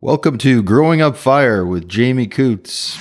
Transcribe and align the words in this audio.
Welcome 0.00 0.38
to 0.38 0.62
Growing 0.62 1.02
Up 1.02 1.16
Fire 1.16 1.66
with 1.66 1.88
Jamie 1.88 2.28
Coots. 2.28 2.96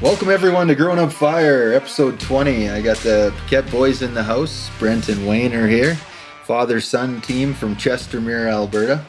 Welcome 0.00 0.30
everyone 0.30 0.68
to 0.68 0.76
Growing 0.76 1.00
Up 1.00 1.12
Fire, 1.12 1.72
episode 1.72 2.20
20. 2.20 2.70
I 2.70 2.80
got 2.80 2.98
the 2.98 3.34
Paquette 3.38 3.68
boys 3.72 4.02
in 4.02 4.14
the 4.14 4.22
house. 4.22 4.70
Brent 4.78 5.08
and 5.08 5.26
Wayne 5.26 5.52
are 5.52 5.66
here. 5.66 5.96
Father 6.44 6.80
son 6.80 7.20
team 7.20 7.52
from 7.52 7.74
Chestermere, 7.74 8.48
Alberta. 8.48 9.04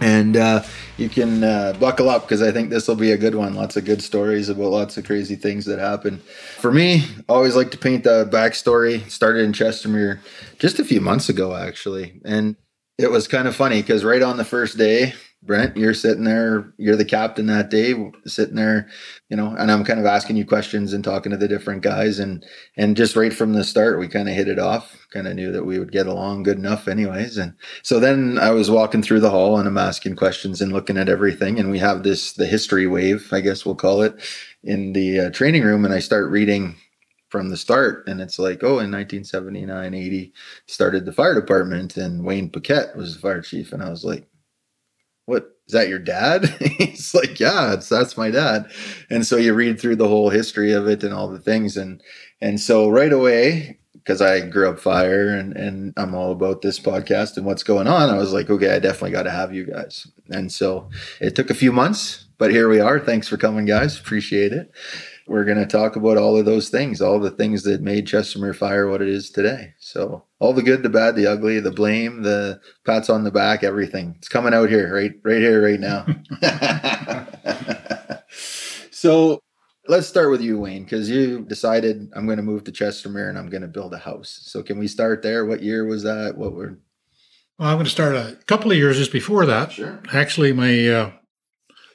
And 0.00 0.36
uh, 0.36 0.62
you 0.96 1.08
can 1.08 1.44
uh, 1.44 1.74
buckle 1.78 2.08
up 2.08 2.22
because 2.22 2.42
I 2.42 2.52
think 2.52 2.70
this 2.70 2.88
will 2.88 2.96
be 2.96 3.12
a 3.12 3.18
good 3.18 3.34
one. 3.34 3.54
Lots 3.54 3.76
of 3.76 3.84
good 3.84 4.02
stories 4.02 4.48
about 4.48 4.70
lots 4.70 4.96
of 4.96 5.04
crazy 5.04 5.36
things 5.36 5.66
that 5.66 5.78
happen. 5.78 6.18
For 6.58 6.72
me, 6.72 7.04
always 7.28 7.54
like 7.54 7.70
to 7.72 7.78
paint 7.78 8.04
the 8.04 8.24
backstory. 8.24 9.08
Started 9.10 9.44
in 9.44 9.52
Chestermere 9.52 10.20
just 10.58 10.78
a 10.78 10.84
few 10.84 11.00
months 11.00 11.28
ago, 11.28 11.54
actually. 11.54 12.20
And 12.24 12.56
it 12.98 13.10
was 13.10 13.28
kind 13.28 13.46
of 13.46 13.54
funny 13.54 13.82
because 13.82 14.04
right 14.04 14.22
on 14.22 14.36
the 14.36 14.44
first 14.44 14.78
day, 14.78 15.14
Brent, 15.42 15.74
you're 15.74 15.94
sitting 15.94 16.24
there, 16.24 16.74
you're 16.76 16.96
the 16.96 17.04
captain 17.04 17.46
that 17.46 17.70
day, 17.70 17.94
sitting 18.26 18.56
there, 18.56 18.90
you 19.30 19.38
know, 19.38 19.56
and 19.58 19.70
I'm 19.70 19.84
kind 19.84 19.98
of 19.98 20.04
asking 20.04 20.36
you 20.36 20.44
questions 20.44 20.92
and 20.92 21.02
talking 21.02 21.32
to 21.32 21.38
the 21.38 21.48
different 21.48 21.80
guys 21.82 22.18
and 22.18 22.44
and 22.76 22.94
just 22.94 23.16
right 23.16 23.32
from 23.32 23.54
the 23.54 23.64
start 23.64 23.98
we 23.98 24.06
kind 24.06 24.28
of 24.28 24.34
hit 24.34 24.48
it 24.48 24.58
off. 24.58 25.06
Kind 25.12 25.26
of 25.26 25.34
knew 25.34 25.50
that 25.50 25.64
we 25.64 25.78
would 25.78 25.92
get 25.92 26.06
along 26.06 26.42
good 26.42 26.58
enough 26.58 26.88
anyways. 26.88 27.38
And 27.38 27.54
so 27.82 27.98
then 27.98 28.38
I 28.38 28.50
was 28.50 28.70
walking 28.70 29.02
through 29.02 29.20
the 29.20 29.30
hall 29.30 29.58
and 29.58 29.66
I'm 29.66 29.78
asking 29.78 30.16
questions 30.16 30.60
and 30.60 30.74
looking 30.74 30.98
at 30.98 31.08
everything 31.08 31.58
and 31.58 31.70
we 31.70 31.78
have 31.78 32.02
this 32.02 32.34
the 32.34 32.46
history 32.46 32.86
wave, 32.86 33.32
I 33.32 33.40
guess 33.40 33.64
we'll 33.64 33.76
call 33.76 34.02
it, 34.02 34.14
in 34.62 34.92
the 34.92 35.20
uh, 35.20 35.30
training 35.30 35.62
room 35.64 35.86
and 35.86 35.94
I 35.94 36.00
start 36.00 36.30
reading 36.30 36.76
from 37.30 37.48
the 37.48 37.56
start 37.56 38.06
and 38.08 38.20
it's 38.20 38.38
like 38.40 38.62
oh 38.64 38.80
in 38.80 38.90
1979 38.90 39.94
80 39.94 40.32
started 40.66 41.04
the 41.04 41.12
fire 41.12 41.34
department 41.34 41.96
and 41.96 42.24
wayne 42.24 42.50
paquette 42.50 42.96
was 42.96 43.14
the 43.14 43.20
fire 43.20 43.40
chief 43.40 43.72
and 43.72 43.84
i 43.84 43.88
was 43.88 44.04
like 44.04 44.26
what 45.30 45.56
is 45.66 45.72
that 45.72 45.88
your 45.88 46.00
dad? 46.00 46.44
He's 46.78 47.14
like 47.14 47.38
yeah 47.38 47.72
it's 47.72 47.88
that's 47.88 48.16
my 48.16 48.30
dad. 48.30 48.70
And 49.08 49.24
so 49.24 49.36
you 49.36 49.54
read 49.54 49.80
through 49.80 49.96
the 49.96 50.08
whole 50.08 50.30
history 50.30 50.72
of 50.72 50.88
it 50.88 51.04
and 51.04 51.14
all 51.14 51.28
the 51.28 51.38
things. 51.38 51.76
And 51.76 52.02
and 52.40 52.60
so 52.60 52.88
right 52.88 53.12
away 53.12 53.78
because 53.92 54.22
i 54.22 54.40
grew 54.40 54.68
up 54.68 54.80
fire 54.80 55.28
and 55.28 55.54
and 55.56 55.92
i'm 55.98 56.14
all 56.14 56.32
about 56.32 56.62
this 56.62 56.80
podcast 56.80 57.36
and 57.36 57.44
what's 57.44 57.62
going 57.62 57.86
on 57.86 58.08
i 58.08 58.16
was 58.16 58.32
like 58.32 58.48
okay 58.48 58.74
i 58.74 58.78
definitely 58.78 59.10
got 59.10 59.24
to 59.24 59.30
have 59.30 59.54
you 59.54 59.64
guys. 59.66 60.06
And 60.30 60.50
so 60.50 60.88
it 61.20 61.36
took 61.36 61.50
a 61.50 61.54
few 61.54 61.70
months 61.70 62.26
but 62.38 62.50
here 62.50 62.70
we 62.70 62.80
are. 62.80 62.98
Thanks 62.98 63.28
for 63.28 63.36
coming 63.36 63.66
guys. 63.66 63.98
Appreciate 64.00 64.52
it 64.52 64.72
we're 65.30 65.44
going 65.44 65.58
to 65.58 65.64
talk 65.64 65.94
about 65.94 66.16
all 66.16 66.36
of 66.36 66.44
those 66.44 66.70
things, 66.70 67.00
all 67.00 67.20
the 67.20 67.30
things 67.30 67.62
that 67.62 67.80
made 67.80 68.04
Chestermere 68.04 68.54
Fire 68.54 68.90
what 68.90 69.00
it 69.00 69.08
is 69.08 69.30
today. 69.30 69.74
So, 69.78 70.24
all 70.40 70.52
the 70.52 70.62
good, 70.62 70.82
the 70.82 70.88
bad, 70.88 71.14
the 71.14 71.28
ugly, 71.28 71.60
the 71.60 71.70
blame, 71.70 72.22
the 72.22 72.60
pats 72.84 73.08
on 73.08 73.22
the 73.22 73.30
back, 73.30 73.62
everything. 73.62 74.16
It's 74.18 74.28
coming 74.28 74.52
out 74.52 74.68
here, 74.68 74.92
right, 74.92 75.12
right 75.22 75.38
here, 75.38 75.62
right 75.62 75.78
now. 75.78 76.04
so, 78.90 79.40
let's 79.86 80.08
start 80.08 80.32
with 80.32 80.40
you, 80.40 80.58
Wayne, 80.58 80.82
because 80.82 81.08
you 81.08 81.42
decided 81.42 82.10
I'm 82.16 82.26
going 82.26 82.38
to 82.38 82.42
move 82.42 82.64
to 82.64 82.72
Chestermere 82.72 83.28
and 83.28 83.38
I'm 83.38 83.50
going 83.50 83.62
to 83.62 83.68
build 83.68 83.94
a 83.94 83.98
house. 83.98 84.40
So, 84.42 84.64
can 84.64 84.80
we 84.80 84.88
start 84.88 85.22
there? 85.22 85.46
What 85.46 85.62
year 85.62 85.86
was 85.86 86.02
that? 86.02 86.36
What 86.36 86.54
were 86.54 86.80
well, 87.56 87.68
I'm 87.68 87.76
going 87.76 87.84
to 87.84 87.90
start 87.90 88.16
a 88.16 88.36
couple 88.46 88.72
of 88.72 88.78
years 88.78 88.96
just 88.96 89.12
before 89.12 89.46
that. 89.46 89.70
Sure. 89.70 90.00
Actually, 90.12 90.52
my 90.52 90.88
uh, 90.88 91.12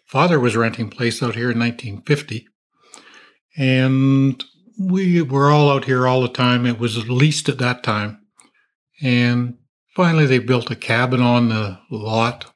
father 0.06 0.40
was 0.40 0.56
renting 0.56 0.90
place 0.90 1.22
out 1.22 1.36
here 1.36 1.52
in 1.52 1.60
1950 1.60 2.48
and 3.58 4.44
we 4.78 5.22
were 5.22 5.50
all 5.52 5.70
out 5.72 5.86
here 5.86 6.08
all 6.08 6.22
the 6.22 6.28
time. 6.28 6.66
It 6.66 6.80
was 6.80 7.10
leased 7.10 7.50
at 7.50 7.60
that 7.60 7.84
time. 7.84 8.20
And 9.02 9.58
finally, 9.96 10.26
they 10.26 10.40
built 10.40 10.72
a 10.72 10.76
cabin 10.76 11.22
on 11.22 11.50
the 11.50 11.80
lot 11.90 12.54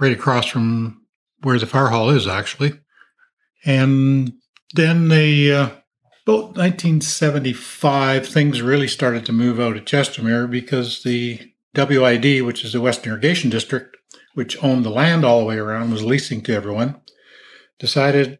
right 0.00 0.12
across 0.12 0.46
from 0.46 1.02
where 1.42 1.58
the 1.58 1.66
fire 1.66 1.88
hall 1.88 2.10
is, 2.10 2.26
actually. 2.26 2.72
And 3.64 4.32
then 4.74 5.08
they, 5.08 5.52
uh, 5.52 5.70
about 6.26 6.56
1975, 6.56 8.26
things 8.26 8.62
really 8.62 8.88
started 8.88 9.26
to 9.26 9.32
move 9.32 9.60
out 9.60 9.76
of 9.76 9.84
Chestermere 9.84 10.50
because 10.50 11.02
the 11.02 11.40
WID, 11.74 12.42
which 12.42 12.64
is 12.64 12.72
the 12.72 12.80
Western 12.80 13.12
Irrigation 13.12 13.50
District, 13.50 13.96
which 14.34 14.62
owned 14.62 14.84
the 14.84 14.90
land 14.90 15.24
all 15.24 15.40
the 15.40 15.46
way 15.46 15.58
around, 15.58 15.92
was 15.92 16.04
leasing 16.04 16.42
to 16.42 16.54
everyone, 16.54 17.00
decided, 17.78 18.38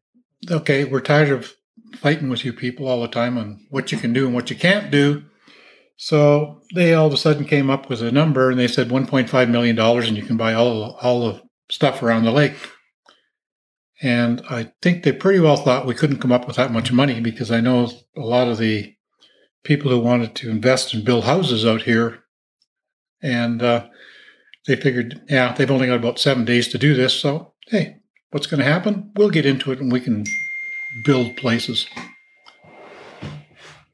okay, 0.50 0.84
we're 0.84 1.00
tired 1.00 1.31
of 1.31 1.54
fighting 1.97 2.28
with 2.28 2.44
you 2.44 2.53
people 2.53 2.88
all 2.88 3.03
the 3.03 3.08
time 3.08 3.38
on 3.38 3.66
what 3.70 3.92
you 3.92 3.98
can 3.98 4.12
do 4.12 4.26
and 4.26 4.34
what 4.34 4.50
you 4.50 4.56
can't 4.56 4.91
do. 4.91 5.25
So 5.97 6.62
they 6.75 6.94
all 6.94 7.06
of 7.06 7.12
a 7.12 7.16
sudden 7.16 7.44
came 7.44 7.70
up 7.70 7.88
with 7.88 8.03
a 8.03 8.10
number 8.10 8.50
and 8.50 8.58
they 8.58 8.69
said 8.69 8.88
1.5 8.88 9.50
million 9.50 9.76
dollars 9.76 10.08
and 10.08 10.16
you 10.16 10.22
can 10.25 10.36
buy 10.36 10.54
all 10.54 10.97
all 11.00 11.20
the 11.20 11.42
stuff 11.70 12.03
around 12.03 12.25
the 12.25 12.32
lake. 12.32 12.56
And 14.03 14.42
I 14.50 14.72
think 14.82 15.04
they 15.04 15.12
pretty 15.12 15.38
well 15.38 15.56
thought 15.56 15.86
we 15.86 15.94
couldn't 15.94 16.19
come 16.19 16.32
up 16.32 16.47
with 16.47 16.56
that 16.56 16.72
much 16.72 16.91
money 16.91 17.20
because 17.20 17.53
I 17.53 17.60
know 17.60 17.88
a 18.16 18.20
lot 18.20 18.48
of 18.48 18.59
the 18.59 18.94
people 19.62 19.91
who 19.91 20.00
wanted 20.00 20.34
to 20.34 20.50
invest 20.50 20.92
and 20.92 21.04
build 21.04 21.22
houses 21.22 21.64
out 21.64 21.82
here, 21.82 22.24
and 23.22 23.62
uh, 23.62 23.86
they 24.66 24.74
figured, 24.74 25.22
yeah, 25.28 25.54
they've 25.54 25.70
only 25.70 25.86
got 25.86 26.00
about 26.00 26.19
seven 26.19 26.44
days 26.44 26.66
to 26.69 26.78
do 26.78 26.94
this. 26.94 27.14
So 27.14 27.54
hey, 27.69 27.98
what's 28.30 28.47
going 28.47 28.59
to 28.59 28.66
happen? 28.66 29.12
We'll 29.16 29.30
get 29.30 29.47
into 29.47 29.70
it 29.70 29.80
and 29.80 29.92
we 29.92 30.00
can 30.00 30.24
build 31.04 31.36
places. 31.36 31.86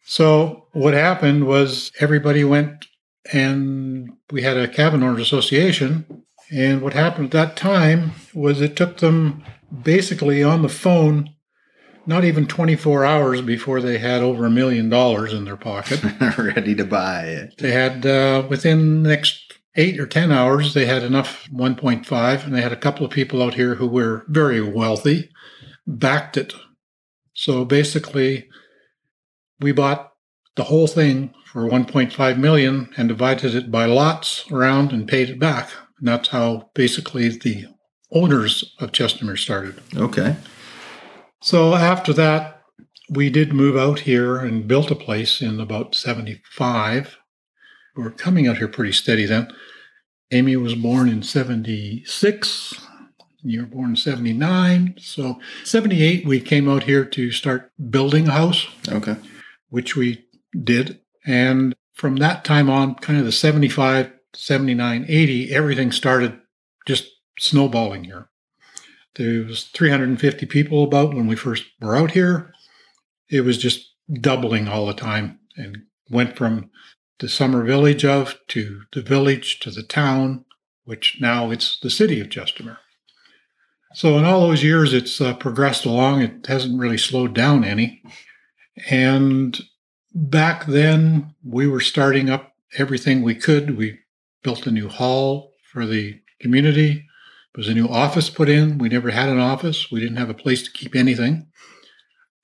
So 0.04 0.66
what 0.72 0.94
happened 0.94 1.46
was 1.46 1.92
everybody 2.00 2.44
went 2.44 2.86
and 3.32 4.10
we 4.30 4.42
had 4.42 4.56
a 4.56 4.68
cabin 4.68 5.02
owners 5.02 5.20
association. 5.20 6.24
And 6.50 6.80
what 6.80 6.94
happened 6.94 7.26
at 7.26 7.32
that 7.32 7.56
time 7.56 8.12
was 8.32 8.60
it 8.60 8.74
took 8.74 8.98
them 8.98 9.44
basically 9.82 10.42
on 10.42 10.62
the 10.62 10.68
phone 10.68 11.34
not 12.08 12.24
even 12.24 12.46
24 12.46 13.04
hours 13.04 13.42
before 13.42 13.82
they 13.82 13.98
had 13.98 14.22
over 14.22 14.46
a 14.46 14.50
million 14.50 14.88
dollars 14.88 15.34
in 15.34 15.44
their 15.44 15.58
pocket. 15.58 16.02
Ready 16.38 16.74
to 16.74 16.84
buy 16.86 17.24
it. 17.24 17.58
They 17.58 17.70
had, 17.70 18.06
uh, 18.06 18.46
within 18.48 19.02
the 19.02 19.10
next 19.10 19.58
eight 19.76 20.00
or 20.00 20.06
10 20.06 20.32
hours, 20.32 20.72
they 20.72 20.86
had 20.86 21.02
enough 21.02 21.46
1.5, 21.52 22.44
and 22.44 22.54
they 22.54 22.62
had 22.62 22.72
a 22.72 22.76
couple 22.76 23.04
of 23.04 23.12
people 23.12 23.42
out 23.42 23.54
here 23.54 23.74
who 23.74 23.86
were 23.86 24.24
very 24.28 24.62
wealthy, 24.62 25.30
backed 25.86 26.38
it 26.38 26.54
so 27.38 27.64
basically, 27.64 28.48
we 29.60 29.70
bought 29.70 30.12
the 30.56 30.64
whole 30.64 30.88
thing 30.88 31.32
for 31.44 31.68
1.5 31.68 32.36
million 32.36 32.92
and 32.96 33.08
divided 33.08 33.54
it 33.54 33.70
by 33.70 33.84
lots 33.84 34.50
around 34.50 34.90
and 34.90 35.06
paid 35.06 35.30
it 35.30 35.38
back. 35.38 35.70
And 36.00 36.08
that's 36.08 36.30
how 36.30 36.68
basically 36.74 37.28
the 37.28 37.66
owners 38.10 38.74
of 38.80 38.90
Chestermere 38.90 39.38
started. 39.38 39.80
Okay. 39.96 40.34
So 41.40 41.76
after 41.76 42.12
that, 42.14 42.60
we 43.08 43.30
did 43.30 43.52
move 43.52 43.76
out 43.76 44.00
here 44.00 44.38
and 44.38 44.66
built 44.66 44.90
a 44.90 44.96
place 44.96 45.40
in 45.40 45.60
about 45.60 45.94
75. 45.94 47.18
We 47.96 48.02
were 48.02 48.10
coming 48.10 48.48
out 48.48 48.58
here 48.58 48.66
pretty 48.66 48.92
steady 48.92 49.26
then. 49.26 49.54
Amy 50.32 50.56
was 50.56 50.74
born 50.74 51.08
in 51.08 51.22
76. 51.22 52.87
You 53.42 53.60
were 53.60 53.66
born 53.66 53.90
in 53.90 53.96
79. 53.96 54.96
So 54.98 55.40
78, 55.64 56.26
we 56.26 56.40
came 56.40 56.68
out 56.68 56.84
here 56.84 57.04
to 57.04 57.30
start 57.30 57.70
building 57.90 58.28
a 58.28 58.32
house. 58.32 58.66
Okay. 58.88 59.16
Which 59.70 59.96
we 59.96 60.24
did. 60.64 61.00
And 61.24 61.74
from 61.94 62.16
that 62.16 62.44
time 62.44 62.68
on, 62.68 62.94
kind 62.96 63.18
of 63.18 63.24
the 63.24 63.32
75, 63.32 64.10
79, 64.34 65.06
80, 65.08 65.54
everything 65.54 65.92
started 65.92 66.38
just 66.86 67.10
snowballing 67.38 68.04
here. 68.04 68.28
There 69.16 69.44
was 69.44 69.64
350 69.64 70.46
people 70.46 70.84
about 70.84 71.14
when 71.14 71.26
we 71.26 71.36
first 71.36 71.64
were 71.80 71.96
out 71.96 72.12
here. 72.12 72.52
It 73.28 73.42
was 73.42 73.58
just 73.58 73.94
doubling 74.20 74.68
all 74.68 74.86
the 74.86 74.94
time 74.94 75.40
and 75.56 75.82
went 76.08 76.36
from 76.36 76.70
the 77.18 77.28
summer 77.28 77.64
village 77.64 78.04
of 78.04 78.36
to 78.48 78.82
the 78.92 79.02
village 79.02 79.58
to 79.60 79.70
the 79.70 79.82
town, 79.82 80.44
which 80.84 81.18
now 81.20 81.50
it's 81.50 81.78
the 81.80 81.90
city 81.90 82.20
of 82.20 82.28
Chestermere. 82.28 82.78
So 83.94 84.18
in 84.18 84.24
all 84.24 84.42
those 84.42 84.62
years, 84.62 84.92
it's 84.92 85.20
uh, 85.20 85.34
progressed 85.34 85.84
along. 85.84 86.22
It 86.22 86.46
hasn't 86.46 86.78
really 86.78 86.98
slowed 86.98 87.34
down 87.34 87.64
any. 87.64 88.02
And 88.90 89.58
back 90.14 90.66
then, 90.66 91.34
we 91.44 91.66
were 91.66 91.80
starting 91.80 92.28
up 92.28 92.52
everything 92.76 93.22
we 93.22 93.34
could. 93.34 93.76
We 93.76 93.98
built 94.42 94.66
a 94.66 94.70
new 94.70 94.88
hall 94.88 95.52
for 95.72 95.86
the 95.86 96.20
community. 96.40 97.06
There 97.54 97.60
was 97.60 97.68
a 97.68 97.74
new 97.74 97.88
office 97.88 98.30
put 98.30 98.48
in. 98.48 98.78
We 98.78 98.88
never 98.88 99.10
had 99.10 99.28
an 99.28 99.40
office. 99.40 99.90
We 99.90 100.00
didn't 100.00 100.18
have 100.18 100.30
a 100.30 100.34
place 100.34 100.62
to 100.62 100.70
keep 100.70 100.94
anything. 100.94 101.46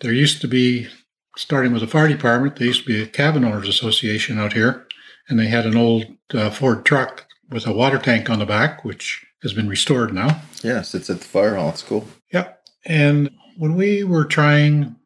There 0.00 0.12
used 0.12 0.40
to 0.40 0.48
be, 0.48 0.88
starting 1.36 1.72
with 1.72 1.82
the 1.82 1.88
fire 1.88 2.08
department, 2.08 2.56
there 2.56 2.66
used 2.66 2.86
to 2.86 2.92
be 2.92 3.02
a 3.02 3.06
cabin 3.06 3.44
owners 3.44 3.68
association 3.68 4.38
out 4.38 4.54
here, 4.54 4.86
and 5.28 5.38
they 5.38 5.46
had 5.46 5.66
an 5.66 5.76
old 5.76 6.06
uh, 6.32 6.50
Ford 6.50 6.84
truck 6.84 7.26
with 7.50 7.66
a 7.66 7.72
water 7.72 7.98
tank 7.98 8.28
on 8.28 8.38
the 8.38 8.46
back, 8.46 8.84
which 8.84 9.24
has 9.44 9.52
been 9.52 9.68
restored 9.68 10.12
now. 10.12 10.40
Yes, 10.62 10.94
it's 10.94 11.10
at 11.10 11.18
the 11.18 11.24
fire 11.24 11.54
hall. 11.54 11.68
It's 11.68 11.82
cool. 11.82 12.08
Yeah. 12.32 12.54
And 12.84 13.30
when 13.56 13.76
we 13.76 14.02
were 14.02 14.24
trying 14.24 14.96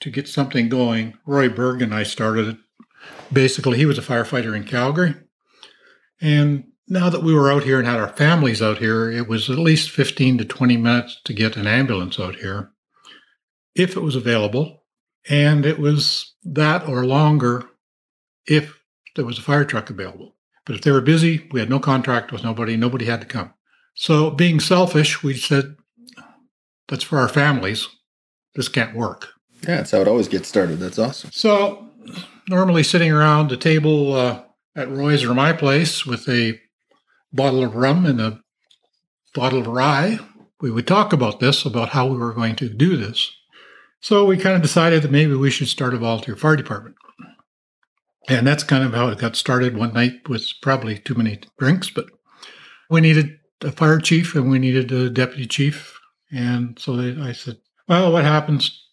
to 0.00 0.10
get 0.10 0.28
something 0.28 0.68
going, 0.68 1.16
Roy 1.24 1.48
Berg 1.48 1.80
and 1.80 1.94
I 1.94 2.02
started 2.02 2.48
it. 2.48 2.56
basically, 3.32 3.78
he 3.78 3.86
was 3.86 3.96
a 3.96 4.02
firefighter 4.02 4.54
in 4.54 4.64
Calgary. 4.64 5.14
And 6.20 6.64
now 6.88 7.08
that 7.08 7.22
we 7.22 7.32
were 7.32 7.52
out 7.52 7.62
here 7.62 7.78
and 7.78 7.86
had 7.86 8.00
our 8.00 8.08
families 8.08 8.60
out 8.60 8.78
here, 8.78 9.10
it 9.10 9.28
was 9.28 9.48
at 9.48 9.58
least 9.58 9.90
15 9.90 10.38
to 10.38 10.44
20 10.44 10.76
minutes 10.76 11.20
to 11.24 11.32
get 11.32 11.56
an 11.56 11.66
ambulance 11.66 12.18
out 12.18 12.36
here 12.36 12.72
if 13.74 13.96
it 13.96 14.02
was 14.02 14.16
available. 14.16 14.84
And 15.30 15.64
it 15.64 15.78
was 15.78 16.34
that 16.42 16.88
or 16.88 17.06
longer 17.06 17.64
if 18.46 18.80
there 19.14 19.24
was 19.24 19.38
a 19.38 19.42
fire 19.42 19.64
truck 19.64 19.88
available. 19.88 20.34
But 20.64 20.74
if 20.74 20.82
they 20.82 20.90
were 20.90 21.00
busy, 21.00 21.48
we 21.52 21.60
had 21.60 21.70
no 21.70 21.78
contract 21.78 22.32
with 22.32 22.42
nobody, 22.42 22.76
nobody 22.76 23.04
had 23.04 23.20
to 23.20 23.26
come. 23.26 23.54
So, 24.00 24.30
being 24.30 24.60
selfish, 24.60 25.24
we 25.24 25.34
said, 25.34 25.74
that's 26.86 27.02
for 27.02 27.18
our 27.18 27.28
families. 27.28 27.88
This 28.54 28.68
can't 28.68 28.94
work. 28.94 29.30
Yeah, 29.62 29.78
that's 29.78 29.90
how 29.90 29.98
it 29.98 30.06
always 30.06 30.28
gets 30.28 30.48
started. 30.48 30.78
That's 30.78 31.00
awesome. 31.00 31.30
So, 31.32 31.90
normally 32.48 32.84
sitting 32.84 33.10
around 33.10 33.50
the 33.50 33.56
table 33.56 34.14
uh, 34.14 34.42
at 34.76 34.88
Roy's 34.88 35.24
or 35.24 35.34
my 35.34 35.52
place 35.52 36.06
with 36.06 36.28
a 36.28 36.60
bottle 37.32 37.64
of 37.64 37.74
rum 37.74 38.06
and 38.06 38.20
a 38.20 38.40
bottle 39.34 39.58
of 39.58 39.66
rye, 39.66 40.20
we 40.60 40.70
would 40.70 40.86
talk 40.86 41.12
about 41.12 41.40
this, 41.40 41.64
about 41.64 41.88
how 41.88 42.06
we 42.06 42.18
were 42.18 42.32
going 42.32 42.54
to 42.54 42.68
do 42.68 42.96
this. 42.96 43.32
So 44.00 44.24
we 44.24 44.36
kind 44.36 44.54
of 44.54 44.62
decided 44.62 45.02
that 45.02 45.10
maybe 45.10 45.34
we 45.34 45.50
should 45.50 45.66
start 45.66 45.92
a 45.92 45.98
volunteer 45.98 46.36
fire 46.36 46.54
department. 46.54 46.94
And 48.28 48.46
that's 48.46 48.62
kind 48.62 48.84
of 48.84 48.94
how 48.94 49.08
it 49.08 49.18
got 49.18 49.34
started 49.34 49.76
one 49.76 49.92
night 49.92 50.28
with 50.28 50.46
probably 50.62 50.98
too 50.98 51.16
many 51.16 51.40
drinks, 51.58 51.90
but 51.90 52.06
we 52.88 53.00
needed 53.00 53.37
a 53.62 53.72
fire 53.72 53.98
chief 53.98 54.34
and 54.34 54.50
we 54.50 54.58
needed 54.58 54.92
a 54.92 55.10
deputy 55.10 55.46
chief. 55.46 55.98
And 56.30 56.78
so 56.78 56.96
they, 56.96 57.20
I 57.20 57.32
said, 57.32 57.58
well, 57.88 58.12
what 58.12 58.24
happens 58.24 58.84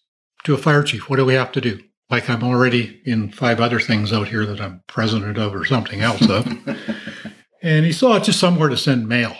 to 0.44 0.54
a 0.54 0.58
fire 0.58 0.82
chief? 0.82 1.08
What 1.08 1.16
do 1.16 1.24
we 1.24 1.34
have 1.34 1.52
to 1.52 1.60
do? 1.60 1.80
Like 2.08 2.30
I'm 2.30 2.44
already 2.44 3.00
in 3.04 3.32
five 3.32 3.60
other 3.60 3.80
things 3.80 4.12
out 4.12 4.28
here 4.28 4.46
that 4.46 4.60
I'm 4.60 4.82
president 4.86 5.38
of 5.38 5.54
or 5.54 5.64
something 5.64 6.00
else 6.00 6.28
of. 6.28 6.46
and 7.62 7.84
he 7.84 7.92
saw 7.92 8.16
it's 8.16 8.26
just 8.26 8.40
somewhere 8.40 8.68
to 8.68 8.76
send 8.76 9.08
mail. 9.08 9.36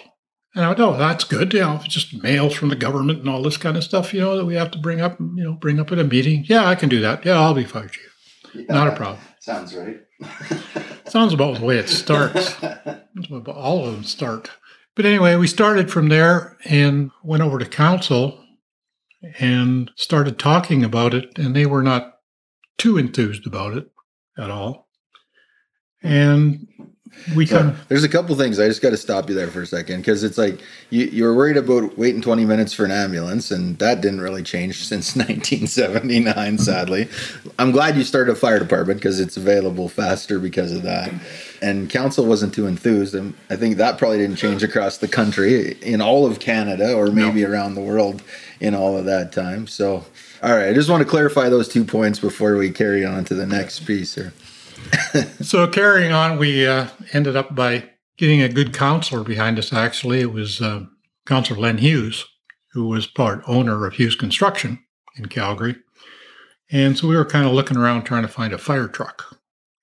And 0.54 0.64
I 0.64 0.68
went, 0.68 0.80
oh, 0.80 0.96
that's 0.96 1.24
good. 1.24 1.52
You 1.52 1.60
know, 1.60 1.80
just 1.84 2.22
mails 2.22 2.54
from 2.54 2.70
the 2.70 2.76
government 2.76 3.20
and 3.20 3.28
all 3.28 3.42
this 3.42 3.58
kind 3.58 3.76
of 3.76 3.84
stuff, 3.84 4.14
you 4.14 4.20
know, 4.20 4.36
that 4.36 4.46
we 4.46 4.54
have 4.54 4.70
to 4.70 4.78
bring 4.78 5.00
up, 5.00 5.20
you 5.20 5.44
know, 5.44 5.52
bring 5.52 5.78
up 5.78 5.92
at 5.92 5.98
a 5.98 6.04
meeting. 6.04 6.44
Yeah, 6.48 6.66
I 6.66 6.74
can 6.74 6.88
do 6.88 7.00
that. 7.00 7.24
Yeah, 7.24 7.38
I'll 7.38 7.54
be 7.54 7.64
fire 7.64 7.88
chief. 7.88 8.16
Yeah, 8.54 8.72
Not 8.72 8.88
a 8.88 8.96
problem. 8.96 9.20
Sounds 9.40 9.74
right. 9.76 10.00
sounds 11.06 11.34
about 11.34 11.58
the 11.58 11.64
way 11.64 11.76
it 11.78 11.88
starts. 11.88 12.56
all 13.46 13.86
of 13.86 13.92
them 13.92 14.02
start. 14.02 14.50
But 14.96 15.04
anyway, 15.04 15.36
we 15.36 15.46
started 15.46 15.90
from 15.90 16.08
there 16.08 16.56
and 16.64 17.10
went 17.22 17.42
over 17.42 17.58
to 17.58 17.66
council 17.66 18.42
and 19.38 19.90
started 19.94 20.38
talking 20.38 20.82
about 20.82 21.12
it. 21.14 21.38
And 21.38 21.54
they 21.54 21.66
were 21.66 21.82
not 21.82 22.14
too 22.78 22.96
enthused 22.96 23.46
about 23.46 23.76
it 23.76 23.90
at 24.38 24.50
all. 24.50 24.88
And 26.02 26.66
we 27.34 27.46
can. 27.46 27.76
There's 27.88 28.04
a 28.04 28.08
couple 28.08 28.34
things. 28.36 28.58
I 28.58 28.68
just 28.68 28.82
got 28.82 28.90
to 28.90 28.96
stop 28.96 29.28
you 29.28 29.34
there 29.34 29.48
for 29.48 29.62
a 29.62 29.66
second 29.66 29.98
because 29.98 30.22
it's 30.22 30.38
like 30.38 30.60
you, 30.90 31.06
you 31.06 31.24
were 31.24 31.34
worried 31.34 31.56
about 31.56 31.96
waiting 31.98 32.20
20 32.20 32.44
minutes 32.44 32.72
for 32.72 32.84
an 32.84 32.90
ambulance, 32.90 33.50
and 33.50 33.78
that 33.78 34.00
didn't 34.00 34.20
really 34.20 34.42
change 34.42 34.84
since 34.84 35.16
1979, 35.16 36.58
sadly. 36.58 37.08
I'm 37.58 37.72
glad 37.72 37.96
you 37.96 38.04
started 38.04 38.32
a 38.32 38.34
fire 38.36 38.58
department 38.58 39.00
because 39.00 39.18
it's 39.18 39.36
available 39.36 39.88
faster 39.88 40.38
because 40.38 40.72
of 40.72 40.82
that. 40.82 41.12
And 41.62 41.90
council 41.90 42.26
wasn't 42.26 42.54
too 42.54 42.66
enthused, 42.66 43.14
and 43.14 43.34
I 43.50 43.56
think 43.56 43.76
that 43.76 43.98
probably 43.98 44.18
didn't 44.18 44.36
change 44.36 44.62
across 44.62 44.98
the 44.98 45.08
country 45.08 45.72
in 45.82 46.00
all 46.00 46.26
of 46.26 46.38
Canada 46.38 46.94
or 46.94 47.06
maybe 47.08 47.42
no. 47.42 47.50
around 47.50 47.74
the 47.74 47.80
world 47.80 48.22
in 48.60 48.74
all 48.74 48.96
of 48.96 49.04
that 49.06 49.32
time. 49.32 49.66
So, 49.66 50.04
all 50.42 50.54
right, 50.54 50.68
I 50.68 50.72
just 50.72 50.88
want 50.88 51.02
to 51.02 51.08
clarify 51.08 51.48
those 51.48 51.68
two 51.68 51.84
points 51.84 52.18
before 52.18 52.56
we 52.56 52.70
carry 52.70 53.04
on 53.04 53.24
to 53.26 53.34
the 53.34 53.46
next 53.46 53.80
piece 53.80 54.14
here. 54.14 54.32
so 55.40 55.66
carrying 55.68 56.12
on, 56.12 56.38
we 56.38 56.66
uh, 56.66 56.88
ended 57.12 57.36
up 57.36 57.54
by 57.54 57.90
getting 58.16 58.42
a 58.42 58.48
good 58.48 58.72
counselor 58.72 59.22
behind 59.22 59.58
us. 59.58 59.72
Actually, 59.72 60.20
it 60.20 60.32
was 60.32 60.60
uh, 60.60 60.84
Counselor 61.26 61.60
Len 61.60 61.78
Hughes, 61.78 62.24
who 62.72 62.88
was 62.88 63.06
part 63.06 63.42
owner 63.46 63.86
of 63.86 63.94
Hughes 63.94 64.16
Construction 64.16 64.78
in 65.16 65.26
Calgary, 65.26 65.76
and 66.70 66.96
so 66.96 67.08
we 67.08 67.16
were 67.16 67.24
kind 67.24 67.46
of 67.46 67.52
looking 67.52 67.76
around 67.76 68.04
trying 68.04 68.22
to 68.22 68.28
find 68.28 68.52
a 68.52 68.58
fire 68.58 68.88
truck. 68.88 69.38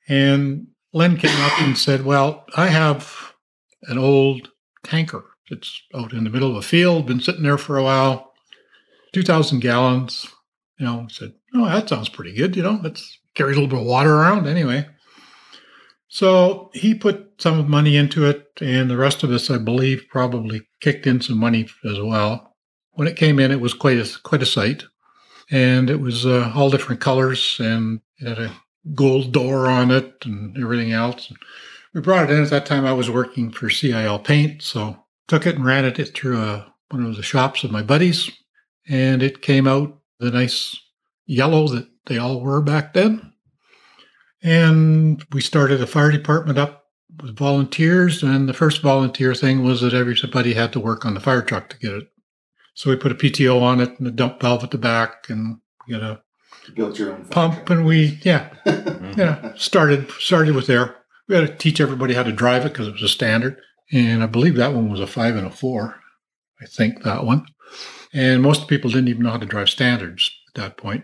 And 0.07 0.67
Len 0.93 1.17
came 1.17 1.39
up 1.41 1.61
and 1.61 1.77
said, 1.77 2.05
"Well, 2.05 2.45
I 2.55 2.67
have 2.67 3.33
an 3.83 3.97
old 3.97 4.49
tanker. 4.83 5.25
It's 5.49 5.81
out 5.93 6.13
in 6.13 6.23
the 6.23 6.29
middle 6.29 6.51
of 6.51 6.57
a 6.57 6.61
field, 6.61 7.05
been 7.05 7.19
sitting 7.19 7.43
there 7.43 7.57
for 7.57 7.77
a 7.77 7.83
while, 7.83 8.33
two 9.11 9.23
thousand 9.23 9.59
gallons." 9.59 10.27
You 10.79 10.85
know, 10.85 11.07
said, 11.09 11.33
"Oh, 11.53 11.65
that 11.65 11.89
sounds 11.89 12.09
pretty 12.09 12.33
good. 12.33 12.55
You 12.55 12.63
know, 12.63 12.77
that's 12.77 13.19
carries 13.35 13.57
a 13.57 13.59
little 13.59 13.75
bit 13.75 13.81
of 13.81 13.87
water 13.87 14.13
around 14.13 14.47
anyway. 14.47 14.87
So 16.07 16.69
he 16.73 16.93
put 16.93 17.33
some 17.39 17.69
money 17.69 17.97
into 17.97 18.25
it, 18.25 18.47
and 18.61 18.89
the 18.89 18.97
rest 18.97 19.23
of 19.23 19.31
us, 19.31 19.49
I 19.49 19.57
believe, 19.57 20.05
probably 20.09 20.61
kicked 20.79 21.07
in 21.07 21.21
some 21.21 21.39
money 21.39 21.67
as 21.85 21.99
well. 21.99 22.55
When 22.91 23.07
it 23.07 23.15
came 23.15 23.39
in, 23.39 23.51
it 23.51 23.59
was 23.59 23.73
quite 23.73 23.97
a 23.97 24.07
quite 24.21 24.43
a 24.43 24.45
sight, 24.45 24.83
and 25.49 25.89
it 25.89 25.99
was 25.99 26.25
uh, 26.25 26.51
all 26.55 26.69
different 26.69 27.01
colors, 27.01 27.57
and 27.59 28.01
it 28.19 28.27
had 28.27 28.37
a 28.37 28.55
gold 28.93 29.31
door 29.31 29.67
on 29.67 29.89
it 29.89 30.13
and 30.25 30.55
everything 30.57 30.91
else. 30.91 31.31
we 31.93 32.01
brought 32.01 32.29
it 32.29 32.33
in 32.33 32.43
at 32.43 32.49
that 32.49 32.65
time. 32.65 32.85
I 32.85 32.93
was 32.93 33.09
working 33.09 33.49
for 33.51 33.69
CIL 33.69 34.19
Paint, 34.19 34.61
so 34.61 35.03
took 35.27 35.47
it 35.47 35.55
and 35.55 35.65
ran 35.65 35.85
it 35.85 35.97
through 36.13 36.37
a, 36.37 36.53
uh, 36.53 36.65
one 36.91 37.05
of 37.05 37.15
the 37.15 37.23
shops 37.23 37.63
of 37.63 37.71
my 37.71 37.81
buddies, 37.81 38.29
and 38.87 39.23
it 39.23 39.41
came 39.41 39.67
out 39.67 39.97
the 40.19 40.29
nice 40.29 40.79
yellow 41.25 41.67
that 41.67 41.87
they 42.05 42.17
all 42.17 42.41
were 42.41 42.61
back 42.61 42.93
then. 42.93 43.33
And 44.41 45.23
we 45.31 45.41
started 45.41 45.81
a 45.81 45.87
fire 45.87 46.11
department 46.11 46.57
up 46.57 46.83
with 47.21 47.37
volunteers. 47.37 48.23
And 48.23 48.49
the 48.49 48.53
first 48.53 48.81
volunteer 48.81 49.33
thing 49.33 49.63
was 49.63 49.81
that 49.81 49.93
everybody 49.93 50.53
had 50.53 50.73
to 50.73 50.79
work 50.79 51.05
on 51.05 51.13
the 51.13 51.19
fire 51.19 51.41
truck 51.41 51.69
to 51.69 51.77
get 51.79 51.93
it. 51.93 52.07
So 52.75 52.89
we 52.89 52.95
put 52.95 53.11
a 53.11 53.15
PTO 53.15 53.61
on 53.61 53.79
it 53.79 53.97
and 53.99 54.07
a 54.07 54.11
dump 54.11 54.41
valve 54.41 54.63
at 54.63 54.71
the 54.71 54.77
back 54.77 55.29
and 55.29 55.57
we 55.87 55.93
got 55.93 56.03
a 56.03 56.21
built 56.75 56.97
your 56.97 57.11
own 57.11 57.25
pump 57.25 57.69
and 57.69 57.85
we 57.85 58.17
yeah 58.23 58.49
yeah 59.17 59.53
started 59.55 60.09
started 60.11 60.55
with 60.55 60.67
there. 60.67 60.95
We 61.27 61.35
had 61.35 61.47
to 61.47 61.55
teach 61.55 61.79
everybody 61.79 62.13
how 62.13 62.23
to 62.23 62.31
drive 62.31 62.65
it 62.65 62.69
because 62.69 62.87
it 62.87 62.93
was 62.93 63.03
a 63.03 63.09
standard. 63.09 63.59
And 63.91 64.23
I 64.23 64.25
believe 64.25 64.55
that 64.55 64.73
one 64.73 64.89
was 64.89 64.99
a 64.99 65.07
five 65.07 65.35
and 65.35 65.45
a 65.45 65.51
four. 65.51 65.99
I 66.61 66.65
think 66.65 67.03
that 67.03 67.25
one. 67.25 67.45
And 68.13 68.41
most 68.41 68.67
people 68.67 68.89
didn't 68.89 69.07
even 69.07 69.23
know 69.23 69.31
how 69.31 69.37
to 69.37 69.45
drive 69.45 69.69
standards 69.69 70.31
at 70.49 70.61
that 70.61 70.77
point. 70.77 71.03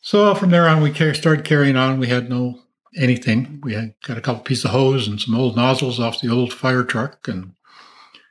So 0.00 0.34
from 0.34 0.50
there 0.50 0.66
on, 0.68 0.82
we 0.82 0.92
started 0.94 1.44
carrying 1.44 1.76
on. 1.76 1.98
We 1.98 2.08
had 2.08 2.30
no 2.30 2.60
anything. 2.96 3.60
We 3.62 3.74
had 3.74 3.94
got 4.04 4.18
a 4.18 4.20
couple 4.20 4.42
pieces 4.42 4.64
of 4.64 4.70
hose 4.72 5.06
and 5.06 5.20
some 5.20 5.34
old 5.34 5.56
nozzles 5.56 6.00
off 6.00 6.20
the 6.20 6.30
old 6.30 6.52
fire 6.52 6.84
truck, 6.84 7.28
and 7.28 7.52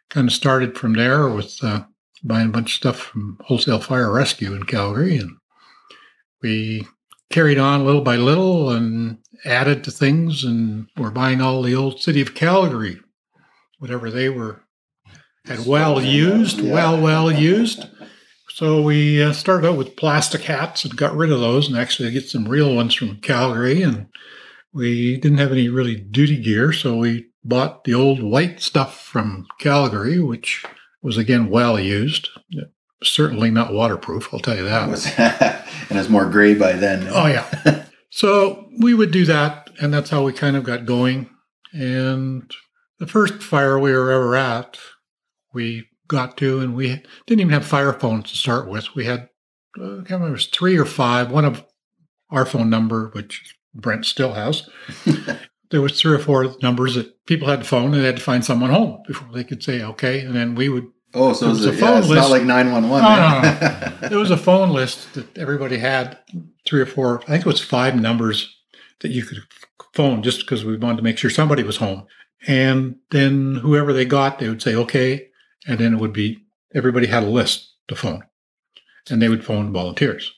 kind 0.09 0.27
of 0.27 0.33
started 0.33 0.77
from 0.77 0.93
there 0.93 1.29
with 1.29 1.63
uh, 1.63 1.83
buying 2.23 2.47
a 2.47 2.51
bunch 2.51 2.71
of 2.71 2.75
stuff 2.75 2.97
from 2.97 3.37
Wholesale 3.45 3.79
Fire 3.79 4.11
Rescue 4.11 4.53
in 4.53 4.63
Calgary, 4.63 5.17
and 5.17 5.37
we 6.41 6.87
carried 7.29 7.59
on 7.59 7.85
little 7.85 8.01
by 8.01 8.15
little 8.15 8.71
and 8.71 9.19
added 9.45 9.83
to 9.83 9.91
things, 9.91 10.43
and 10.43 10.87
we're 10.97 11.11
buying 11.11 11.41
all 11.41 11.61
the 11.61 11.75
old 11.75 12.01
City 12.01 12.21
of 12.21 12.33
Calgary, 12.33 12.99
whatever 13.77 14.09
they 14.09 14.29
were 14.29 14.63
had 15.45 15.65
well 15.65 16.01
used, 16.01 16.61
well 16.61 16.99
well 16.99 17.31
used. 17.31 17.85
So 18.59 18.81
we 18.81 19.23
uh, 19.23 19.31
started 19.31 19.69
out 19.69 19.77
with 19.77 19.95
plastic 19.95 20.41
hats 20.41 20.83
and 20.83 20.97
got 20.97 21.15
rid 21.15 21.31
of 21.31 21.39
those 21.39 21.69
and 21.69 21.77
actually 21.77 22.11
get 22.11 22.27
some 22.27 22.45
real 22.45 22.75
ones 22.75 22.93
from 22.93 23.21
Calgary. 23.21 23.81
And 23.81 24.07
we 24.73 25.15
didn't 25.15 25.37
have 25.37 25.53
any 25.53 25.69
really 25.69 25.95
duty 25.95 26.35
gear, 26.35 26.73
so 26.73 26.97
we 26.97 27.27
bought 27.41 27.85
the 27.85 27.93
old 27.93 28.21
white 28.21 28.59
stuff 28.59 29.01
from 29.01 29.47
Calgary, 29.61 30.19
which 30.19 30.65
was 31.01 31.15
again 31.15 31.49
well 31.49 31.79
used. 31.79 32.27
Certainly 33.01 33.51
not 33.51 33.71
waterproof, 33.71 34.27
I'll 34.33 34.41
tell 34.41 34.57
you 34.57 34.65
that. 34.65 34.89
It 34.89 34.91
was, 34.91 35.05
and 35.89 35.97
it's 35.97 36.09
more 36.09 36.29
gray 36.29 36.53
by 36.53 36.73
then. 36.73 37.07
Oh 37.09 37.27
yeah. 37.27 37.85
so 38.09 38.67
we 38.81 38.93
would 38.93 39.11
do 39.11 39.23
that, 39.23 39.69
and 39.81 39.93
that's 39.93 40.09
how 40.09 40.23
we 40.23 40.33
kind 40.33 40.57
of 40.57 40.65
got 40.65 40.85
going. 40.85 41.29
And 41.71 42.51
the 42.97 43.07
first 43.07 43.41
fire 43.41 43.79
we 43.79 43.93
were 43.93 44.11
ever 44.11 44.35
at, 44.35 44.77
we 45.53 45.88
got 46.09 46.35
to, 46.37 46.59
and 46.59 46.75
we 46.75 47.01
didn't 47.25 47.39
even 47.39 47.53
have 47.53 47.65
fire 47.65 47.93
phones 47.93 48.29
to 48.31 48.37
start 48.37 48.67
with. 48.67 48.93
We 48.95 49.05
had, 49.05 49.29
uh, 49.79 49.83
I 49.83 49.95
can't 49.97 50.09
remember, 50.09 50.27
it 50.29 50.31
was 50.31 50.47
three 50.47 50.77
or 50.77 50.85
five. 50.85 51.31
One 51.31 51.45
of 51.45 51.63
our 52.29 52.45
phone 52.45 52.69
number, 52.69 53.11
which 53.13 53.55
Brent 53.73 54.05
still 54.05 54.33
has, 54.33 54.69
there 55.71 55.81
was 55.81 55.99
three 55.99 56.13
or 56.13 56.19
four 56.19 56.55
numbers 56.61 56.95
that 56.95 57.25
people 57.25 57.47
had 57.47 57.59
to 57.59 57.65
phone 57.65 57.93
and 57.93 58.01
they 58.01 58.05
had 58.05 58.17
to 58.17 58.23
find 58.23 58.43
someone 58.43 58.71
home 58.71 59.01
before 59.07 59.31
they 59.33 59.43
could 59.45 59.63
say 59.63 59.81
okay, 59.81 60.19
and 60.21 60.35
then 60.35 60.55
we 60.55 60.67
would. 60.67 60.87
Oh, 61.13 61.33
so 61.33 61.47
it 61.47 61.49
was 61.49 61.65
a, 61.65 61.73
phone 61.73 61.89
yeah, 61.89 61.99
it's 61.99 62.07
list. 62.07 62.21
not 62.21 62.29
like 62.29 62.43
nine 62.43 62.71
one 62.71 62.89
one. 62.89 63.01
No, 63.01 63.41
no, 63.41 63.97
There 64.09 64.19
was 64.19 64.29
a 64.29 64.37
phone 64.37 64.69
list 64.69 65.13
that 65.15 65.37
everybody 65.37 65.77
had 65.77 66.19
three 66.67 66.81
or 66.81 66.85
four. 66.85 67.21
I 67.23 67.25
think 67.25 67.41
it 67.41 67.47
was 67.47 67.61
five 67.61 67.99
numbers 67.99 68.55
that 68.99 69.09
you 69.09 69.23
could 69.23 69.39
phone 69.93 70.21
just 70.21 70.41
because 70.41 70.63
we 70.63 70.77
wanted 70.77 70.97
to 70.97 71.03
make 71.03 71.17
sure 71.17 71.31
somebody 71.31 71.63
was 71.63 71.77
home. 71.77 72.05
And 72.47 72.97
then 73.11 73.55
whoever 73.55 73.91
they 73.91 74.05
got, 74.05 74.39
they 74.39 74.47
would 74.47 74.61
say, 74.61 74.75
okay, 74.75 75.28
and 75.67 75.79
then 75.79 75.93
it 75.93 75.99
would 75.99 76.13
be 76.13 76.45
everybody 76.73 77.07
had 77.07 77.23
a 77.23 77.27
list 77.29 77.73
to 77.87 77.95
phone, 77.95 78.23
and 79.09 79.21
they 79.21 79.29
would 79.29 79.45
phone 79.45 79.71
volunteers. 79.71 80.33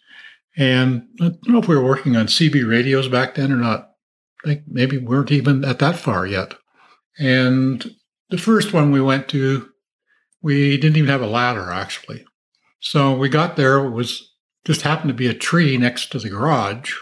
And 0.57 1.07
I 1.19 1.29
don't 1.29 1.47
know 1.47 1.59
if 1.59 1.67
we 1.67 1.75
were 1.75 1.83
working 1.83 2.15
on 2.15 2.27
CB 2.27 2.69
radios 2.69 3.07
back 3.07 3.35
then 3.35 3.51
or 3.51 3.57
not. 3.57 3.91
I 4.43 4.47
think 4.47 4.63
maybe 4.67 4.97
weren't 4.97 5.31
even 5.31 5.63
at 5.63 5.79
that 5.79 5.95
far 5.95 6.25
yet. 6.25 6.55
And 7.19 7.95
the 8.29 8.37
first 8.37 8.73
one 8.73 8.91
we 8.91 9.01
went 9.01 9.27
to, 9.29 9.69
we 10.41 10.77
didn't 10.77 10.97
even 10.97 11.09
have 11.09 11.21
a 11.21 11.27
ladder 11.27 11.71
actually. 11.71 12.25
So 12.79 13.15
we 13.15 13.29
got 13.29 13.55
there, 13.55 13.85
it 13.85 13.91
was 13.91 14.33
just 14.65 14.81
happened 14.81 15.09
to 15.09 15.13
be 15.13 15.27
a 15.27 15.33
tree 15.33 15.77
next 15.77 16.11
to 16.11 16.19
the 16.19 16.29
garage. 16.29 16.93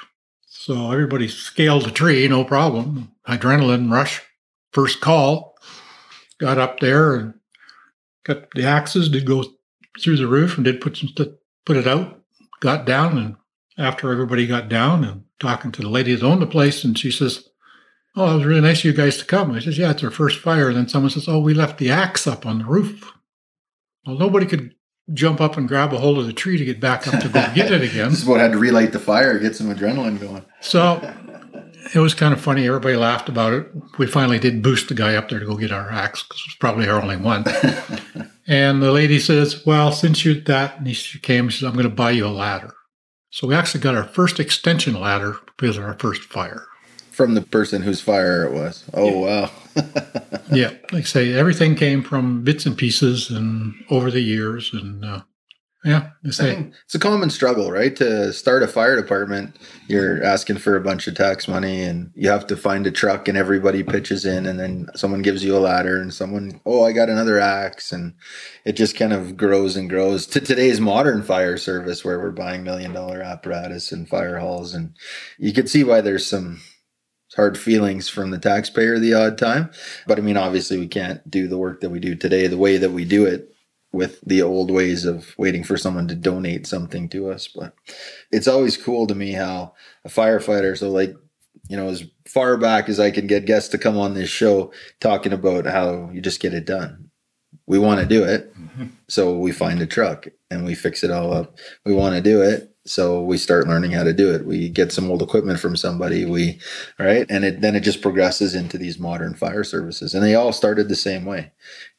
So 0.45 0.91
everybody 0.91 1.27
scaled 1.27 1.85
the 1.85 1.91
tree, 1.91 2.27
no 2.27 2.43
problem. 2.43 3.13
Adrenaline 3.27 3.91
rush, 3.91 4.21
first 4.71 4.99
call. 4.99 5.55
Got 6.37 6.57
up 6.57 6.79
there 6.79 7.15
and 7.15 7.33
got 8.33 8.51
the 8.51 8.65
axes, 8.65 9.09
did 9.09 9.25
go 9.25 9.43
through 10.01 10.17
the 10.17 10.27
roof 10.27 10.55
and 10.55 10.65
did 10.65 10.81
put 10.81 10.97
some 10.97 11.09
put 11.65 11.77
it 11.77 11.87
out. 11.87 12.21
Got 12.61 12.85
down 12.85 13.17
and 13.17 13.35
after 13.77 14.11
everybody 14.11 14.45
got 14.45 14.67
down 14.69 15.03
and 15.03 15.23
talking 15.39 15.71
to 15.71 15.81
the 15.81 15.89
lady 15.89 16.13
that 16.13 16.25
owned 16.25 16.41
the 16.41 16.47
place, 16.47 16.83
and 16.83 16.97
she 16.97 17.11
says, 17.11 17.47
Oh, 18.15 18.31
it 18.31 18.35
was 18.35 18.45
really 18.45 18.61
nice 18.61 18.79
of 18.79 18.85
you 18.85 18.93
guys 18.93 19.17
to 19.17 19.25
come. 19.25 19.51
I 19.51 19.59
says, 19.59 19.77
Yeah, 19.77 19.91
it's 19.91 20.03
our 20.03 20.11
first 20.11 20.39
fire. 20.39 20.67
And 20.67 20.77
then 20.77 20.89
someone 20.89 21.09
says, 21.11 21.27
Oh, 21.27 21.39
we 21.39 21.53
left 21.53 21.77
the 21.77 21.89
axe 21.89 22.27
up 22.27 22.45
on 22.45 22.59
the 22.59 22.65
roof. 22.65 23.11
Well, 24.05 24.17
nobody 24.17 24.45
could 24.45 24.73
jump 25.13 25.41
up 25.41 25.57
and 25.57 25.67
grab 25.67 25.93
a 25.93 25.97
hold 25.97 26.19
of 26.19 26.27
the 26.27 26.33
tree 26.33 26.57
to 26.57 26.65
get 26.65 26.79
back 26.79 27.07
up 27.07 27.19
to 27.21 27.29
go 27.29 27.41
get 27.55 27.71
it 27.71 27.81
again. 27.89 28.09
this 28.09 28.19
is 28.21 28.25
what 28.25 28.39
had 28.39 28.51
to 28.51 28.57
relight 28.57 28.91
the 28.91 28.99
fire, 28.99 29.39
get 29.39 29.55
some 29.55 29.73
adrenaline 29.73 30.19
going. 30.19 30.45
So 30.61 30.99
it 31.93 31.99
was 31.99 32.13
kind 32.13 32.33
of 32.33 32.41
funny. 32.41 32.67
Everybody 32.67 32.95
laughed 32.95 33.29
about 33.29 33.53
it. 33.53 33.67
We 33.97 34.07
finally 34.07 34.39
did 34.39 34.61
boost 34.61 34.89
the 34.89 34.93
guy 34.93 35.15
up 35.15 35.29
there 35.29 35.39
to 35.39 35.45
go 35.45 35.57
get 35.57 35.71
our 35.71 35.91
axe 35.91 36.23
because 36.23 36.41
it 36.41 36.49
was 36.49 36.55
probably 36.59 36.87
our 36.87 37.01
only 37.01 37.17
one. 37.17 37.45
and 38.47 38.81
the 38.81 38.91
lady 38.91 39.19
says, 39.19 39.65
Well, 39.65 39.91
since 39.91 40.23
you 40.23 40.35
did 40.35 40.45
that, 40.45 40.79
and 40.79 40.95
she 40.95 41.19
came, 41.19 41.49
she 41.49 41.59
says, 41.59 41.67
I'm 41.67 41.73
going 41.73 41.83
to 41.83 41.89
buy 41.89 42.11
you 42.11 42.25
a 42.25 42.29
ladder. 42.29 42.73
So 43.31 43.47
we 43.47 43.55
actually 43.55 43.81
got 43.81 43.95
our 43.95 44.03
first 44.03 44.39
extension 44.39 44.99
ladder 44.99 45.37
because 45.57 45.77
of 45.77 45.83
our 45.83 45.97
first 45.99 46.23
fire. 46.23 46.65
From 47.11 47.33
the 47.35 47.41
person 47.41 47.81
whose 47.81 48.01
fire 48.01 48.45
it 48.45 48.53
was. 48.53 48.85
Oh, 48.93 49.25
yeah. 49.25 49.41
wow. 49.41 49.51
yeah. 50.51 50.69
Like 50.91 51.03
I 51.03 51.07
say, 51.07 51.33
everything 51.33 51.75
came 51.75 52.01
from 52.01 52.43
bits 52.43 52.65
and 52.65 52.77
pieces 52.77 53.29
and 53.29 53.75
over 53.89 54.09
the 54.09 54.21
years. 54.21 54.73
And 54.73 55.03
uh, 55.03 55.21
yeah, 55.85 56.09
it's 56.85 56.95
a 56.95 56.99
common 56.99 57.29
struggle, 57.29 57.71
right? 57.71 57.95
To 57.95 58.33
start 58.33 58.63
a 58.63 58.67
fire 58.67 58.99
department, 58.99 59.55
you're 59.87 60.21
asking 60.21 60.57
for 60.57 60.75
a 60.75 60.81
bunch 60.81 61.07
of 61.07 61.15
tax 61.15 61.47
money 61.47 61.83
and 61.83 62.11
you 62.15 62.29
have 62.29 62.45
to 62.47 62.57
find 62.57 62.85
a 62.85 62.91
truck 62.91 63.29
and 63.29 63.37
everybody 63.37 63.81
pitches 63.81 64.25
in 64.25 64.45
and 64.45 64.59
then 64.59 64.89
someone 64.93 65.21
gives 65.21 65.41
you 65.41 65.55
a 65.55 65.59
ladder 65.59 66.01
and 66.01 66.13
someone, 66.13 66.59
oh, 66.65 66.83
I 66.83 66.91
got 66.91 67.07
another 67.07 67.39
axe. 67.39 67.93
And 67.93 68.13
it 68.65 68.73
just 68.73 68.97
kind 68.97 69.13
of 69.13 69.37
grows 69.37 69.77
and 69.77 69.89
grows 69.89 70.27
to 70.27 70.41
today's 70.41 70.81
modern 70.81 71.23
fire 71.23 71.55
service 71.55 72.03
where 72.03 72.19
we're 72.19 72.31
buying 72.31 72.65
million 72.65 72.91
dollar 72.91 73.21
apparatus 73.21 73.93
and 73.93 74.09
fire 74.09 74.37
halls. 74.37 74.73
And 74.73 74.97
you 75.37 75.53
can 75.53 75.67
see 75.67 75.85
why 75.85 76.01
there's 76.01 76.27
some 76.27 76.59
hard 77.37 77.57
feelings 77.57 78.09
from 78.09 78.31
the 78.31 78.37
taxpayer 78.37 78.99
the 78.99 79.13
odd 79.13 79.37
time. 79.37 79.69
But 80.07 80.17
I 80.17 80.23
mean, 80.23 80.35
obviously, 80.35 80.77
we 80.77 80.89
can't 80.89 81.29
do 81.31 81.47
the 81.47 81.57
work 81.57 81.79
that 81.79 81.89
we 81.89 82.01
do 82.01 82.15
today 82.15 82.47
the 82.47 82.57
way 82.57 82.75
that 82.75 82.91
we 82.91 83.05
do 83.05 83.25
it 83.25 83.55
with 83.91 84.21
the 84.21 84.41
old 84.41 84.69
ways 84.69 85.05
of 85.05 85.33
waiting 85.37 85.63
for 85.63 85.77
someone 85.77 86.07
to 86.07 86.15
donate 86.15 86.67
something 86.67 87.09
to 87.09 87.29
us. 87.29 87.47
But 87.47 87.73
it's 88.31 88.47
always 88.47 88.77
cool 88.77 89.07
to 89.07 89.15
me 89.15 89.31
how 89.31 89.73
a 90.05 90.09
firefighter, 90.09 90.77
so 90.77 90.89
like, 90.89 91.15
you 91.67 91.77
know, 91.77 91.89
as 91.89 92.03
far 92.27 92.57
back 92.57 92.89
as 92.89 92.99
I 92.99 93.11
can 93.11 93.27
get 93.27 93.45
guests 93.45 93.69
to 93.69 93.77
come 93.77 93.97
on 93.97 94.13
this 94.13 94.29
show 94.29 94.71
talking 94.99 95.33
about 95.33 95.65
how 95.65 96.09
you 96.11 96.21
just 96.21 96.39
get 96.39 96.53
it 96.53 96.65
done. 96.65 97.09
We 97.67 97.79
want 97.79 97.99
to 97.99 98.05
do 98.05 98.23
it. 98.23 98.55
Mm-hmm. 98.57 98.85
So 99.07 99.37
we 99.37 99.51
find 99.51 99.81
a 99.81 99.85
truck 99.85 100.27
and 100.49 100.65
we 100.65 100.75
fix 100.75 101.03
it 101.03 101.11
all 101.11 101.33
up. 101.33 101.57
We 101.85 101.93
want 101.93 102.15
to 102.15 102.21
do 102.21 102.41
it. 102.41 102.75
So 102.89 103.21
we 103.21 103.37
start 103.37 103.67
learning 103.67 103.91
how 103.91 104.03
to 104.03 104.13
do 104.13 104.33
it. 104.33 104.47
We 104.47 104.67
get 104.67 104.91
some 104.91 105.11
old 105.11 105.21
equipment 105.21 105.59
from 105.59 105.75
somebody. 105.75 106.25
We, 106.25 106.59
right, 106.97 107.27
and 107.29 107.45
it 107.45 107.61
then 107.61 107.75
it 107.75 107.81
just 107.81 108.01
progresses 108.01 108.55
into 108.55 108.79
these 108.79 108.97
modern 108.97 109.35
fire 109.35 109.63
services, 109.63 110.15
and 110.15 110.23
they 110.23 110.33
all 110.33 110.51
started 110.51 110.89
the 110.89 110.95
same 110.95 111.23
way. 111.23 111.51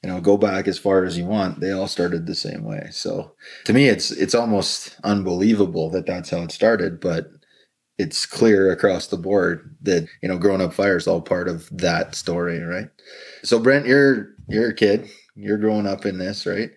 You 0.02 0.10
know, 0.10 0.20
go 0.20 0.36
back 0.36 0.66
as 0.66 0.78
far 0.78 1.04
as 1.04 1.16
you 1.16 1.26
want. 1.26 1.60
They 1.60 1.70
all 1.70 1.86
started 1.86 2.26
the 2.26 2.34
same 2.34 2.64
way. 2.64 2.88
So 2.90 3.32
to 3.66 3.72
me, 3.72 3.86
it's 3.88 4.10
it's 4.10 4.34
almost 4.34 4.96
unbelievable 5.04 5.90
that 5.90 6.06
that's 6.06 6.30
how 6.30 6.42
it 6.42 6.50
started, 6.50 6.98
but 6.98 7.30
it's 7.96 8.26
clear 8.26 8.72
across 8.72 9.06
the 9.06 9.16
board 9.16 9.76
that 9.82 10.08
you 10.22 10.28
know 10.28 10.38
growing 10.38 10.62
up 10.62 10.72
fire 10.72 10.96
is 10.96 11.06
all 11.06 11.20
part 11.20 11.48
of 11.48 11.68
that 11.70 12.14
story 12.14 12.58
right 12.60 12.88
so 13.44 13.58
brent 13.58 13.84
you're 13.84 14.30
you're 14.48 14.70
a 14.70 14.74
kid 14.74 15.06
you're 15.34 15.58
growing 15.58 15.86
up 15.86 16.06
in 16.06 16.16
this 16.16 16.46
right 16.46 16.70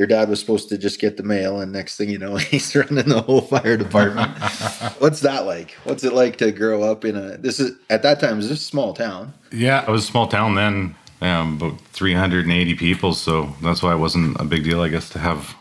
your 0.00 0.06
dad 0.06 0.30
was 0.30 0.40
supposed 0.40 0.70
to 0.70 0.78
just 0.78 0.98
get 0.98 1.18
the 1.18 1.22
mail 1.22 1.60
and 1.60 1.72
next 1.72 1.98
thing 1.98 2.08
you 2.08 2.16
know 2.16 2.36
he's 2.38 2.74
running 2.74 3.06
the 3.06 3.20
whole 3.20 3.42
fire 3.42 3.76
department. 3.76 4.30
What's 4.98 5.20
that 5.20 5.44
like? 5.44 5.72
What's 5.84 6.04
it 6.04 6.14
like 6.14 6.38
to 6.38 6.52
grow 6.52 6.82
up 6.82 7.04
in 7.04 7.16
a 7.16 7.36
this 7.36 7.60
is 7.60 7.76
at 7.90 8.02
that 8.02 8.18
time 8.18 8.32
it 8.32 8.36
was 8.36 8.48
this 8.48 8.62
a 8.62 8.64
small 8.64 8.94
town. 8.94 9.34
Yeah 9.52 9.82
it 9.82 9.90
was 9.90 10.04
a 10.04 10.06
small 10.06 10.26
town 10.26 10.54
then 10.54 10.96
um, 11.20 11.56
about 11.56 11.78
380 11.92 12.74
people 12.76 13.12
so 13.12 13.54
that's 13.62 13.82
why 13.82 13.92
it 13.92 13.98
wasn't 13.98 14.40
a 14.40 14.44
big 14.44 14.64
deal 14.64 14.80
i 14.80 14.88
guess 14.88 15.10
to 15.10 15.18
have 15.18 15.54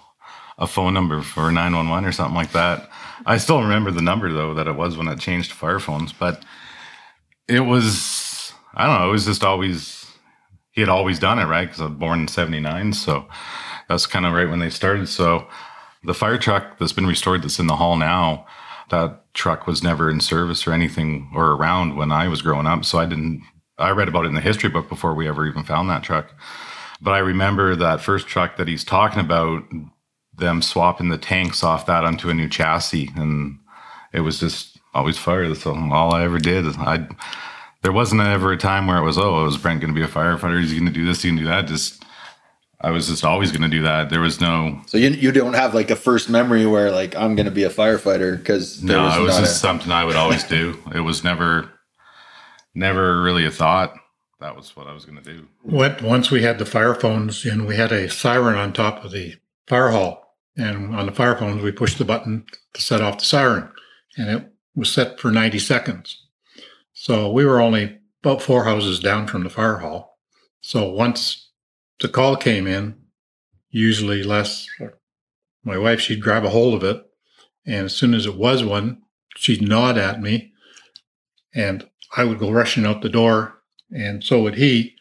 a 0.58 0.66
phone 0.66 0.94
number 0.94 1.22
for 1.22 1.52
911 1.52 2.08
or 2.08 2.14
something 2.14 2.36
like 2.36 2.54
that. 2.54 2.90
I 3.26 3.36
still 3.40 3.62
remember 3.62 3.92
the 3.92 4.02
number 4.02 4.32
though 4.32 4.54
that 4.54 4.68
it 4.68 4.76
was 4.78 4.96
when 4.96 5.10
it 5.10 5.20
changed 5.20 5.50
to 5.50 5.58
fire 5.58 5.80
phones 5.80 6.14
but 6.14 6.46
it 7.50 7.60
was 7.60 8.54
i 8.74 8.88
don't 8.88 9.02
know 9.02 9.10
it 9.10 9.12
was 9.12 9.26
just 9.26 9.44
always 9.44 10.06
he 10.72 10.80
had 10.80 10.90
always 10.90 11.20
done 11.20 11.40
it 11.40 11.46
right? 11.46 11.68
Because 11.68 11.82
i 11.82 11.88
was 11.88 11.94
born 11.96 12.22
in 12.22 12.30
79 12.30 12.94
so 12.94 13.28
that's 13.90 14.06
kind 14.06 14.26
of 14.26 14.34
right 14.34 14.50
when 14.50 14.60
they 14.60 14.70
started. 14.70 15.10
So 15.10 15.48
the 16.04 16.14
fire 16.14 16.38
truck 16.38 16.78
that's 16.78 16.94
been 16.94 17.08
restored 17.08 17.42
that's 17.42 17.60
in 17.60 17.68
the 17.68 17.76
hall 17.76 17.98
now, 17.98 18.46
that 18.90 19.34
truck 19.34 19.68
was 19.68 19.84
never 19.84 20.10
in 20.10 20.22
service 20.22 20.66
or 20.66 20.72
anything 20.72 21.30
or 21.36 21.52
around 21.52 21.98
when 21.98 22.12
I 22.12 22.28
was 22.28 22.42
growing 22.42 22.68
up. 22.68 22.86
So 22.86 23.00
I 23.00 23.06
didn't, 23.06 23.44
I 23.78 23.90
read 23.90 24.08
about 24.08 24.26
it 24.26 24.30
in 24.30 24.36
the 24.36 24.42
history 24.42 24.70
book 24.70 24.88
before 24.88 25.14
we 25.14 25.28
ever 25.28 25.46
even 25.46 25.64
found 25.64 25.90
that 25.90 26.04
truck. 26.04 26.34
But 27.02 27.12
I 27.12 27.20
remember 27.20 27.76
that 27.76 28.02
first 28.02 28.28
truck 28.28 28.58
that 28.58 28.68
he's 28.68 28.84
talking 28.84 29.20
about, 29.20 29.64
them 30.34 30.62
swapping 30.62 31.10
the 31.10 31.18
tanks 31.18 31.64
off 31.64 31.86
that 31.86 32.06
onto 32.06 32.30
a 32.30 32.34
new 32.34 32.48
chassis. 32.48 33.10
And 33.16 33.60
it 34.14 34.22
was 34.22 34.40
just 34.40 34.80
always 34.94 35.18
fire. 35.18 35.48
That's 35.48 35.66
all 35.66 36.14
I 36.14 36.24
ever 36.24 36.40
did. 36.40 36.66
I, 36.78 37.08
there 37.82 37.92
wasn't 37.92 38.22
ever 38.22 38.52
a 38.52 38.58
time 38.58 38.88
where 38.88 38.98
it 38.98 39.06
was, 39.06 39.18
oh, 39.18 39.44
was 39.44 39.58
Brent 39.58 39.82
going 39.82 39.94
to 39.94 40.00
be 40.00 40.06
a 40.06 40.10
firefighter? 40.10 40.62
He's 40.62 40.74
going 40.74 40.86
to 40.86 40.92
do 40.92 41.06
this, 41.06 41.22
he's 41.22 41.32
going 41.32 41.38
to 41.38 41.44
do 41.44 41.50
that. 41.50 41.68
Just 41.68 42.04
I 42.82 42.92
was 42.92 43.10
just 43.10 43.26
always 43.26 43.52
going 43.52 43.70
to 43.70 43.78
do 43.78 43.84
that. 43.84 44.10
There 44.10 44.22
was 44.22 44.40
no. 44.40 44.82
So 44.86 44.98
you 44.98 45.10
you 45.10 45.32
don't 45.32 45.54
have 45.54 45.76
like 45.76 45.92
a 45.92 45.96
first 45.96 46.30
memory 46.30 46.66
where 46.66 46.92
like 46.92 47.16
I'm 47.16 47.36
going 47.36 47.46
to 47.46 47.52
be 47.52 47.64
a 47.64 47.70
firefighter 47.70 48.38
because 48.38 48.82
no, 48.82 49.04
was 49.04 49.18
it 49.18 49.22
was 49.22 49.38
just 49.38 49.56
a... 49.58 49.60
something 49.60 49.92
I 49.92 50.06
would 50.06 50.16
always 50.16 50.44
do. 50.46 50.82
It 50.94 51.02
was 51.02 51.24
never, 51.24 51.70
never 52.74 53.22
really 53.22 53.46
a 53.46 53.52
thought. 53.52 53.96
That 54.40 54.56
was 54.56 54.76
what 54.78 54.88
I 54.88 54.94
was 54.94 55.04
going 55.04 55.22
to 55.22 55.34
do. 55.34 55.48
What 55.62 56.02
once 56.02 56.32
we 56.32 56.44
had 56.44 56.58
the 56.58 56.66
fire 56.66 56.96
phones 56.96 57.46
and 57.46 57.68
we 57.68 57.76
had 57.76 57.92
a 57.92 58.10
siren 58.10 58.58
on 58.58 58.72
top 58.72 59.04
of 59.04 59.12
the 59.12 59.36
fire 59.68 59.90
hall, 59.90 60.38
and 60.56 60.96
on 60.96 61.06
the 61.06 61.12
fire 61.12 61.36
phones 61.36 61.62
we 61.62 61.74
pushed 61.74 61.98
the 61.98 62.06
button 62.06 62.46
to 62.74 62.82
set 62.82 63.02
off 63.02 63.20
the 63.20 63.26
siren, 63.26 63.70
and 64.18 64.30
it 64.30 64.54
was 64.74 64.90
set 64.90 65.20
for 65.20 65.32
90 65.32 65.60
seconds. 65.60 66.26
So 66.94 67.30
we 67.30 67.46
were 67.46 67.60
only 67.60 68.00
about 68.24 68.42
four 68.42 68.64
houses 68.64 69.02
down 69.02 69.28
from 69.28 69.44
the 69.44 69.50
fire 69.50 69.78
hall. 69.78 70.18
So 70.62 70.90
once 70.90 71.49
the 72.00 72.08
call 72.08 72.36
came 72.36 72.68
in, 72.68 72.96
usually 73.70 74.24
less. 74.24 74.68
My 75.64 75.78
wife, 75.78 76.00
she'd 76.00 76.22
grab 76.22 76.46
a 76.46 76.50
hold 76.50 76.74
of 76.76 76.84
it, 76.84 77.04
and 77.66 77.86
as 77.86 77.96
soon 77.96 78.14
as 78.14 78.26
it 78.26 78.36
was 78.36 78.64
one, 78.64 79.02
she'd 79.36 79.62
nod 79.62 79.98
at 79.98 80.22
me, 80.22 80.54
and 81.54 81.88
I 82.16 82.24
would 82.24 82.40
go 82.40 82.52
rushing 82.52 82.86
out 82.86 83.02
the 83.02 83.10
door, 83.10 83.62
and 83.92 84.24
so 84.24 84.42
would 84.44 84.56
he. 84.56 84.96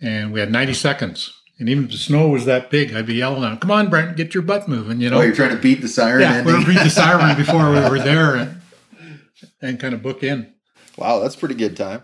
And 0.00 0.32
we 0.32 0.40
had 0.40 0.50
90 0.50 0.74
seconds. 0.74 1.32
And 1.58 1.68
even 1.68 1.84
if 1.84 1.92
the 1.92 1.96
snow 1.96 2.28
was 2.28 2.44
that 2.46 2.70
big, 2.70 2.92
I'd 2.92 3.06
be 3.06 3.14
yelling 3.14 3.44
out, 3.44 3.60
"Come 3.60 3.70
on, 3.70 3.88
Brent, 3.88 4.16
get 4.16 4.34
your 4.34 4.42
butt 4.42 4.66
moving!" 4.66 5.00
You 5.00 5.08
oh, 5.08 5.10
know. 5.10 5.18
Oh, 5.18 5.22
you're 5.22 5.34
trying 5.34 5.54
to 5.54 5.62
beat 5.62 5.80
the 5.80 5.86
siren. 5.86 6.22
Yeah, 6.22 6.42
we 6.44 6.52
were 6.54 6.64
beat 6.64 6.82
the 6.82 6.90
siren 6.90 7.36
before 7.44 7.70
we 7.70 7.78
were 7.88 8.00
there, 8.00 8.34
and, 8.34 8.60
and 9.60 9.78
kind 9.78 9.94
of 9.94 10.02
book 10.02 10.24
in. 10.24 10.52
Wow, 10.96 11.20
that's 11.20 11.36
pretty 11.36 11.54
good 11.54 11.76
time. 11.76 12.02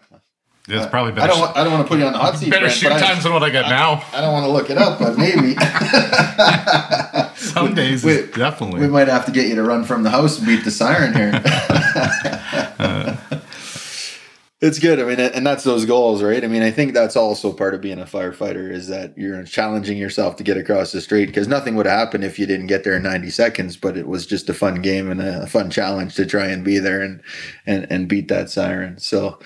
It's 0.68 0.84
uh, 0.84 0.90
probably 0.90 1.12
better. 1.12 1.32
I 1.32 1.34
don't. 1.34 1.56
I 1.56 1.64
don't 1.64 1.72
want 1.72 1.86
to 1.86 1.88
put 1.88 1.98
you 1.98 2.04
on 2.04 2.12
the 2.12 2.18
hot 2.18 2.36
seat. 2.38 2.50
Better 2.50 2.66
Brent, 2.66 2.78
shoot 2.78 2.90
times 2.90 3.20
I, 3.20 3.22
than 3.22 3.32
what 3.32 3.42
I 3.42 3.50
got 3.50 3.64
I, 3.64 3.70
now. 3.70 4.04
I 4.12 4.20
don't 4.20 4.32
want 4.32 4.44
to 4.44 4.52
look 4.52 4.68
it 4.68 4.76
up, 4.76 4.98
but 4.98 5.16
maybe. 5.16 5.54
Some 7.36 7.74
days, 7.74 8.04
we, 8.04 8.26
definitely. 8.26 8.80
We 8.80 8.88
might 8.88 9.08
have 9.08 9.24
to 9.26 9.32
get 9.32 9.48
you 9.48 9.54
to 9.54 9.62
run 9.62 9.84
from 9.84 10.02
the 10.02 10.10
house 10.10 10.38
and 10.38 10.46
beat 10.46 10.64
the 10.64 10.70
siren 10.70 11.14
here. 11.14 11.40
uh, 12.78 13.16
it's 14.60 14.78
good. 14.78 15.00
I 15.00 15.04
mean, 15.04 15.18
and 15.18 15.46
that's 15.46 15.64
those 15.64 15.86
goals, 15.86 16.22
right? 16.22 16.44
I 16.44 16.48
mean, 16.48 16.62
I 16.62 16.70
think 16.70 16.92
that's 16.92 17.16
also 17.16 17.52
part 17.52 17.72
of 17.74 17.80
being 17.80 17.98
a 17.98 18.04
firefighter 18.04 18.70
is 18.70 18.88
that 18.88 19.16
you're 19.16 19.42
challenging 19.44 19.96
yourself 19.96 20.36
to 20.36 20.44
get 20.44 20.58
across 20.58 20.92
the 20.92 21.00
street 21.00 21.26
because 21.26 21.48
nothing 21.48 21.76
would 21.76 21.86
happen 21.86 22.22
if 22.22 22.38
you 22.38 22.44
didn't 22.44 22.66
get 22.66 22.84
there 22.84 22.96
in 22.96 23.04
90 23.04 23.30
seconds. 23.30 23.78
But 23.78 23.96
it 23.96 24.06
was 24.06 24.26
just 24.26 24.50
a 24.50 24.54
fun 24.54 24.82
game 24.82 25.10
and 25.10 25.22
a 25.22 25.46
fun 25.46 25.70
challenge 25.70 26.14
to 26.16 26.26
try 26.26 26.48
and 26.48 26.62
be 26.62 26.78
there 26.78 27.00
and 27.00 27.22
and 27.64 27.86
and 27.90 28.06
beat 28.08 28.28
that 28.28 28.50
siren. 28.50 28.98
So 28.98 29.38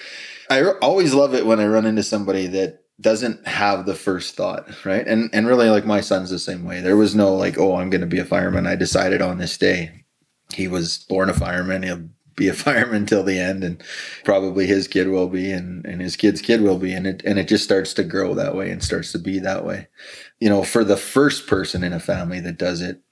I 0.52 0.72
always 0.82 1.14
love 1.14 1.34
it 1.34 1.46
when 1.46 1.60
I 1.60 1.66
run 1.66 1.86
into 1.86 2.02
somebody 2.02 2.46
that 2.48 2.80
doesn't 3.00 3.46
have 3.46 3.86
the 3.86 3.94
first 3.94 4.36
thought, 4.36 4.84
right? 4.84 5.06
And 5.06 5.30
and 5.32 5.46
really 5.46 5.70
like 5.70 5.86
my 5.86 6.00
son's 6.00 6.30
the 6.30 6.38
same 6.38 6.64
way. 6.64 6.80
There 6.80 6.96
was 6.96 7.14
no 7.14 7.34
like, 7.34 7.58
oh, 7.58 7.76
I'm 7.76 7.88
going 7.90 8.02
to 8.02 8.06
be 8.06 8.18
a 8.18 8.24
fireman. 8.24 8.66
I 8.66 8.76
decided 8.76 9.22
on 9.22 9.38
this 9.38 9.56
day. 9.56 10.04
He 10.52 10.68
was 10.68 10.98
born 11.08 11.30
a 11.30 11.34
fireman. 11.34 11.82
He'll 11.82 12.08
be 12.36 12.48
a 12.48 12.54
fireman 12.54 13.06
till 13.06 13.22
the 13.22 13.38
end 13.38 13.64
and 13.64 13.82
probably 14.24 14.66
his 14.66 14.88
kid 14.88 15.08
will 15.08 15.28
be 15.28 15.50
and, 15.50 15.84
and 15.86 16.00
his 16.00 16.16
kid's 16.16 16.42
kid 16.42 16.60
will 16.60 16.78
be 16.78 16.92
and 16.92 17.06
it 17.06 17.22
and 17.24 17.38
it 17.38 17.48
just 17.48 17.64
starts 17.64 17.94
to 17.94 18.04
grow 18.04 18.34
that 18.34 18.54
way 18.54 18.70
and 18.70 18.82
starts 18.82 19.12
to 19.12 19.18
be 19.18 19.38
that 19.38 19.64
way 19.64 19.86
you 20.40 20.48
know 20.48 20.62
for 20.62 20.82
the 20.82 20.96
first 20.96 21.46
person 21.46 21.82
in 21.84 21.92
a 21.92 22.00
family 22.00 22.40
that 22.40 22.58
does 22.58 22.80
it 22.80 23.02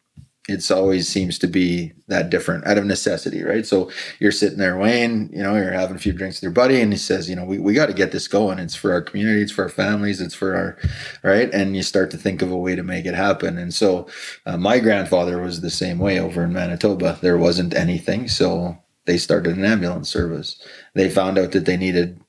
it's 0.48 0.70
always 0.70 1.06
seems 1.06 1.38
to 1.38 1.46
be 1.46 1.92
that 2.08 2.30
different 2.30 2.66
out 2.66 2.78
of 2.78 2.84
necessity 2.84 3.42
right 3.42 3.66
so 3.66 3.90
you're 4.18 4.32
sitting 4.32 4.58
there 4.58 4.78
wayne 4.78 5.28
you 5.32 5.42
know 5.42 5.54
you're 5.54 5.72
having 5.72 5.96
a 5.96 6.00
few 6.00 6.12
drinks 6.12 6.38
with 6.38 6.42
your 6.42 6.52
buddy 6.52 6.80
and 6.80 6.92
he 6.92 6.98
says 6.98 7.28
you 7.28 7.36
know 7.36 7.44
we, 7.44 7.58
we 7.58 7.74
got 7.74 7.86
to 7.86 7.92
get 7.92 8.10
this 8.10 8.26
going 8.26 8.58
it's 8.58 8.74
for 8.74 8.92
our 8.92 9.02
community 9.02 9.42
it's 9.42 9.52
for 9.52 9.62
our 9.62 9.68
families 9.68 10.20
it's 10.20 10.34
for 10.34 10.56
our 10.56 10.78
right 11.22 11.52
and 11.52 11.76
you 11.76 11.82
start 11.82 12.10
to 12.10 12.16
think 12.16 12.42
of 12.42 12.50
a 12.50 12.56
way 12.56 12.74
to 12.74 12.82
make 12.82 13.04
it 13.04 13.14
happen 13.14 13.58
and 13.58 13.74
so 13.74 14.08
uh, 14.46 14.56
my 14.56 14.78
grandfather 14.78 15.40
was 15.40 15.60
the 15.60 15.70
same 15.70 15.98
way 15.98 16.18
over 16.18 16.44
in 16.44 16.52
manitoba 16.52 17.18
there 17.20 17.38
wasn't 17.38 17.74
anything 17.74 18.26
so 18.26 18.78
they 19.10 19.18
started 19.18 19.56
an 19.56 19.64
ambulance 19.64 20.08
service. 20.08 20.64
They 20.94 21.10
found 21.10 21.38
out 21.38 21.52
that 21.52 21.64
they 21.64 21.76
needed 21.76 22.20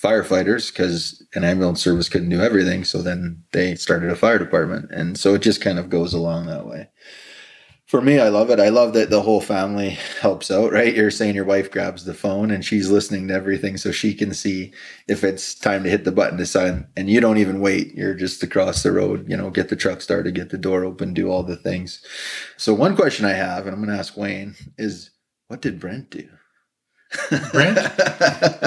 firefighters 0.00 0.72
because 0.72 1.24
an 1.34 1.44
ambulance 1.44 1.82
service 1.82 2.08
couldn't 2.08 2.28
do 2.28 2.40
everything. 2.40 2.84
So 2.84 3.02
then 3.02 3.42
they 3.52 3.74
started 3.74 4.10
a 4.10 4.16
fire 4.16 4.38
department. 4.38 4.90
And 4.90 5.18
so 5.18 5.34
it 5.34 5.42
just 5.42 5.60
kind 5.60 5.78
of 5.78 5.90
goes 5.90 6.14
along 6.14 6.46
that 6.46 6.66
way. 6.66 6.88
For 7.86 8.00
me, 8.00 8.18
I 8.18 8.28
love 8.28 8.48
it. 8.48 8.58
I 8.58 8.70
love 8.70 8.94
that 8.94 9.10
the 9.10 9.20
whole 9.20 9.42
family 9.42 9.90
helps 10.20 10.50
out, 10.50 10.72
right? 10.72 10.94
You're 10.94 11.10
saying 11.10 11.34
your 11.34 11.44
wife 11.44 11.70
grabs 11.70 12.04
the 12.04 12.14
phone 12.14 12.50
and 12.50 12.64
she's 12.64 12.90
listening 12.90 13.28
to 13.28 13.34
everything 13.34 13.76
so 13.76 13.92
she 13.92 14.14
can 14.14 14.32
see 14.32 14.72
if 15.06 15.22
it's 15.22 15.54
time 15.54 15.84
to 15.84 15.90
hit 15.90 16.04
the 16.04 16.12
button 16.12 16.38
to 16.38 16.46
sign. 16.46 16.86
And 16.96 17.10
you 17.10 17.20
don't 17.20 17.38
even 17.38 17.60
wait. 17.60 17.94
You're 17.94 18.14
just 18.14 18.42
across 18.42 18.82
the 18.82 18.92
road, 18.92 19.28
you 19.28 19.36
know, 19.36 19.50
get 19.50 19.68
the 19.68 19.76
truck 19.76 20.00
started, 20.00 20.34
get 20.34 20.48
the 20.50 20.58
door 20.58 20.84
open, 20.84 21.12
do 21.12 21.30
all 21.30 21.42
the 21.42 21.56
things. 21.56 22.02
So, 22.56 22.72
one 22.72 22.96
question 22.96 23.26
I 23.26 23.32
have, 23.32 23.66
and 23.66 23.74
I'm 23.74 23.82
going 23.82 23.94
to 23.94 23.98
ask 23.98 24.16
Wayne, 24.16 24.54
is 24.78 25.10
what 25.48 25.60
did 25.60 25.78
Brent 25.78 26.10
do? 26.10 26.26
Brent? 27.52 27.78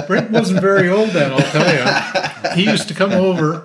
Brent 0.07 0.31
wasn't 0.31 0.61
very 0.61 0.89
old 0.89 1.09
then, 1.09 1.33
I'll 1.33 1.39
tell 1.39 1.73
you. 1.73 2.55
He 2.55 2.69
used 2.69 2.87
to 2.87 2.93
come 2.93 3.11
over 3.11 3.63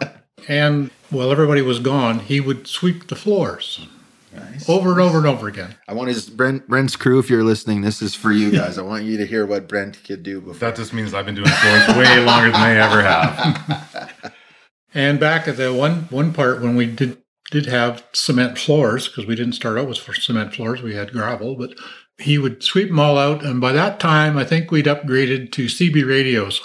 and 0.49 0.91
while 1.11 1.31
everybody 1.31 1.63
was 1.63 1.79
gone, 1.79 2.21
he 2.21 2.41
would 2.41 2.67
sweep 2.67 3.09
the 3.09 3.17
floors. 3.17 3.87
Nice. 4.35 4.69
Over 4.69 4.93
and 4.93 5.01
over 5.01 5.19
and 5.19 5.27
over 5.27 5.49
again. 5.49 5.75
I 5.87 5.95
want 5.95 6.09
his 6.09 6.29
Brent 6.31 6.67
Brent's 6.67 6.97
crew. 6.97 7.19
If 7.19 7.29
you're 7.29 7.45
listening, 7.45 7.83
this 7.83 8.01
is 8.01 8.15
for 8.15 8.33
you 8.33 8.51
guys. 8.51 8.79
I 8.79 8.83
want 8.83 9.05
you 9.05 9.19
to 9.19 9.27
hear 9.27 9.45
what 9.45 9.69
Brent 9.69 10.03
could 10.05 10.23
do. 10.23 10.41
Before. 10.41 10.55
That 10.55 10.77
just 10.77 10.93
means 10.93 11.13
I've 11.13 11.27
been 11.27 11.35
doing 11.35 11.49
floors 11.49 11.89
way 11.97 12.25
longer 12.25 12.51
than 12.51 12.63
they 12.63 12.81
ever 12.81 13.03
have. 13.03 14.35
and 14.95 15.21
back 15.21 15.49
at 15.49 15.59
the 15.59 15.73
one 15.75 16.03
one 16.11 16.33
part 16.33 16.63
when 16.63 16.77
we 16.77 16.87
did 16.87 17.19
did 17.51 17.67
have 17.67 18.03
cement 18.15 18.57
floors 18.57 19.07
because 19.07 19.27
we 19.27 19.37
didn't 19.37 19.53
start 19.53 19.79
out 19.79 19.87
with 19.87 19.99
cement 19.99 20.55
floors, 20.55 20.81
we 20.81 20.95
had 20.95 21.13
gravel, 21.13 21.55
but 21.55 21.75
he 22.17 22.39
would 22.39 22.63
sweep 22.63 22.89
them 22.89 22.99
all 22.99 23.19
out. 23.19 23.45
And 23.45 23.61
by 23.61 23.73
that 23.73 24.01
time, 24.01 24.39
I 24.39 24.45
think 24.45 24.71
we'd 24.71 24.87
upgraded 24.87 25.53
to 25.53 25.67
CB 25.67 26.09
radios 26.09 26.61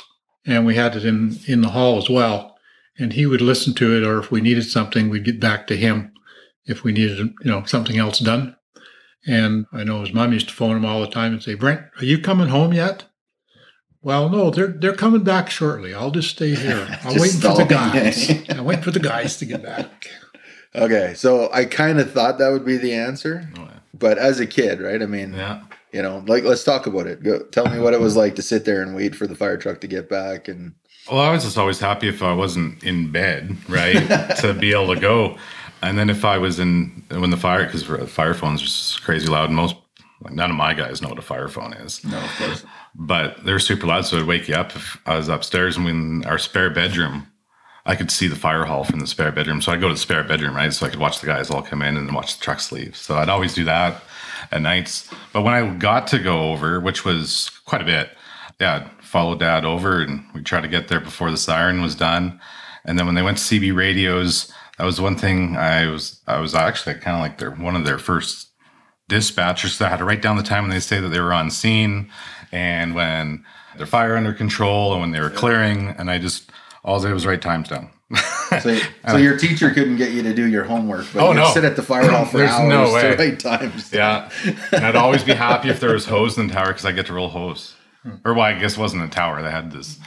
and 0.46 0.66
we 0.66 0.76
had 0.76 0.96
it 0.96 1.04
in, 1.04 1.40
in 1.46 1.60
the 1.60 1.70
hall 1.70 1.98
as 1.98 2.10
well. 2.10 2.58
And 2.98 3.14
he 3.14 3.26
would 3.26 3.42
listen 3.42 3.76
to 3.76 3.96
it, 3.96 4.08
or 4.08 4.18
if 4.18 4.32
we 4.32 4.42
needed 4.42 4.64
something, 4.64 5.10
we'd 5.10 5.26
get 5.26 5.40
back 5.40 5.68
to 5.68 5.78
him 5.78 6.14
if 6.68 6.84
we 6.84 6.92
needed, 6.92 7.18
you 7.18 7.52
know, 7.52 7.64
something 7.66 7.98
else 7.98 8.20
done. 8.20 8.56
And 9.26 9.66
I 9.74 9.84
know 9.84 10.02
his 10.02 10.14
mom 10.14 10.34
used 10.34 10.50
to 10.50 10.54
phone 10.54 10.78
him 10.78 10.86
all 10.86 11.02
the 11.02 11.08
time 11.08 11.34
and 11.34 11.44
say, 11.44 11.54
Brent, 11.54 11.82
are 11.98 12.06
you 12.06 12.20
coming 12.20 12.48
home 12.48 12.74
yet? 12.74 13.06
Well, 14.02 14.30
no, 14.30 14.52
they're 14.52 14.68
they're 14.68 14.96
coming 14.96 15.24
back 15.24 15.50
shortly. 15.50 15.94
I'll 15.94 16.12
just 16.12 16.30
stay 16.30 16.56
here. 16.56 16.88
I'm 17.04 17.20
waiting 17.20 17.42
for 17.42 17.56
the 17.56 17.66
guys. 17.66 18.30
I'm 18.50 18.64
waiting 18.64 18.84
for 18.84 18.92
the 18.92 19.00
guys 19.00 19.38
to 19.38 19.46
get 19.46 19.64
back. 19.64 20.08
Okay, 20.76 21.14
so 21.16 21.52
I 21.52 21.66
kind 21.66 22.00
of 22.00 22.12
thought 22.12 22.38
that 22.38 22.50
would 22.50 22.64
be 22.64 22.78
the 22.78 22.94
answer. 22.94 23.50
Oh, 23.58 23.70
but 23.94 24.18
as 24.18 24.40
a 24.40 24.46
kid, 24.46 24.80
right? 24.80 25.02
I 25.02 25.08
mean, 25.08 25.34
yeah. 25.34 25.64
You 25.92 26.02
know, 26.04 26.24
like 26.28 26.44
let's 26.44 26.64
talk 26.64 26.86
about 26.86 27.08
it. 27.08 27.24
Go 27.24 27.40
tell 27.46 27.68
me 27.70 27.80
what 27.80 27.94
it 27.94 28.00
was 28.00 28.16
like 28.16 28.36
to 28.36 28.42
sit 28.42 28.66
there 28.66 28.82
and 28.82 28.96
wait 28.96 29.16
for 29.16 29.26
the 29.26 29.36
fire 29.36 29.58
truck 29.58 29.82
to 29.82 29.88
get 29.88 30.10
back 30.10 30.48
and 30.48 30.76
well, 31.12 31.22
I 31.22 31.32
was 31.32 31.44
just 31.44 31.58
always 31.58 31.80
happy 31.80 32.10
if 32.10 32.22
I 32.22 32.34
wasn't 32.34 32.84
in 32.84 33.12
bed, 33.12 33.56
right, 33.70 33.94
to 34.40 34.54
be 34.54 34.74
able 34.74 34.94
to 34.94 35.00
go. 35.00 35.38
And 35.82 35.98
then 35.98 36.10
if 36.10 36.26
I 36.26 36.38
was 36.38 36.60
in 36.60 37.04
when 37.10 37.30
the 37.30 37.38
fire, 37.38 37.66
because 37.66 37.84
fire 38.10 38.34
phones 38.34 38.98
are 38.98 39.02
crazy 39.02 39.28
loud, 39.28 39.50
and 39.50 39.56
most 39.56 39.76
like 40.22 40.34
none 40.34 40.50
of 40.50 40.56
my 40.56 40.74
guys 40.74 41.02
know 41.02 41.10
what 41.10 41.20
a 41.20 41.24
fire 41.24 41.48
phone 41.48 41.74
is. 41.74 42.04
No, 42.04 42.18
of 42.18 42.36
course. 42.38 42.66
But 42.96 43.46
they're 43.46 43.60
super 43.60 43.86
loud, 43.86 44.06
so 44.06 44.16
it'd 44.16 44.28
wake 44.28 44.48
you 44.48 44.56
up 44.56 44.76
if 44.76 45.00
I 45.06 45.16
was 45.16 45.30
upstairs 45.30 45.78
and 45.78 45.88
in 45.88 46.26
our 46.26 46.40
spare 46.40 46.70
bedroom. 46.70 47.28
I 47.86 47.96
could 47.96 48.12
see 48.12 48.28
the 48.28 48.36
fire 48.36 48.66
hall 48.66 48.84
from 48.84 49.00
the 49.00 49.08
spare 49.08 49.32
bedroom, 49.32 49.62
so 49.62 49.72
I'd 49.72 49.80
go 49.80 49.88
to 49.88 49.94
the 49.94 50.00
spare 50.00 50.24
bedroom, 50.24 50.56
right, 50.56 50.74
so 50.74 50.86
I 50.86 50.90
could 50.90 51.00
watch 51.00 51.22
the 51.22 51.28
guys 51.28 51.50
all 51.50 51.62
come 51.62 51.82
in 51.82 51.96
and 51.96 52.14
watch 52.14 52.38
the 52.38 52.44
trucks 52.44 52.72
leave. 52.72 52.98
So 52.98 53.16
I'd 53.16 53.30
always 53.30 53.54
do 53.54 53.64
that 53.64 54.04
at 54.52 54.62
nights. 54.62 55.10
But 55.32 55.44
when 55.44 55.54
I 55.54 55.74
got 55.76 56.08
to 56.08 56.20
go 56.20 56.52
over, 56.52 56.82
which 56.82 57.06
was 57.06 57.50
quite 57.66 57.82
a 57.82 57.86
bit, 57.86 58.10
yeah, 58.60 58.76
I'd 58.76 59.06
follow 59.06 59.36
dad 59.36 59.64
over 59.64 60.02
and 60.02 60.26
we 60.34 60.42
tried 60.42 60.62
to 60.62 60.68
get 60.68 60.88
there 60.88 61.00
before 61.00 61.32
the 61.32 61.38
siren 61.38 61.82
was 61.82 61.96
done. 61.96 62.42
And 62.84 62.98
then 62.98 63.06
when 63.06 63.16
they 63.16 63.22
went 63.22 63.38
to 63.38 63.44
CB 63.44 63.76
radios, 63.76 64.52
that 64.78 64.86
was 64.86 65.02
one 65.02 65.16
thing 65.16 65.58
I 65.58 65.88
was 65.88 66.22
I 66.28 66.40
was 66.40 66.56
actually 66.56 66.96
kind 66.96 67.18
of 67.18 67.22
like 67.22 67.38
their 67.38 67.52
one 67.52 67.76
of 67.76 67.86
their 67.86 68.00
first 68.00 68.50
dispatchers. 69.10 69.70
So 69.70 69.86
I 69.86 69.90
had 69.90 69.98
to 69.98 70.06
write 70.06 70.22
down 70.22 70.38
the 70.38 70.44
time 70.44 70.64
when 70.64 70.72
they 70.72 70.80
say 70.80 71.00
that 71.00 71.10
they 71.10 71.20
were 71.20 71.34
on 71.34 71.50
scene 71.50 72.12
and 72.52 72.96
when 72.96 73.46
their 73.78 73.86
fire 73.86 74.16
under 74.16 74.34
control 74.34 74.94
and 74.94 75.02
when 75.02 75.12
they 75.12 75.20
were 75.20 75.30
clearing. 75.30 75.90
And 75.90 76.10
I 76.10 76.18
just 76.20 76.52
all 76.84 77.00
I 77.00 77.08
did 77.08 77.14
was 77.14 77.26
write 77.26 77.42
times 77.42 77.70
down. 77.70 77.90
so, 78.62 78.78
so 79.10 79.18
your 79.18 79.38
teacher 79.38 79.72
couldn't 79.72 79.98
get 79.98 80.12
you 80.12 80.24
to 80.24 80.34
do 80.34 80.48
your 80.48 80.64
homework, 80.64 81.06
but 81.14 81.22
oh, 81.22 81.34
no. 81.34 81.50
sit 81.50 81.64
at 81.66 81.76
the 81.76 81.84
fire 81.84 82.10
hall 82.12 82.26
for 82.26 82.38
There's 82.38 82.52
hours 82.52 82.70
no 82.70 82.94
way. 82.94 83.16
to 83.16 83.18
write 83.18 83.40
times. 83.40 83.92
Yeah, 83.92 84.30
and 84.72 84.86
I'd 84.86 84.96
always 84.96 85.24
be 85.24 85.34
happy 85.34 85.70
if 85.70 85.80
there 85.80 85.94
was 85.94 86.06
hose 86.06 86.38
in 86.38 86.48
the 86.48 86.54
tower 86.54 86.68
because 86.68 86.86
I 86.86 86.92
get 86.92 87.08
to 87.08 87.14
roll 87.14 87.30
hose. 87.30 87.76
Hmm. 88.04 88.16
Or 88.24 88.34
well, 88.34 88.44
I 88.46 88.54
guess 88.54 88.74
it 88.74 88.80
wasn't 88.80 89.04
a 89.04 89.10
tower. 89.10 89.42
They 89.42 89.52
had 89.52 89.72
this 89.72 90.00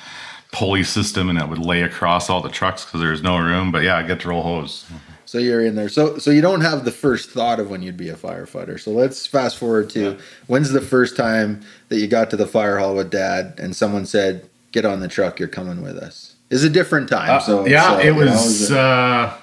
pulley 0.52 0.84
system, 0.84 1.28
and 1.28 1.38
it 1.38 1.48
would 1.48 1.58
lay 1.58 1.82
across 1.82 2.28
all 2.28 2.40
the 2.40 2.48
trucks 2.48 2.84
because 2.84 3.00
there 3.00 3.10
was 3.10 3.22
no 3.22 3.38
room. 3.38 3.70
But 3.70 3.82
yeah, 3.82 3.96
I 3.96 4.02
get 4.02 4.20
to 4.20 4.28
roll 4.28 4.42
hose. 4.42 4.86
So 5.26 5.38
you're 5.38 5.64
in 5.64 5.76
there. 5.76 5.88
So 5.88 6.18
so 6.18 6.30
you 6.30 6.40
don't 6.40 6.62
have 6.62 6.84
the 6.84 6.90
first 6.90 7.30
thought 7.30 7.60
of 7.60 7.70
when 7.70 7.82
you'd 7.82 7.96
be 7.96 8.08
a 8.08 8.16
firefighter. 8.16 8.80
So 8.80 8.90
let's 8.90 9.26
fast 9.26 9.58
forward 9.58 9.88
to 9.90 10.00
yeah. 10.00 10.16
when's 10.48 10.70
the 10.70 10.80
first 10.80 11.16
time 11.16 11.60
that 11.88 12.00
you 12.00 12.08
got 12.08 12.30
to 12.30 12.36
the 12.36 12.46
fire 12.46 12.78
hall 12.78 12.96
with 12.96 13.10
dad 13.10 13.54
and 13.58 13.76
someone 13.76 14.06
said, 14.06 14.50
"Get 14.72 14.84
on 14.84 15.00
the 15.00 15.08
truck, 15.08 15.38
you're 15.38 15.48
coming 15.48 15.82
with 15.82 15.96
us." 15.96 16.34
It's 16.50 16.64
a 16.64 16.68
different 16.68 17.08
time. 17.08 17.30
Uh, 17.30 17.38
so 17.38 17.66
yeah, 17.66 17.90
so, 17.90 17.98
it 18.00 18.14
was. 18.16 18.70
Know, 18.70 18.76
uh, 18.76 19.36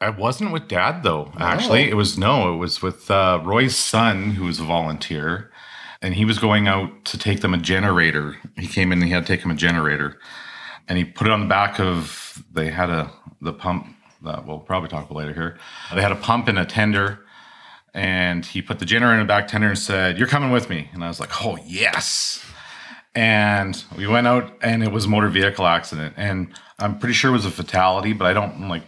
I 0.00 0.10
wasn't 0.10 0.52
with 0.52 0.68
Dad 0.68 1.02
though. 1.02 1.32
Actually, 1.38 1.86
oh. 1.86 1.90
it 1.90 1.94
was 1.94 2.16
no. 2.16 2.54
It 2.54 2.56
was 2.56 2.80
with 2.80 3.10
uh, 3.10 3.40
Roy's 3.44 3.76
son, 3.76 4.30
who 4.30 4.44
was 4.44 4.60
a 4.60 4.64
volunteer, 4.64 5.49
and 6.02 6.14
he 6.14 6.24
was 6.24 6.38
going 6.38 6.68
out 6.68 7.04
to 7.06 7.18
take 7.18 7.40
them 7.40 7.54
a 7.54 7.58
generator. 7.58 8.36
He 8.56 8.66
came 8.66 8.92
in 8.92 8.98
and 8.98 9.06
he 9.06 9.12
had 9.12 9.26
to 9.26 9.32
take 9.32 9.44
him 9.44 9.50
a 9.50 9.56
generator, 9.56 10.18
and 10.88 10.98
he 10.98 11.04
put 11.04 11.26
it 11.26 11.32
on 11.32 11.40
the 11.40 11.46
back 11.46 11.78
of. 11.80 12.42
They 12.52 12.70
had 12.70 12.90
a 12.90 13.10
the 13.40 13.52
pump 13.52 13.94
that 14.22 14.46
we'll 14.46 14.58
probably 14.58 14.88
talk 14.88 15.10
about 15.10 15.16
later 15.16 15.34
here. 15.34 15.58
They 15.94 16.02
had 16.02 16.12
a 16.12 16.16
pump 16.16 16.48
and 16.48 16.58
a 16.58 16.64
tender, 16.64 17.20
and 17.94 18.44
he 18.44 18.62
put 18.62 18.78
the 18.78 18.84
generator 18.84 19.20
in 19.20 19.26
the 19.26 19.28
back 19.28 19.48
tender 19.48 19.68
and 19.68 19.78
said, 19.78 20.18
"You're 20.18 20.28
coming 20.28 20.50
with 20.50 20.68
me." 20.70 20.88
And 20.92 21.04
I 21.04 21.08
was 21.08 21.20
like, 21.20 21.44
"Oh 21.44 21.58
yes." 21.64 22.44
and 23.14 23.84
we 23.96 24.06
went 24.06 24.26
out 24.26 24.56
and 24.62 24.82
it 24.82 24.92
was 24.92 25.06
a 25.06 25.08
motor 25.08 25.28
vehicle 25.28 25.66
accident 25.66 26.14
and 26.16 26.48
i'm 26.78 26.98
pretty 26.98 27.12
sure 27.12 27.30
it 27.30 27.32
was 27.32 27.44
a 27.44 27.50
fatality 27.50 28.12
but 28.12 28.26
i 28.26 28.32
don't 28.32 28.68
like 28.68 28.84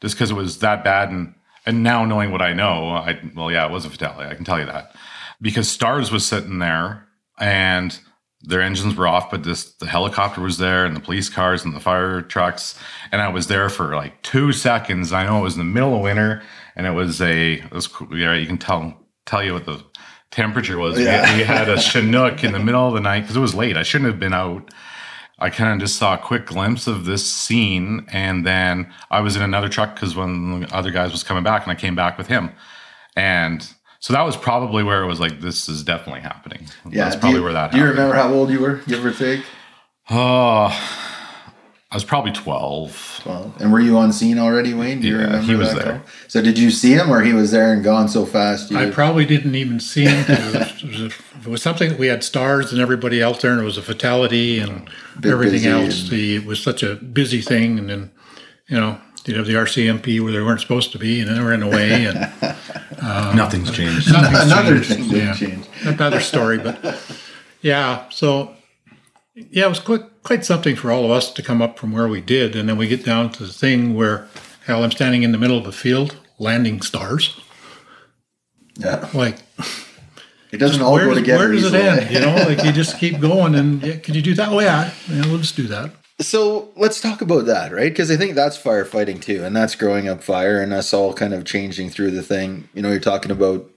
just 0.00 0.14
because 0.14 0.30
it 0.30 0.34
was 0.34 0.58
that 0.58 0.84
bad 0.84 1.10
and 1.10 1.34
and 1.64 1.82
now 1.82 2.04
knowing 2.04 2.30
what 2.30 2.42
i 2.42 2.52
know 2.52 2.90
i 2.90 3.18
well 3.34 3.50
yeah 3.50 3.64
it 3.64 3.72
was 3.72 3.84
a 3.84 3.90
fatality 3.90 4.28
i 4.28 4.34
can 4.34 4.44
tell 4.44 4.58
you 4.58 4.66
that 4.66 4.94
because 5.40 5.68
STARS 5.68 6.10
was 6.10 6.26
sitting 6.26 6.58
there 6.58 7.06
and 7.38 7.98
their 8.42 8.62
engines 8.62 8.94
were 8.94 9.08
off 9.08 9.30
but 9.30 9.42
this 9.42 9.72
the 9.74 9.86
helicopter 9.86 10.40
was 10.40 10.58
there 10.58 10.84
and 10.84 10.94
the 10.94 11.00
police 11.00 11.28
cars 11.28 11.64
and 11.64 11.74
the 11.74 11.80
fire 11.80 12.22
trucks 12.22 12.78
and 13.10 13.20
i 13.20 13.28
was 13.28 13.48
there 13.48 13.68
for 13.68 13.96
like 13.96 14.22
two 14.22 14.52
seconds 14.52 15.12
i 15.12 15.26
know 15.26 15.40
it 15.40 15.42
was 15.42 15.54
in 15.54 15.58
the 15.58 15.64
middle 15.64 15.96
of 15.96 16.02
winter 16.02 16.40
and 16.76 16.86
it 16.86 16.92
was 16.92 17.20
a 17.20 17.54
it 17.54 17.72
was 17.72 17.88
yeah 18.12 18.34
you 18.34 18.46
can 18.46 18.56
tell 18.56 18.96
tell 19.26 19.42
you 19.42 19.52
what 19.52 19.66
the 19.66 19.82
temperature 20.30 20.78
was. 20.78 20.98
Yeah. 20.98 21.30
We, 21.32 21.38
we 21.38 21.44
had 21.44 21.68
a 21.68 21.80
Chinook 21.80 22.44
in 22.44 22.52
the 22.52 22.58
middle 22.58 22.86
of 22.86 22.94
the 22.94 23.00
night 23.00 23.20
because 23.20 23.36
it 23.36 23.40
was 23.40 23.54
late. 23.54 23.76
I 23.76 23.82
shouldn't 23.82 24.10
have 24.10 24.20
been 24.20 24.34
out. 24.34 24.70
I 25.38 25.50
kind 25.50 25.72
of 25.72 25.78
just 25.78 25.96
saw 25.96 26.14
a 26.14 26.18
quick 26.18 26.46
glimpse 26.46 26.88
of 26.88 27.04
this 27.04 27.28
scene, 27.30 28.06
and 28.10 28.44
then 28.44 28.92
I 29.10 29.20
was 29.20 29.36
in 29.36 29.42
another 29.42 29.68
truck 29.68 29.94
because 29.94 30.16
one 30.16 30.62
of 30.62 30.68
the 30.68 30.76
other 30.76 30.90
guys 30.90 31.12
was 31.12 31.22
coming 31.22 31.44
back, 31.44 31.62
and 31.62 31.70
I 31.70 31.76
came 31.76 31.94
back 31.94 32.18
with 32.18 32.26
him, 32.26 32.50
and 33.14 33.72
so 34.00 34.12
that 34.12 34.22
was 34.22 34.36
probably 34.36 34.82
where 34.82 35.02
it 35.02 35.06
was 35.06 35.20
like, 35.20 35.40
this 35.40 35.68
is 35.68 35.82
definitely 35.82 36.20
happening. 36.20 36.66
Yeah, 36.88 37.04
that's 37.04 37.16
probably 37.16 37.38
you, 37.38 37.44
where 37.44 37.52
that. 37.52 37.72
Do 37.72 37.78
happened. 37.78 37.82
you 37.82 38.02
remember 38.02 38.14
how 38.14 38.32
old 38.32 38.50
you 38.50 38.60
were, 38.60 38.76
give 38.86 39.04
or 39.04 39.12
take? 39.12 39.44
Oh, 40.10 40.68
I 41.90 41.96
was 41.96 42.04
probably 42.04 42.32
12. 42.32 43.20
12. 43.22 43.60
And 43.62 43.72
were 43.72 43.80
you 43.80 43.96
on 43.96 44.12
scene 44.12 44.38
already, 44.38 44.74
Wayne? 44.74 45.00
Do 45.00 45.08
you 45.08 45.16
yeah, 45.16 45.24
remember 45.24 45.52
he 45.52 45.54
was 45.54 45.74
there. 45.74 45.98
Call? 45.98 46.02
So 46.28 46.42
did 46.42 46.58
you 46.58 46.70
see 46.70 46.92
him 46.92 47.10
or 47.10 47.22
he 47.22 47.32
was 47.32 47.50
there 47.50 47.72
and 47.72 47.82
gone 47.82 48.08
so 48.08 48.26
fast? 48.26 48.70
I 48.72 48.90
probably 48.90 49.24
didn't 49.24 49.54
even 49.54 49.80
see 49.80 50.04
him. 50.04 50.24
it, 50.28 50.82
was, 50.84 51.00
it, 51.02 51.46
was 51.46 51.62
something 51.62 51.88
that 51.88 51.98
we 51.98 52.08
had 52.08 52.22
STARS 52.22 52.72
and 52.72 52.80
everybody 52.82 53.22
else 53.22 53.40
there 53.40 53.52
and 53.52 53.60
it 53.60 53.64
was 53.64 53.78
a 53.78 53.82
fatality 53.82 54.58
and 54.58 54.90
everything 55.24 55.66
else. 55.66 56.02
And... 56.02 56.10
The, 56.10 56.36
it 56.36 56.44
was 56.44 56.62
such 56.62 56.82
a 56.82 56.96
busy 56.96 57.40
thing. 57.40 57.78
And 57.78 57.88
then, 57.88 58.10
you 58.68 58.78
know, 58.78 59.00
You'd 59.28 59.36
have 59.36 59.46
the 59.46 59.54
RCMP 59.54 60.20
where 60.22 60.32
they 60.32 60.40
weren't 60.40 60.60
supposed 60.60 60.90
to 60.92 60.98
be, 60.98 61.20
and 61.20 61.28
then 61.28 61.36
they 61.36 61.42
were 61.42 61.52
in 61.52 61.60
the 61.60 61.66
way, 61.68 62.06
and 62.06 62.16
um, 63.02 63.36
Nothing's 63.36 63.70
changed. 63.70 64.10
nothing's 64.12 64.40
Another 64.50 64.80
changed. 64.82 65.10
thing 65.10 65.20
Yeah. 65.20 65.34
changed. 65.34 65.68
another 65.84 66.20
story, 66.20 66.58
but 66.58 66.98
yeah. 67.60 68.08
So 68.08 68.54
yeah, 69.34 69.66
it 69.66 69.68
was 69.68 69.80
quite 69.80 70.02
quite 70.22 70.44
something 70.44 70.74
for 70.76 70.90
all 70.90 71.04
of 71.04 71.10
us 71.10 71.30
to 71.34 71.42
come 71.42 71.60
up 71.62 71.78
from 71.78 71.92
where 71.92 72.08
we 72.08 72.20
did, 72.20 72.56
and 72.56 72.68
then 72.68 72.76
we 72.78 72.88
get 72.88 73.04
down 73.04 73.30
to 73.32 73.44
the 73.44 73.52
thing 73.52 73.94
where 73.94 74.28
hell, 74.66 74.82
I'm 74.82 74.90
standing 74.90 75.22
in 75.22 75.32
the 75.32 75.38
middle 75.38 75.58
of 75.58 75.66
a 75.66 75.72
field, 75.72 76.16
landing 76.38 76.80
STARS. 76.82 77.38
Yeah. 78.78 79.08
Like 79.12 79.36
It 80.52 80.58
doesn't 80.58 80.80
all 80.82 80.92
where, 80.94 81.04
go 81.04 81.10
does, 81.10 81.18
together. 81.18 81.38
where 81.44 81.52
does 81.52 81.64
it 81.72 81.74
end? 81.74 82.10
You 82.10 82.20
know, 82.20 82.34
like 82.48 82.64
you 82.64 82.72
just 82.82 82.98
keep 82.98 83.20
going, 83.20 83.54
and 83.54 83.82
yeah, 83.82 83.96
could 83.96 84.16
you 84.16 84.22
do 84.22 84.34
that? 84.34 84.48
Oh 84.48 84.60
yeah, 84.60 84.90
yeah, 85.10 85.26
we'll 85.26 85.38
just 85.38 85.56
do 85.56 85.66
that. 85.68 85.90
So 86.20 86.70
let's 86.74 87.00
talk 87.00 87.20
about 87.20 87.46
that, 87.46 87.70
right? 87.70 87.90
Because 87.92 88.10
I 88.10 88.16
think 88.16 88.34
that's 88.34 88.60
firefighting 88.60 89.20
too, 89.22 89.44
and 89.44 89.54
that's 89.54 89.76
growing 89.76 90.08
up 90.08 90.22
fire, 90.22 90.60
and 90.60 90.72
us 90.72 90.92
all 90.92 91.12
kind 91.12 91.32
of 91.32 91.44
changing 91.44 91.90
through 91.90 92.10
the 92.10 92.22
thing. 92.22 92.68
You 92.74 92.82
know, 92.82 92.90
you're 92.90 92.98
talking 92.98 93.30
about 93.30 93.70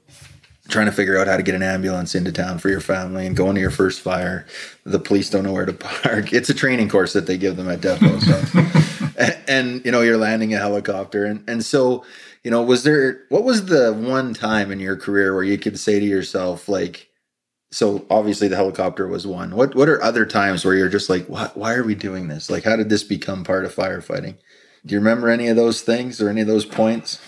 trying 0.67 0.87
to 0.87 0.91
figure 0.91 1.17
out 1.19 1.27
how 1.27 1.37
to 1.37 1.43
get 1.43 1.53
an 1.53 1.61
ambulance 1.61 2.15
into 2.15 2.31
town 2.31 2.57
for 2.57 2.69
your 2.69 2.79
family 2.79 3.27
and 3.27 3.35
going 3.35 3.55
to 3.55 3.61
your 3.61 3.71
first 3.71 4.01
fire. 4.01 4.47
The 4.85 4.99
police 4.99 5.29
don't 5.29 5.43
know 5.43 5.53
where 5.53 5.65
to 5.65 5.73
park. 6.03 6.33
It's 6.33 6.49
a 6.49 6.53
training 6.53 6.89
course 6.89 7.13
that 7.13 7.27
they 7.27 7.37
give 7.37 7.57
them 7.57 7.69
at 7.69 7.81
depot. 7.81 8.17
So, 8.19 8.41
and, 9.19 9.37
and 9.47 9.85
you 9.85 9.91
know, 9.91 10.01
you're 10.01 10.17
landing 10.17 10.53
a 10.55 10.57
helicopter, 10.57 11.25
and 11.25 11.47
and 11.47 11.63
so 11.63 12.03
you 12.43 12.49
know, 12.49 12.63
was 12.63 12.83
there 12.83 13.23
what 13.29 13.43
was 13.43 13.67
the 13.67 13.93
one 13.93 14.33
time 14.33 14.71
in 14.71 14.79
your 14.79 14.97
career 14.97 15.35
where 15.35 15.43
you 15.43 15.59
could 15.59 15.79
say 15.79 15.99
to 15.99 16.05
yourself 16.05 16.67
like 16.67 17.10
so 17.71 18.05
obviously 18.09 18.47
the 18.47 18.55
helicopter 18.55 19.07
was 19.07 19.25
one. 19.25 19.55
What 19.55 19.75
what 19.75 19.89
are 19.89 20.03
other 20.03 20.25
times 20.25 20.63
where 20.63 20.75
you're 20.75 20.89
just 20.89 21.09
like, 21.09 21.25
why, 21.27 21.49
why 21.53 21.73
are 21.73 21.83
we 21.83 21.95
doing 21.95 22.27
this? 22.27 22.49
Like, 22.49 22.63
how 22.63 22.75
did 22.75 22.89
this 22.89 23.03
become 23.03 23.43
part 23.43 23.65
of 23.65 23.73
firefighting? 23.73 24.35
Do 24.85 24.93
you 24.93 24.99
remember 24.99 25.29
any 25.29 25.47
of 25.47 25.55
those 25.55 25.81
things 25.81 26.21
or 26.21 26.29
any 26.29 26.41
of 26.41 26.47
those 26.47 26.65
points? 26.65 27.19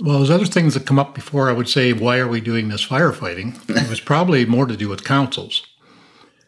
Well, 0.00 0.18
there's 0.18 0.30
other 0.30 0.44
things 0.44 0.74
that 0.74 0.86
come 0.86 0.98
up 0.98 1.14
before 1.14 1.48
I 1.48 1.52
would 1.52 1.68
say, 1.68 1.92
why 1.92 2.18
are 2.18 2.28
we 2.28 2.40
doing 2.40 2.68
this 2.68 2.86
firefighting? 2.86 3.58
It 3.70 3.88
was 3.88 4.00
probably 4.00 4.44
more 4.44 4.66
to 4.66 4.76
do 4.76 4.88
with 4.88 5.04
councils. 5.04 5.66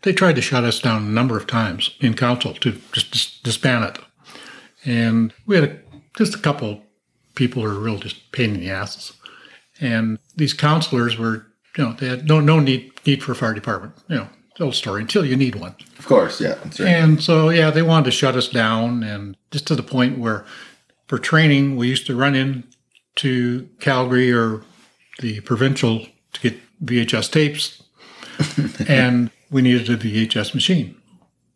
They 0.02 0.12
tried 0.12 0.36
to 0.36 0.42
shut 0.42 0.64
us 0.64 0.80
down 0.80 1.02
a 1.02 1.10
number 1.10 1.36
of 1.36 1.46
times 1.46 1.96
in 2.00 2.14
council 2.14 2.54
to 2.54 2.80
just 2.92 3.10
dis- 3.12 3.40
disband 3.40 3.84
it. 3.84 3.98
And 4.84 5.32
we 5.46 5.56
had 5.56 5.64
a, 5.64 5.78
just 6.16 6.34
a 6.34 6.38
couple 6.38 6.82
people 7.34 7.62
who 7.62 7.68
were 7.68 7.80
real 7.80 7.98
just 7.98 8.32
pain 8.32 8.54
in 8.54 8.60
the 8.60 8.70
asses. 8.70 9.12
And 9.80 10.18
these 10.36 10.52
counselors 10.52 11.18
were, 11.18 11.46
you 11.76 11.84
know, 11.84 11.92
they 11.92 12.08
had 12.08 12.28
no, 12.28 12.40
no 12.40 12.60
need, 12.60 12.92
need 13.06 13.22
for 13.22 13.32
a 13.32 13.34
fire 13.34 13.54
department, 13.54 13.94
you 14.08 14.16
know, 14.16 14.28
old 14.60 14.74
story 14.74 15.02
until 15.02 15.24
you 15.24 15.36
need 15.36 15.54
one. 15.56 15.74
Of 15.98 16.06
course, 16.06 16.40
yeah, 16.40 16.54
right. 16.62 16.80
And 16.80 17.22
so, 17.22 17.50
yeah, 17.50 17.70
they 17.70 17.82
wanted 17.82 18.06
to 18.06 18.10
shut 18.10 18.36
us 18.36 18.48
down, 18.48 19.02
and 19.02 19.36
just 19.50 19.66
to 19.68 19.74
the 19.76 19.82
point 19.82 20.18
where, 20.18 20.44
for 21.06 21.18
training, 21.18 21.76
we 21.76 21.88
used 21.88 22.06
to 22.06 22.16
run 22.16 22.34
in 22.34 22.64
to 23.16 23.68
Calgary 23.80 24.32
or 24.32 24.62
the 25.20 25.40
provincial 25.40 26.06
to 26.32 26.40
get 26.40 26.58
VHS 26.84 27.30
tapes, 27.30 27.82
and 28.88 29.30
we 29.50 29.62
needed 29.62 29.88
a 29.90 29.96
VHS 29.96 30.54
machine. 30.54 30.96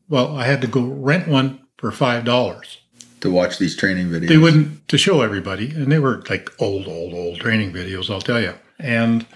Well, 0.08 0.36
I 0.36 0.44
had 0.44 0.60
to 0.62 0.66
go 0.66 0.82
rent 0.82 1.28
one 1.28 1.60
for 1.78 1.90
five 1.92 2.24
dollars. 2.24 2.78
to 3.20 3.30
watch 3.30 3.58
these 3.58 3.76
training 3.76 4.08
videos. 4.08 4.28
They 4.28 4.38
wouldn't 4.38 4.88
to 4.88 4.98
show 4.98 5.22
everybody, 5.22 5.70
and 5.70 5.90
they 5.90 5.98
were 5.98 6.22
like 6.28 6.50
old, 6.60 6.86
old, 6.86 7.14
old 7.14 7.40
training 7.40 7.72
videos. 7.72 8.10
I'll 8.10 8.20
tell 8.20 8.40
you, 8.40 8.54
and 8.78 9.26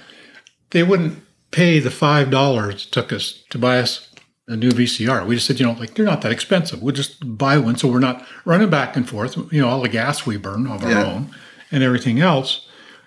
they 0.70 0.82
wouldn't 0.82 1.22
pay 1.50 1.78
the 1.78 1.90
five 1.90 2.30
dollars 2.30 2.86
it 2.86 2.92
took 2.92 3.12
us 3.12 3.42
to 3.50 3.58
buy 3.58 3.78
us 3.78 4.08
a 4.48 4.56
new 4.56 4.70
VCR. 4.70 5.26
We 5.26 5.36
just 5.36 5.46
said, 5.46 5.58
you 5.58 5.64
know, 5.66 5.72
like 5.72 5.94
they're 5.94 6.04
not 6.04 6.20
that 6.22 6.32
expensive. 6.32 6.82
We'll 6.82 6.94
just 6.94 7.38
buy 7.38 7.56
one, 7.58 7.76
so 7.76 7.88
we're 7.88 7.98
not 8.00 8.26
running 8.44 8.68
back 8.70 8.96
and 8.96 9.08
forth. 9.08 9.36
You 9.52 9.62
know, 9.62 9.68
all 9.68 9.80
the 9.82 9.88
gas 9.88 10.26
we 10.26 10.36
burn 10.36 10.66
of 10.66 10.84
our 10.84 10.90
Yeah. 10.90 11.04
own 11.04 11.30
and 11.70 11.82
everything 11.82 12.20
else, 12.20 12.66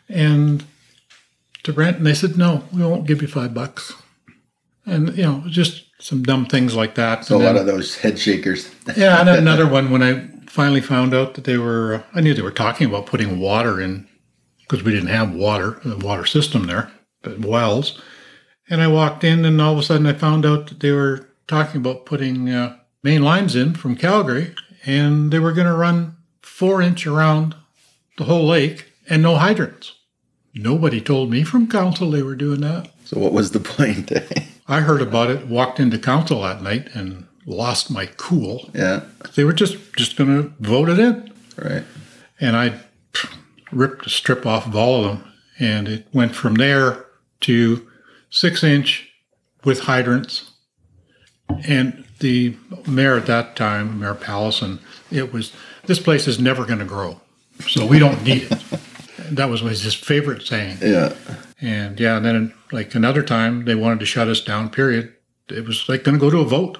and 0.10 0.64
to 1.64 1.72
rent. 1.74 1.98
And 1.98 2.08
they 2.08 2.14
said, 2.16 2.38
no, 2.38 2.64
we 2.74 2.82
won't 2.82 3.06
give 3.06 3.22
you 3.22 3.28
five 3.28 3.54
bucks. 3.54 3.94
And 4.86 5.16
you 5.18 5.24
know, 5.24 5.44
just 5.48 5.84
some 6.00 6.24
dumb 6.24 6.46
things 6.46 6.76
like 6.76 6.96
that. 6.96 7.26
So 7.26 7.36
a 7.36 7.38
And 7.40 7.46
lot 7.46 7.56
of 7.58 7.66
those 7.66 7.98
head 7.98 8.18
shakers. 8.18 8.70
yeah, 8.96 9.20
and 9.20 9.30
another 9.30 9.68
one 9.78 9.92
when 9.92 10.02
I 10.02 10.28
finally 10.48 10.82
found 10.82 11.14
out 11.14 11.34
that 11.36 11.44
they 11.44 11.58
were, 11.58 12.04
I 12.16 12.22
knew 12.22 12.34
they 12.34 12.42
were 12.42 12.52
talking 12.52 12.88
about 12.88 13.06
putting 13.06 13.40
water 13.40 13.80
in 13.82 14.08
because 14.62 14.84
we 14.84 14.92
didn't 14.92 15.10
have 15.10 15.34
water, 15.34 15.80
the 15.84 15.98
water 15.98 16.26
system 16.26 16.66
there, 16.68 16.92
wells. 17.40 18.02
And 18.70 18.82
I 18.82 18.88
walked 18.88 19.24
in, 19.24 19.46
and 19.46 19.62
all 19.62 19.74
of 19.74 19.80
a 19.80 19.84
sudden 19.84 20.06
I 20.06 20.14
found 20.14 20.46
out 20.46 20.68
that 20.68 20.80
they 20.82 20.92
were 20.92 21.28
talking 21.48 21.80
about 21.80 22.06
putting 22.06 22.50
uh, 22.50 22.78
main 23.04 23.24
lines 23.24 23.56
in 23.56 23.74
from 23.74 23.96
Calgary, 23.96 24.54
and 24.86 25.32
they 25.32 25.40
were 25.40 25.54
going 25.54 25.68
to 25.68 25.74
run 25.74 26.18
four 26.42 26.82
inch 26.82 27.08
around 27.08 27.56
the 28.18 28.26
whole 28.26 28.46
lake 28.48 28.92
and 29.10 29.22
no 29.22 29.36
hydrants. 29.36 29.94
Nobody 30.54 31.00
told 31.00 31.30
me 31.30 31.44
from 31.44 31.70
council 31.70 32.10
they 32.12 32.24
were 32.24 32.36
doing 32.36 32.62
that. 32.62 32.90
So 33.06 33.20
what 33.20 33.32
was 33.32 33.52
the 33.52 33.60
point? 33.60 34.12
I 34.68 34.82
heard 34.82 35.02
about 35.02 35.30
it, 35.30 35.48
walked 35.48 35.80
into 35.80 35.98
council 36.00 36.42
that 36.42 36.62
night, 36.62 36.90
and 36.94 37.26
lost 37.46 37.90
my 37.90 38.08
cool. 38.18 38.70
yeah, 38.74 39.04
They 39.36 39.46
were 39.46 39.54
just 39.54 39.78
just 39.96 40.18
going 40.18 40.30
to 40.44 40.54
vote 40.60 40.90
it 40.90 41.00
in, 41.00 41.32
right. 41.58 41.84
and 42.42 42.58
I 42.58 42.80
ripped 43.72 44.06
a 44.06 44.10
strip 44.10 44.46
off 44.46 44.66
of 44.68 44.76
all 44.76 45.06
of 45.06 45.20
them, 45.20 45.34
and 45.60 45.88
it 45.88 46.08
went 46.12 46.36
from 46.36 46.56
there 46.56 47.06
to 47.42 47.88
six 48.30 48.64
inch 48.64 49.10
with 49.64 49.82
hydrants. 49.82 50.52
And 51.68 52.06
the 52.20 52.58
mayor 52.88 53.18
at 53.18 53.26
that 53.28 53.56
time, 53.56 54.00
Mayor 54.00 54.16
Pallison, 54.16 54.80
it 55.12 55.32
was 55.32 55.54
this 55.86 56.00
place 56.00 56.28
is 56.28 56.40
never 56.40 56.66
going 56.66 56.80
to 56.80 56.86
grow, 56.86 57.22
so 57.62 57.86
we 57.86 58.00
don't 58.00 58.24
need 58.24 58.44
it. 58.52 58.64
that 59.32 59.50
was 59.50 59.62
his 59.62 59.94
favorite 59.94 60.42
saying. 60.44 60.78
Yeah, 60.82 61.14
And 61.62 62.00
yeah, 62.00 62.18
and 62.18 62.26
then 62.26 62.54
like 62.72 62.94
another 62.96 63.24
time 63.24 63.66
they 63.66 63.76
wanted 63.76 64.00
to 64.02 64.06
shut 64.06 64.28
us 64.28 64.42
down, 64.42 64.70
period. 64.70 65.14
It 65.50 65.66
was 65.66 65.88
like 65.88 66.04
going 66.04 66.18
to 66.18 66.22
go 66.22 66.30
to 66.30 66.40
a 66.40 66.46
vote 66.46 66.78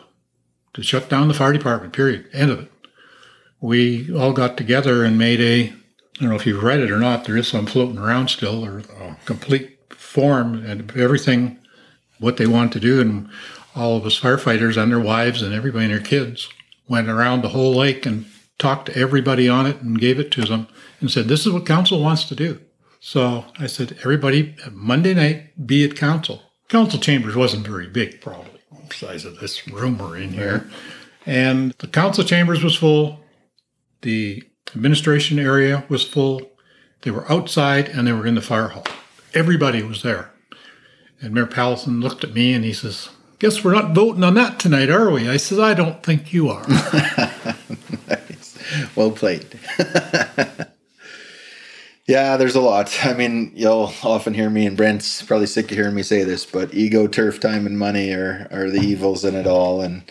to 0.74 0.84
shut 0.84 1.10
down 1.10 1.28
the 1.28 1.34
fire 1.34 1.54
department, 1.54 1.94
period. 1.94 2.28
End 2.34 2.52
of 2.52 2.60
it. 2.60 2.72
We 3.62 4.14
all 4.14 4.34
got 4.34 4.58
together 4.58 5.04
and 5.04 5.18
made 5.18 5.40
a, 5.40 5.70
I 5.70 5.74
don't 6.20 6.30
know 6.30 6.36
if 6.36 6.46
you've 6.46 6.64
read 6.64 6.82
it 6.82 6.92
or 6.92 7.00
not, 7.00 7.24
there 7.26 7.38
is 7.38 7.48
some 7.48 7.66
floating 7.66 7.98
around 7.98 8.30
still, 8.30 8.64
or 8.66 8.80
a 8.80 9.18
complete 9.26 9.77
form 10.18 10.66
and 10.66 10.92
everything, 10.98 11.60
what 12.18 12.38
they 12.38 12.48
want 12.48 12.74
to 12.74 12.80
do. 12.80 13.00
And 13.00 13.30
all 13.76 13.96
of 13.96 14.06
us 14.08 14.20
firefighters 14.20 14.82
and 14.82 14.92
their 14.92 15.00
wives 15.00 15.44
and 15.44 15.54
everybody 15.54 15.86
and 15.86 15.94
their 15.94 16.02
kids 16.02 16.50
went 16.88 17.08
around 17.08 17.42
the 17.42 17.50
whole 17.50 17.76
lake 17.76 18.04
and 18.08 18.26
talked 18.58 18.88
to 18.88 18.98
everybody 18.98 19.48
on 19.48 19.68
it 19.68 19.80
and 19.82 20.00
gave 20.00 20.20
it 20.20 20.32
to 20.32 20.44
them 20.46 20.68
and 21.00 21.12
said, 21.12 21.28
this 21.28 21.46
is 21.46 21.54
what 21.54 21.68
council 21.68 22.02
wants 22.02 22.24
to 22.24 22.36
do. 22.36 22.60
So 23.00 23.46
I 23.60 23.68
said, 23.68 24.00
everybody, 24.00 24.56
Monday 24.72 25.14
night, 25.14 25.68
be 25.68 25.84
at 25.88 25.96
council. 25.96 26.42
Council 26.68 27.00
chambers 27.00 27.36
wasn't 27.36 27.68
very 27.68 27.88
big, 27.88 28.20
probably 28.20 28.60
the 28.90 28.96
size 28.96 29.24
of 29.24 29.40
this 29.40 29.68
room 29.68 30.00
we're 30.00 30.18
in 30.18 30.34
here. 30.34 30.68
And 31.28 31.74
the 31.78 31.88
council 31.88 32.24
chambers 32.24 32.64
was 32.64 32.76
full. 32.76 33.20
The 34.02 34.44
administration 34.76 35.38
area 35.38 35.86
was 35.90 36.04
full. 36.04 36.42
They 37.04 37.12
were 37.12 37.32
outside 37.32 37.88
and 37.90 38.08
they 38.08 38.14
were 38.14 38.26
in 38.26 38.34
the 38.34 38.42
fire 38.42 38.70
hall. 38.70 38.88
Everybody 39.34 39.84
was 39.84 40.04
there. 40.04 40.32
And 41.22 41.34
Mayor 41.34 41.48
Pallison 41.48 42.02
looked 42.02 42.24
at 42.24 42.34
me 42.34 42.54
and 42.54 42.64
he 42.64 42.74
says, 42.74 43.10
Guess 43.40 43.64
we're 43.64 43.74
not 43.74 43.94
voting 43.94 44.24
on 44.24 44.34
that 44.34 44.60
tonight, 44.60 44.90
are 44.90 45.12
we? 45.12 45.30
I 45.30 45.38
says, 45.38 45.60
I 45.60 45.76
don't 45.76 46.02
think 46.02 46.34
you 46.34 46.50
are. 46.50 46.66
well 48.96 49.12
played. 49.12 49.46
yeah, 52.08 52.38
there's 52.38 52.56
a 52.56 52.62
lot. 52.62 53.06
I 53.06 53.14
mean, 53.14 53.52
you'll 53.54 53.94
often 54.04 54.34
hear 54.34 54.50
me 54.50 54.66
and 54.66 54.76
Brent's 54.76 55.22
probably 55.22 55.46
sick 55.46 55.72
of 55.72 55.78
hearing 55.78 55.94
me 55.94 56.02
say 56.02 56.24
this, 56.24 56.46
but 56.46 56.74
ego, 56.74 57.06
turf, 57.06 57.40
time, 57.40 57.68
and 57.68 57.78
money 57.78 58.12
are 58.12 58.48
are 58.50 58.72
the 58.72 58.80
evils 58.80 59.24
in 59.24 59.36
it 59.36 59.46
all, 59.46 59.82
and 59.82 60.02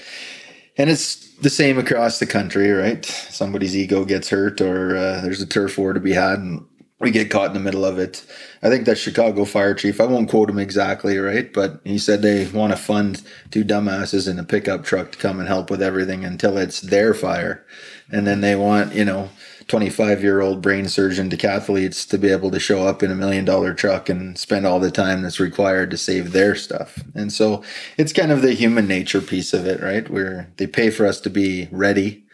and 0.77 0.91
it's 0.91 1.27
the 1.39 1.51
same 1.51 1.79
across 1.79 2.19
the 2.19 2.27
country, 2.27 2.71
right? 2.71 3.05
Somebody's 3.05 3.77
ego 3.77 4.05
gets 4.05 4.29
hurt, 4.29 4.61
or 4.61 4.97
uh, 4.97 5.21
there's 5.23 5.41
a 5.41 5.47
turf 5.47 5.79
war 5.79 5.95
to 5.95 6.01
be 6.01 6.13
had, 6.13 6.39
and 6.39 6.67
we 6.99 7.11
get 7.11 7.31
caught 7.31 7.49
in 7.49 7.55
the 7.55 7.61
middle 7.61 7.85
of 7.85 7.99
it. 7.99 8.25
I 8.63 8.71
think 8.71 8.87
that 8.87 8.97
Chicago 8.97 9.45
fire 9.45 9.75
chief, 9.75 10.01
I 10.01 10.07
won't 10.07 10.31
quote 10.31 10.49
him 10.49 10.59
exactly, 10.59 11.19
right? 11.19 11.53
But 11.53 11.81
he 11.85 11.99
said 11.99 12.23
they 12.23 12.47
want 12.49 12.73
to 12.73 12.79
fund 12.79 13.23
two 13.51 13.65
dumbasses 13.65 14.29
in 14.29 14.39
a 14.39 14.45
pickup 14.45 14.85
truck 14.85 15.13
to 15.13 15.19
come 15.19 15.39
and 15.39 15.47
help 15.47 15.71
with 15.71 15.83
everything 15.83 16.25
until 16.25 16.57
it's 16.57 16.81
their 16.81 17.13
fire. 17.13 17.67
And 18.11 18.27
then 18.27 18.41
they 18.41 18.57
want, 18.57 18.95
you 18.95 19.05
know, 19.05 19.29
25 19.69 20.23
year 20.23 20.41
old 20.41 20.63
brain 20.63 20.89
surgeon 20.89 21.29
decathletes 21.29 22.09
to 22.09 22.19
be 22.19 22.31
able 22.31 22.51
to 22.53 22.61
show 22.61 22.87
up 22.87 23.03
in 23.03 23.11
a 23.11 23.17
million 23.17 23.45
dollar 23.45 23.75
truck 23.75 24.09
and 24.09 24.39
spend 24.39 24.65
all 24.65 24.81
the 24.81 24.91
time 24.91 25.23
that's 25.23 25.41
required 25.41 25.91
to 25.91 25.99
save 25.99 26.33
their 26.33 26.55
stuff. 26.55 27.03
And 27.15 27.33
so 27.33 27.63
it's 27.99 28.13
kind 28.13 28.33
of 28.33 28.43
the 28.43 28.53
human 28.53 28.87
nature 28.87 29.21
piece 29.21 29.53
of 29.53 29.67
it, 29.67 29.83
right? 29.83 30.09
Where 30.09 30.53
they 30.57 30.67
pay 30.67 30.91
for 30.91 31.05
us 31.05 31.21
to 31.23 31.31
be 31.31 31.69
ready 31.71 32.25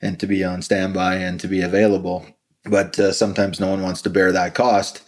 and 0.00 0.20
to 0.20 0.26
be 0.26 0.44
on 0.44 0.62
standby 0.62 1.16
and 1.16 1.40
to 1.40 1.48
be 1.48 1.60
available. 1.60 2.26
But 2.64 2.98
uh, 2.98 3.12
sometimes 3.12 3.58
no 3.58 3.68
one 3.68 3.82
wants 3.82 4.02
to 4.02 4.10
bear 4.10 4.32
that 4.32 4.54
cost 4.54 5.02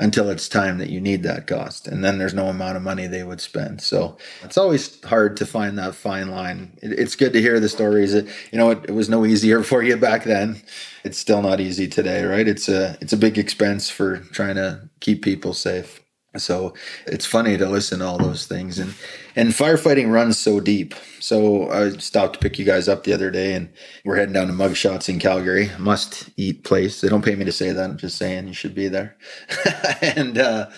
until 0.00 0.30
it's 0.30 0.48
time 0.48 0.78
that 0.78 0.90
you 0.90 1.00
need 1.00 1.24
that 1.24 1.46
cost. 1.46 1.88
And 1.88 2.04
then 2.04 2.18
there's 2.18 2.34
no 2.34 2.46
amount 2.46 2.76
of 2.76 2.82
money 2.82 3.06
they 3.06 3.24
would 3.24 3.40
spend. 3.40 3.80
So 3.80 4.16
it's 4.44 4.56
always 4.56 5.02
hard 5.04 5.36
to 5.38 5.46
find 5.46 5.76
that 5.78 5.94
fine 5.94 6.28
line. 6.30 6.78
It, 6.80 6.92
it's 6.92 7.16
good 7.16 7.32
to 7.32 7.40
hear 7.40 7.58
the 7.58 7.68
stories 7.68 8.12
that, 8.12 8.26
you 8.52 8.58
know, 8.58 8.70
it, 8.70 8.84
it 8.88 8.92
was 8.92 9.08
no 9.08 9.26
easier 9.26 9.62
for 9.64 9.82
you 9.82 9.96
back 9.96 10.24
then. 10.24 10.62
It's 11.02 11.18
still 11.18 11.42
not 11.42 11.60
easy 11.60 11.88
today, 11.88 12.24
right? 12.24 12.46
It's 12.46 12.68
a, 12.68 12.96
it's 13.00 13.12
a 13.12 13.16
big 13.16 13.38
expense 13.38 13.90
for 13.90 14.18
trying 14.18 14.54
to 14.54 14.88
keep 15.00 15.22
people 15.22 15.52
safe. 15.52 16.00
So 16.36 16.74
it's 17.06 17.24
funny 17.24 17.56
to 17.56 17.66
listen 17.66 18.00
to 18.00 18.06
all 18.06 18.18
those 18.18 18.46
things 18.46 18.78
and 18.78 18.94
and 19.34 19.50
firefighting 19.50 20.12
runs 20.12 20.36
so 20.38 20.60
deep. 20.60 20.94
So 21.20 21.70
I 21.70 21.90
stopped 21.98 22.34
to 22.34 22.38
pick 22.38 22.58
you 22.58 22.66
guys 22.66 22.86
up 22.86 23.04
the 23.04 23.14
other 23.14 23.30
day 23.30 23.54
and 23.54 23.70
we're 24.04 24.16
heading 24.16 24.34
down 24.34 24.48
to 24.48 24.52
Mugshots 24.52 25.08
in 25.08 25.18
Calgary. 25.18 25.70
Must 25.78 26.28
eat 26.36 26.64
place. 26.64 27.00
They 27.00 27.08
don't 27.08 27.24
pay 27.24 27.34
me 27.34 27.46
to 27.46 27.52
say 27.52 27.72
that. 27.72 27.90
I'm 27.90 27.96
just 27.96 28.18
saying 28.18 28.46
you 28.46 28.54
should 28.54 28.74
be 28.74 28.88
there. 28.88 29.16
and 30.02 30.36
uh 30.38 30.68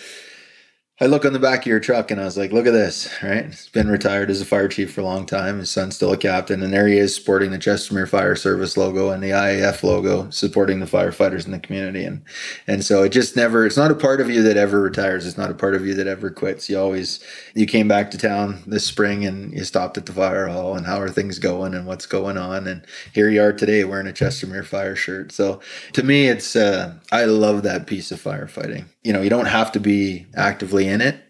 I 1.03 1.07
look 1.07 1.25
on 1.25 1.33
the 1.33 1.39
back 1.39 1.61
of 1.61 1.67
your 1.67 1.81
truck 1.81 2.11
and 2.11 2.21
I 2.21 2.25
was 2.25 2.37
like, 2.37 2.53
look 2.53 2.67
at 2.67 2.75
this, 2.75 3.09
right? 3.23 3.47
He's 3.47 3.71
been 3.71 3.89
retired 3.89 4.29
as 4.29 4.43
a 4.43 4.45
fire 4.45 4.69
chief 4.69 4.93
for 4.93 5.01
a 5.01 5.05
long 5.05 5.25
time. 5.25 5.59
His 5.59 5.71
son's 5.71 5.97
still 5.97 6.13
a 6.13 6.17
captain. 6.19 6.63
And 6.63 6.75
there 6.75 6.87
he 6.87 6.99
is 6.99 7.15
sporting 7.15 7.53
the 7.53 7.59
Chestermere 7.59 8.07
Fire 8.07 8.37
Service 8.37 8.77
logo 8.77 9.09
and 9.09 9.23
the 9.23 9.31
IAF 9.31 9.83
logo, 9.83 10.29
supporting 10.29 10.79
the 10.79 10.85
firefighters 10.85 11.47
in 11.47 11.53
the 11.53 11.59
community. 11.59 12.05
And 12.05 12.23
and 12.67 12.85
so 12.85 13.03
it 13.03 13.13
just 13.13 13.35
never, 13.35 13.65
it's 13.65 13.79
not 13.79 13.91
a 13.91 13.95
part 13.95 14.21
of 14.21 14.29
you 14.29 14.43
that 14.43 14.59
ever 14.59 14.79
retires. 14.83 15.27
It's 15.27 15.39
not 15.39 15.51
a 15.51 15.55
part 15.55 15.75
of 15.75 15.87
you 15.87 15.95
that 15.95 16.07
ever 16.07 16.31
quits. 16.31 16.69
You 16.69 16.79
always, 16.79 17.25
you 17.55 17.65
came 17.65 17.89
back 17.89 18.11
to 18.11 18.19
town 18.19 18.63
this 18.67 18.85
spring 18.85 19.25
and 19.25 19.55
you 19.55 19.65
stopped 19.65 19.97
at 19.97 20.05
the 20.05 20.13
fire 20.13 20.49
hall 20.49 20.77
and 20.77 20.85
how 20.85 21.01
are 21.01 21.09
things 21.09 21.39
going 21.39 21.73
and 21.73 21.87
what's 21.87 22.05
going 22.05 22.37
on. 22.37 22.67
And 22.67 22.85
here 23.15 23.31
you 23.31 23.43
are 23.43 23.55
today 23.55 23.85
wearing 23.85 24.07
a 24.07 24.13
Chestermere 24.13 24.67
Fire 24.67 24.97
shirt. 24.97 25.33
So 25.33 25.63
to 25.95 26.03
me, 26.03 26.29
it's, 26.29 26.55
uh, 26.55 26.93
I 27.11 27.25
love 27.25 27.63
that 27.63 27.87
piece 27.87 28.13
of 28.13 28.23
firefighting. 28.23 28.85
You 29.03 29.13
know, 29.13 29.23
you 29.23 29.31
don't 29.31 29.47
have 29.47 29.73
to 29.73 29.81
be 29.81 30.27
actively 30.37 30.87
in 30.87 31.01
it 31.01 31.23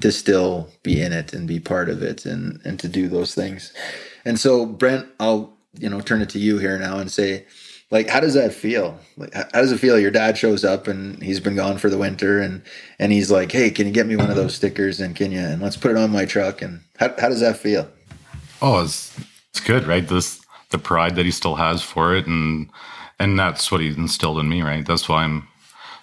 to 0.00 0.10
still 0.10 0.68
be 0.82 1.00
in 1.00 1.12
it 1.12 1.32
and 1.32 1.46
be 1.46 1.60
part 1.60 1.88
of 1.88 2.02
it 2.02 2.26
and 2.26 2.60
and 2.64 2.78
to 2.80 2.88
do 2.88 3.08
those 3.08 3.34
things. 3.34 3.72
And 4.24 4.38
so 4.38 4.66
Brent, 4.66 5.06
I'll 5.18 5.56
you 5.78 5.88
know 5.88 6.00
turn 6.00 6.22
it 6.22 6.30
to 6.30 6.38
you 6.38 6.58
here 6.58 6.78
now 6.78 6.98
and 6.98 7.10
say 7.10 7.46
like 7.90 8.08
how 8.08 8.20
does 8.20 8.34
that 8.34 8.52
feel? 8.52 8.98
Like 9.16 9.32
how 9.34 9.60
does 9.60 9.72
it 9.72 9.78
feel? 9.78 9.98
Your 9.98 10.10
dad 10.10 10.36
shows 10.36 10.64
up 10.64 10.88
and 10.88 11.22
he's 11.22 11.40
been 11.40 11.56
gone 11.56 11.78
for 11.78 11.88
the 11.88 11.98
winter 11.98 12.40
and 12.40 12.62
and 12.98 13.12
he's 13.12 13.30
like 13.30 13.52
hey 13.52 13.70
can 13.70 13.86
you 13.86 13.92
get 13.92 14.06
me 14.06 14.16
one 14.16 14.30
of 14.30 14.36
those 14.36 14.54
stickers 14.54 15.00
and 15.00 15.14
can 15.14 15.30
you 15.30 15.40
and 15.40 15.62
let's 15.62 15.76
put 15.76 15.92
it 15.92 15.96
on 15.96 16.10
my 16.10 16.24
truck? 16.24 16.62
And 16.62 16.80
how, 16.98 17.14
how 17.18 17.28
does 17.28 17.40
that 17.40 17.56
feel? 17.56 17.88
Oh 18.60 18.82
it's 18.82 19.16
it's 19.50 19.60
good 19.60 19.86
right? 19.86 20.06
This 20.06 20.40
the 20.70 20.78
pride 20.78 21.16
that 21.16 21.26
he 21.26 21.30
still 21.30 21.54
has 21.54 21.82
for 21.82 22.14
it 22.16 22.26
and 22.26 22.68
and 23.18 23.38
that's 23.38 23.70
what 23.70 23.80
he 23.80 23.88
instilled 23.88 24.38
in 24.40 24.48
me 24.48 24.62
right? 24.62 24.84
That's 24.84 25.08
why 25.08 25.22
i'm 25.24 25.46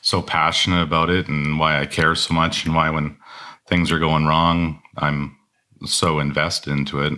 so 0.10 0.22
passionate 0.22 0.82
about 0.82 1.10
it 1.10 1.28
and 1.28 1.60
why 1.60 1.80
i 1.80 1.86
care 1.86 2.16
so 2.16 2.34
much 2.34 2.66
and 2.66 2.76
why 2.76 2.90
when 2.90 3.16
things 3.70 3.92
are 3.92 4.00
going 4.00 4.26
wrong, 4.26 4.82
I'm 4.98 5.38
so 5.86 6.20
invested 6.20 6.72
into 6.72 7.02
it. 7.02 7.14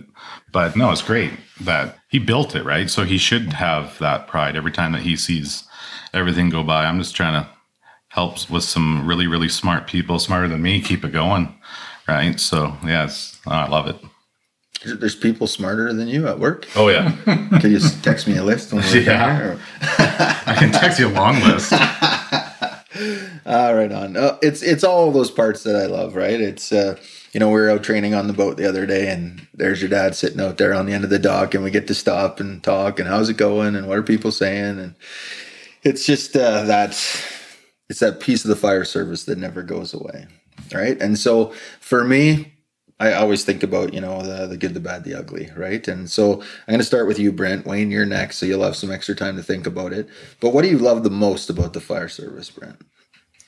But 0.52 0.76
no, 0.76 0.92
it's 0.92 1.02
great 1.02 1.32
that 1.62 1.98
he 2.10 2.20
built 2.20 2.56
it, 2.56 2.64
right? 2.64 2.90
So 2.90 3.06
he 3.06 3.18
should 3.18 3.54
have 3.54 3.98
that 4.00 4.28
pride 4.28 4.56
every 4.56 4.72
time 4.72 4.92
that 4.92 5.02
he 5.02 5.16
sees 5.16 5.64
everything 6.14 6.50
go 6.50 6.62
by. 6.62 6.86
I'm 6.86 7.00
just 7.00 7.16
trying 7.16 7.42
to 7.42 7.50
help 8.10 8.50
with 8.50 8.64
some 8.64 9.08
really, 9.08 9.26
really 9.26 9.50
smart 9.50 9.88
people, 9.88 10.20
smarter 10.20 10.50
than 10.50 10.62
me, 10.62 10.82
keep 10.82 11.04
it 11.06 11.14
going, 11.14 11.56
right? 12.08 12.40
So 12.40 12.76
yeah, 12.86 13.10
oh, 13.48 13.52
I 13.52 13.68
love 13.68 13.88
it. 13.88 13.96
There's 14.84 15.16
people 15.16 15.48
smarter 15.48 15.94
than 15.94 16.08
you 16.08 16.28
at 16.28 16.40
work. 16.40 16.68
Oh 16.76 16.90
yeah. 16.90 17.16
can 17.26 17.72
you 17.72 17.80
text 18.02 18.28
me 18.28 18.36
a 18.38 18.44
list? 18.44 18.74
yeah. 18.94 19.58
I 19.82 20.56
can 20.58 20.72
text 20.72 21.00
you 21.00 21.08
a 21.08 21.14
long 21.14 21.40
list. 21.40 21.72
ah, 23.46 23.72
right 23.72 23.92
on. 23.92 24.18
Uh, 24.18 24.38
it's 24.42 24.62
it's 24.62 24.84
all 24.84 25.12
those 25.12 25.32
parts 25.32 25.64
that 25.64 25.76
I 25.76 25.86
love, 25.86 26.16
right? 26.16 26.40
It's 26.40 26.72
uh, 26.72 26.98
you 27.34 27.40
know, 27.40 27.48
we 27.48 27.56
were 27.56 27.70
out 27.70 27.84
training 27.84 28.14
on 28.14 28.28
the 28.28 28.34
boat 28.34 28.58
the 28.58 28.68
other 28.68 28.86
day, 28.86 29.10
and 29.10 29.48
there's 29.54 29.82
your 29.82 29.90
dad 29.90 30.16
sitting 30.16 30.42
out 30.42 30.58
there 30.58 30.74
on 30.74 30.86
the 30.86 30.94
end 30.94 31.04
of 31.04 31.10
the 31.10 31.20
dock, 31.20 31.54
and 31.54 31.64
we 31.64 31.72
get 31.72 31.88
to 31.88 31.94
stop 31.94 32.40
and 32.40 32.64
talk, 32.64 33.00
and 33.00 33.08
how's 33.08 33.30
it 33.30 33.38
going, 33.38 33.76
and 33.76 33.88
what 33.88 33.98
are 33.98 34.04
people 34.04 34.32
saying, 34.32 34.80
and 34.80 34.96
it's 35.84 36.06
just 36.06 36.36
uh, 36.36 36.64
that 36.64 36.92
it's 37.90 38.00
that 38.00 38.20
piece 38.20 38.44
of 38.44 38.50
the 38.50 38.56
fire 38.56 38.86
service 38.86 39.26
that 39.26 39.38
never 39.38 39.64
goes 39.64 39.94
away, 39.94 40.28
right? 40.74 41.02
And 41.02 41.18
so 41.18 41.54
for 41.80 42.04
me, 42.04 42.51
I 43.02 43.14
always 43.14 43.44
think 43.44 43.64
about, 43.64 43.94
you 43.94 44.02
know, 44.02 44.22
the, 44.22 44.48
the 44.48 44.58
good, 44.58 44.74
the 44.74 44.80
bad, 44.80 45.04
the 45.04 45.16
ugly, 45.16 45.50
right? 45.58 45.86
And 45.88 46.10
so 46.10 46.34
I'm 46.42 46.68
going 46.68 46.80
to 46.80 46.86
start 46.86 47.08
with 47.08 47.20
you, 47.20 47.32
Brent. 47.32 47.66
Wayne, 47.66 47.92
you're 47.92 48.06
next, 48.06 48.38
so 48.38 48.46
you'll 48.46 48.64
have 48.64 48.76
some 48.76 48.92
extra 48.92 49.16
time 49.16 49.36
to 49.38 49.44
think 49.44 49.66
about 49.66 49.92
it. 49.92 50.08
But 50.40 50.54
what 50.54 50.62
do 50.62 50.70
you 50.70 50.78
love 50.78 51.04
the 51.04 51.10
most 51.10 51.50
about 51.50 51.74
the 51.74 51.82
fire 51.82 52.08
service, 52.08 52.50
Brent? 52.50 52.82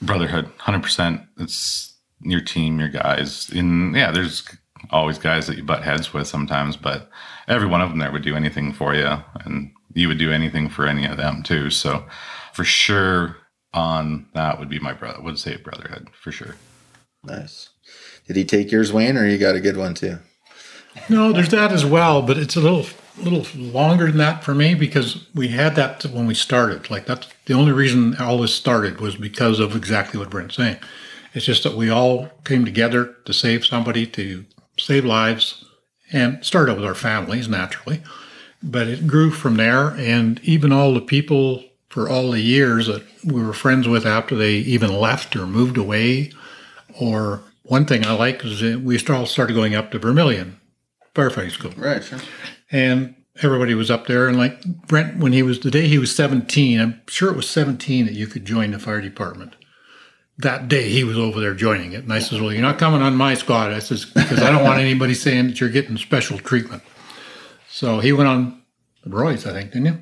brotherhood 0.05 0.51
100% 0.59 1.25
it's 1.39 1.93
your 2.21 2.41
team 2.41 2.79
your 2.79 2.89
guys 2.89 3.49
and 3.49 3.95
yeah 3.95 4.11
there's 4.11 4.47
always 4.89 5.17
guys 5.17 5.47
that 5.47 5.57
you 5.57 5.63
butt 5.63 5.83
heads 5.83 6.13
with 6.13 6.27
sometimes 6.27 6.75
but 6.75 7.09
every 7.47 7.67
one 7.67 7.81
of 7.81 7.89
them 7.89 7.99
there 7.99 8.11
would 8.11 8.21
do 8.21 8.35
anything 8.35 8.73
for 8.73 8.93
you 8.93 9.17
and 9.45 9.71
you 9.93 10.07
would 10.07 10.17
do 10.17 10.31
anything 10.31 10.69
for 10.69 10.87
any 10.87 11.05
of 11.05 11.17
them 11.17 11.41
too 11.41 11.69
so 11.69 12.05
for 12.53 12.63
sure 12.63 13.37
on 13.73 14.27
that 14.33 14.59
would 14.59 14.69
be 14.69 14.79
my 14.79 14.93
brother 14.93 15.21
would 15.21 15.39
say 15.39 15.55
brotherhood 15.57 16.09
for 16.13 16.31
sure 16.31 16.55
nice 17.23 17.69
did 18.27 18.35
he 18.35 18.45
take 18.45 18.71
yours 18.71 18.93
wayne 18.93 19.17
or 19.17 19.27
you 19.27 19.37
got 19.37 19.55
a 19.55 19.61
good 19.61 19.77
one 19.77 19.93
too 19.93 20.17
no 21.09 21.31
there's 21.31 21.49
that 21.49 21.71
as 21.71 21.85
well 21.85 22.21
but 22.21 22.37
it's 22.37 22.55
a 22.55 22.61
little 22.61 22.85
little 23.17 23.45
longer 23.55 24.07
than 24.07 24.17
that 24.17 24.43
for 24.43 24.55
me 24.55 24.73
because 24.73 25.27
we 25.33 25.49
had 25.49 25.75
that 25.75 26.03
when 26.05 26.25
we 26.25 26.33
started. 26.33 26.89
Like 26.89 27.05
that's 27.05 27.27
the 27.45 27.53
only 27.53 27.71
reason 27.71 28.15
all 28.17 28.39
this 28.39 28.53
started 28.55 28.99
was 28.99 29.15
because 29.15 29.59
of 29.59 29.75
exactly 29.75 30.19
what 30.19 30.29
Brent's 30.29 30.55
saying. 30.55 30.77
It's 31.33 31.45
just 31.45 31.63
that 31.63 31.75
we 31.75 31.89
all 31.89 32.29
came 32.43 32.65
together 32.65 33.15
to 33.25 33.33
save 33.33 33.65
somebody, 33.65 34.05
to 34.07 34.45
save 34.77 35.05
lives, 35.05 35.65
and 36.11 36.43
started 36.45 36.75
with 36.75 36.85
our 36.85 36.95
families 36.95 37.47
naturally. 37.47 38.03
But 38.61 38.87
it 38.87 39.07
grew 39.07 39.31
from 39.31 39.57
there, 39.57 39.89
and 39.89 40.39
even 40.43 40.71
all 40.71 40.93
the 40.93 41.01
people 41.01 41.63
for 41.89 42.07
all 42.09 42.31
the 42.31 42.41
years 42.41 42.87
that 42.87 43.03
we 43.25 43.43
were 43.43 43.53
friends 43.53 43.87
with 43.87 44.05
after 44.05 44.35
they 44.35 44.53
even 44.53 44.93
left 44.93 45.35
or 45.35 45.45
moved 45.45 45.77
away. 45.77 46.31
Or 46.99 47.41
one 47.63 47.85
thing 47.85 48.05
I 48.05 48.13
like 48.13 48.43
is 48.45 48.61
we 48.61 48.99
all 49.09 49.25
started 49.25 49.53
going 49.53 49.75
up 49.75 49.91
to 49.91 49.99
Vermilion 49.99 50.59
firefighting 51.15 51.51
school. 51.51 51.71
Right, 51.77 52.03
sure 52.03 52.19
and 52.73 53.15
everybody 53.41 53.75
was 53.75 53.89
up 53.89 54.07
there. 54.07 54.27
And 54.27 54.37
like 54.37 54.61
Brent, 54.87 55.17
when 55.17 55.31
he 55.31 55.43
was 55.43 55.61
the 55.61 55.71
day 55.71 55.87
he 55.87 55.99
was 55.99 56.13
17, 56.13 56.81
I'm 56.81 57.01
sure 57.07 57.29
it 57.29 57.37
was 57.37 57.49
17 57.49 58.07
that 58.07 58.13
you 58.13 58.27
could 58.27 58.43
join 58.43 58.71
the 58.71 58.79
fire 58.79 58.99
department. 58.99 59.55
That 60.39 60.67
day 60.67 60.89
he 60.89 61.03
was 61.03 61.17
over 61.17 61.39
there 61.39 61.53
joining 61.53 61.93
it. 61.93 62.03
And 62.03 62.11
I 62.11 62.19
says, 62.19 62.41
Well, 62.41 62.51
you're 62.51 62.63
not 62.63 62.79
coming 62.79 63.03
on 63.03 63.15
my 63.15 63.35
squad. 63.35 63.71
I 63.71 63.79
says, 63.79 64.05
Because 64.05 64.41
I 64.41 64.49
don't 64.49 64.63
want 64.63 64.79
anybody 64.79 65.13
saying 65.13 65.47
that 65.47 65.61
you're 65.61 65.69
getting 65.69 65.95
special 65.97 66.39
treatment. 66.39 66.81
So 67.69 67.99
he 67.99 68.11
went 68.11 68.27
on 68.27 68.61
the 69.03 69.11
Roy's, 69.11 69.45
I 69.45 69.53
think, 69.53 69.71
didn't 69.71 69.85
you? 69.85 70.01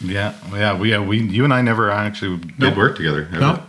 Yeah. 0.00 0.34
Yeah. 0.52 0.78
We, 0.78 0.90
yeah, 0.90 1.00
we, 1.00 1.20
you 1.20 1.42
and 1.42 1.52
I 1.52 1.60
never 1.60 1.90
actually 1.90 2.38
did 2.38 2.58
nope. 2.58 2.76
work 2.76 2.96
together. 2.96 3.28
Ever. 3.32 3.40
No, 3.40 3.62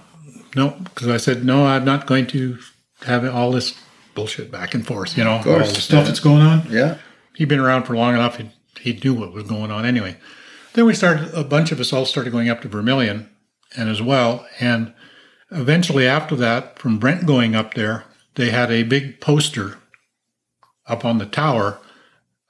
no. 0.56 0.72
Because 0.84 1.08
I 1.08 1.18
said, 1.18 1.46
No, 1.46 1.66
I'm 1.66 1.86
not 1.86 2.08
going 2.08 2.28
to 2.28 2.58
have 3.06 3.26
all 3.26 3.52
this 3.52 3.78
bullshit 4.16 4.52
back 4.52 4.74
and 4.74 4.86
forth, 4.86 5.18
you 5.18 5.24
know, 5.24 5.42
all 5.46 5.60
the 5.60 5.66
stuff 5.66 6.00
yeah. 6.00 6.04
that's 6.04 6.20
going 6.20 6.42
on. 6.42 6.64
Yeah 6.70 6.98
he'd 7.40 7.48
been 7.48 7.60
around 7.60 7.84
for 7.84 7.96
long 7.96 8.14
enough. 8.14 8.36
He, 8.36 8.52
he 8.82 9.00
knew 9.02 9.14
what 9.14 9.34
was 9.34 9.46
going 9.46 9.72
on 9.72 9.86
anyway. 9.86 10.18
Then 10.74 10.86
we 10.86 10.94
started, 10.94 11.34
a 11.34 11.44
bunch 11.44 11.72
of 11.72 11.80
us 11.80 11.94
all 11.94 12.06
started 12.06 12.32
going 12.32 12.50
up 12.50 12.62
to 12.62 12.68
Vermilion 12.68 13.30
and 13.78 13.90
as 13.90 14.02
well. 14.02 14.46
And 14.60 14.94
eventually 15.50 16.06
after 16.06 16.36
that, 16.36 16.78
from 16.78 17.00
Brent 17.00 17.26
going 17.26 17.56
up 17.56 17.76
there, 17.76 18.04
they 18.36 18.52
had 18.52 18.70
a 18.70 18.84
big 18.84 19.22
poster 19.22 19.78
up 20.86 21.06
on 21.06 21.18
the 21.18 21.26
tower 21.26 21.80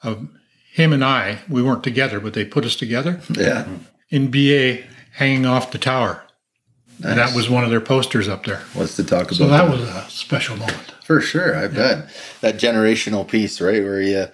of 0.01 0.27
him 0.73 0.91
and 0.91 1.05
I. 1.05 1.39
We 1.47 1.61
weren't 1.61 1.83
together, 1.83 2.19
but 2.19 2.33
they 2.33 2.43
put 2.43 2.65
us 2.65 2.75
together. 2.75 3.21
Yeah. 3.29 3.67
In 4.09 4.31
BA 4.31 4.85
hanging 5.13 5.45
off 5.45 5.71
the 5.71 5.77
tower. 5.77 6.23
Nice. 6.99 7.11
And 7.11 7.19
that 7.19 7.35
was 7.35 7.49
one 7.49 7.63
of 7.63 7.69
their 7.69 7.81
posters 7.81 8.27
up 8.27 8.45
there. 8.45 8.61
What's 8.73 8.95
to 8.97 9.03
talk 9.03 9.27
about? 9.27 9.35
So 9.35 9.47
that, 9.47 9.65
that 9.65 9.71
was 9.71 9.81
a 9.81 10.05
special 10.09 10.57
moment. 10.57 10.93
For 11.03 11.21
sure, 11.21 11.55
I 11.55 11.63
yeah. 11.63 11.67
bet. 11.67 12.09
That 12.41 12.55
generational 12.57 13.27
piece, 13.27 13.61
right? 13.61 13.81
Where 13.81 14.01
you 14.01 14.27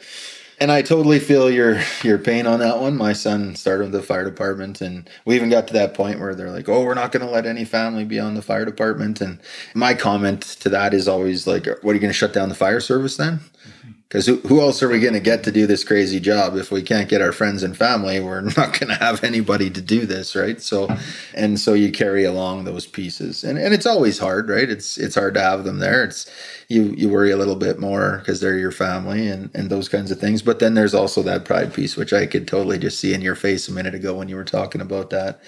and 0.60 0.71
I 0.71 0.82
totally 0.82 1.19
feel 1.19 1.49
your 1.49 1.82
your 2.04 2.17
pain 2.17 2.47
on 2.47 2.60
that 2.60 2.80
one. 2.80 2.95
My 2.95 3.13
son 3.13 3.56
started 3.56 3.86
with 3.86 3.91
the 3.91 4.01
fire 4.01 4.23
department, 4.23 4.82
and 4.82 5.10
we 5.25 5.36
even 5.36 5.49
got 5.49 5.67
to 5.67 5.73
that 5.73 5.93
point 5.93 6.19
where 6.19 6.34
they're 6.34 6.51
like, 6.51 6.69
"Oh, 6.69 6.84
we're 6.84 6.93
not 6.93 7.12
going 7.12 7.25
to 7.25 7.32
let 7.32 7.45
any 7.45 7.65
family 7.65 8.06
be 8.06 8.19
on 8.19 8.36
the 8.36 8.41
fire 8.41 8.65
department." 8.65 9.21
And 9.21 9.39
my 9.73 9.93
comment 9.93 10.41
to 10.62 10.69
that 10.69 10.93
is 10.93 11.08
always 11.08 11.45
like, 11.45 11.65
"What 11.65 11.91
are 11.91 11.93
you 11.93 11.99
going 11.99 12.10
to 12.10 12.13
shut 12.13 12.34
down 12.34 12.49
the 12.49 12.56
fire 12.56 12.80
service 12.80 13.17
then?" 13.17 13.39
Mm-hmm. 13.39 13.91
Because 14.07 14.27
who, 14.27 14.35
who 14.41 14.61
else 14.61 14.83
are 14.83 14.87
we 14.87 14.99
going 14.99 15.15
to 15.15 15.19
get 15.19 15.43
to 15.43 15.51
do 15.51 15.65
this 15.65 15.83
crazy 15.83 16.19
job 16.19 16.55
if 16.55 16.71
we 16.71 16.83
can't 16.83 17.09
get 17.09 17.21
our 17.21 17.31
friends 17.31 17.63
and 17.63 17.75
family? 17.75 18.19
We're 18.19 18.41
not 18.57 18.79
going 18.79 18.89
to 18.89 18.95
have 19.03 19.23
anybody 19.23 19.69
to 19.71 19.81
do 19.81 20.05
this, 20.05 20.35
right? 20.35 20.61
So, 20.61 20.95
and 21.33 21.59
so 21.59 21.73
you 21.73 21.91
carry 21.91 22.23
along 22.23 22.63
those 22.63 22.85
pieces, 22.85 23.43
and 23.43 23.57
and 23.57 23.73
it's 23.73 23.87
always 23.87 24.19
hard, 24.19 24.47
right? 24.47 24.69
It's 24.69 24.97
it's 24.97 25.15
hard 25.15 25.33
to 25.33 25.41
have 25.41 25.63
them 25.63 25.79
there. 25.79 26.03
It's 26.03 26.29
you 26.69 26.93
you 26.95 27.09
worry 27.09 27.31
a 27.31 27.37
little 27.37 27.55
bit 27.55 27.79
more 27.79 28.19
because 28.19 28.41
they're 28.41 28.57
your 28.57 28.71
family 28.71 29.27
and 29.27 29.49
and 29.55 29.69
those 29.71 29.89
kinds 29.89 30.11
of 30.11 30.19
things. 30.19 30.43
But 30.43 30.59
then 30.59 30.75
there's 30.75 30.93
also 30.93 31.23
that 31.23 31.43
pride 31.43 31.73
piece, 31.73 31.97
which 31.97 32.13
I 32.13 32.27
could 32.27 32.47
totally 32.47 32.77
just 32.77 32.99
see 32.99 33.13
in 33.13 33.21
your 33.21 33.35
face 33.35 33.67
a 33.67 33.73
minute 33.73 33.95
ago 33.95 34.13
when 34.13 34.29
you 34.29 34.35
were 34.35 34.43
talking 34.43 34.81
about 34.81 35.09
that. 35.09 35.41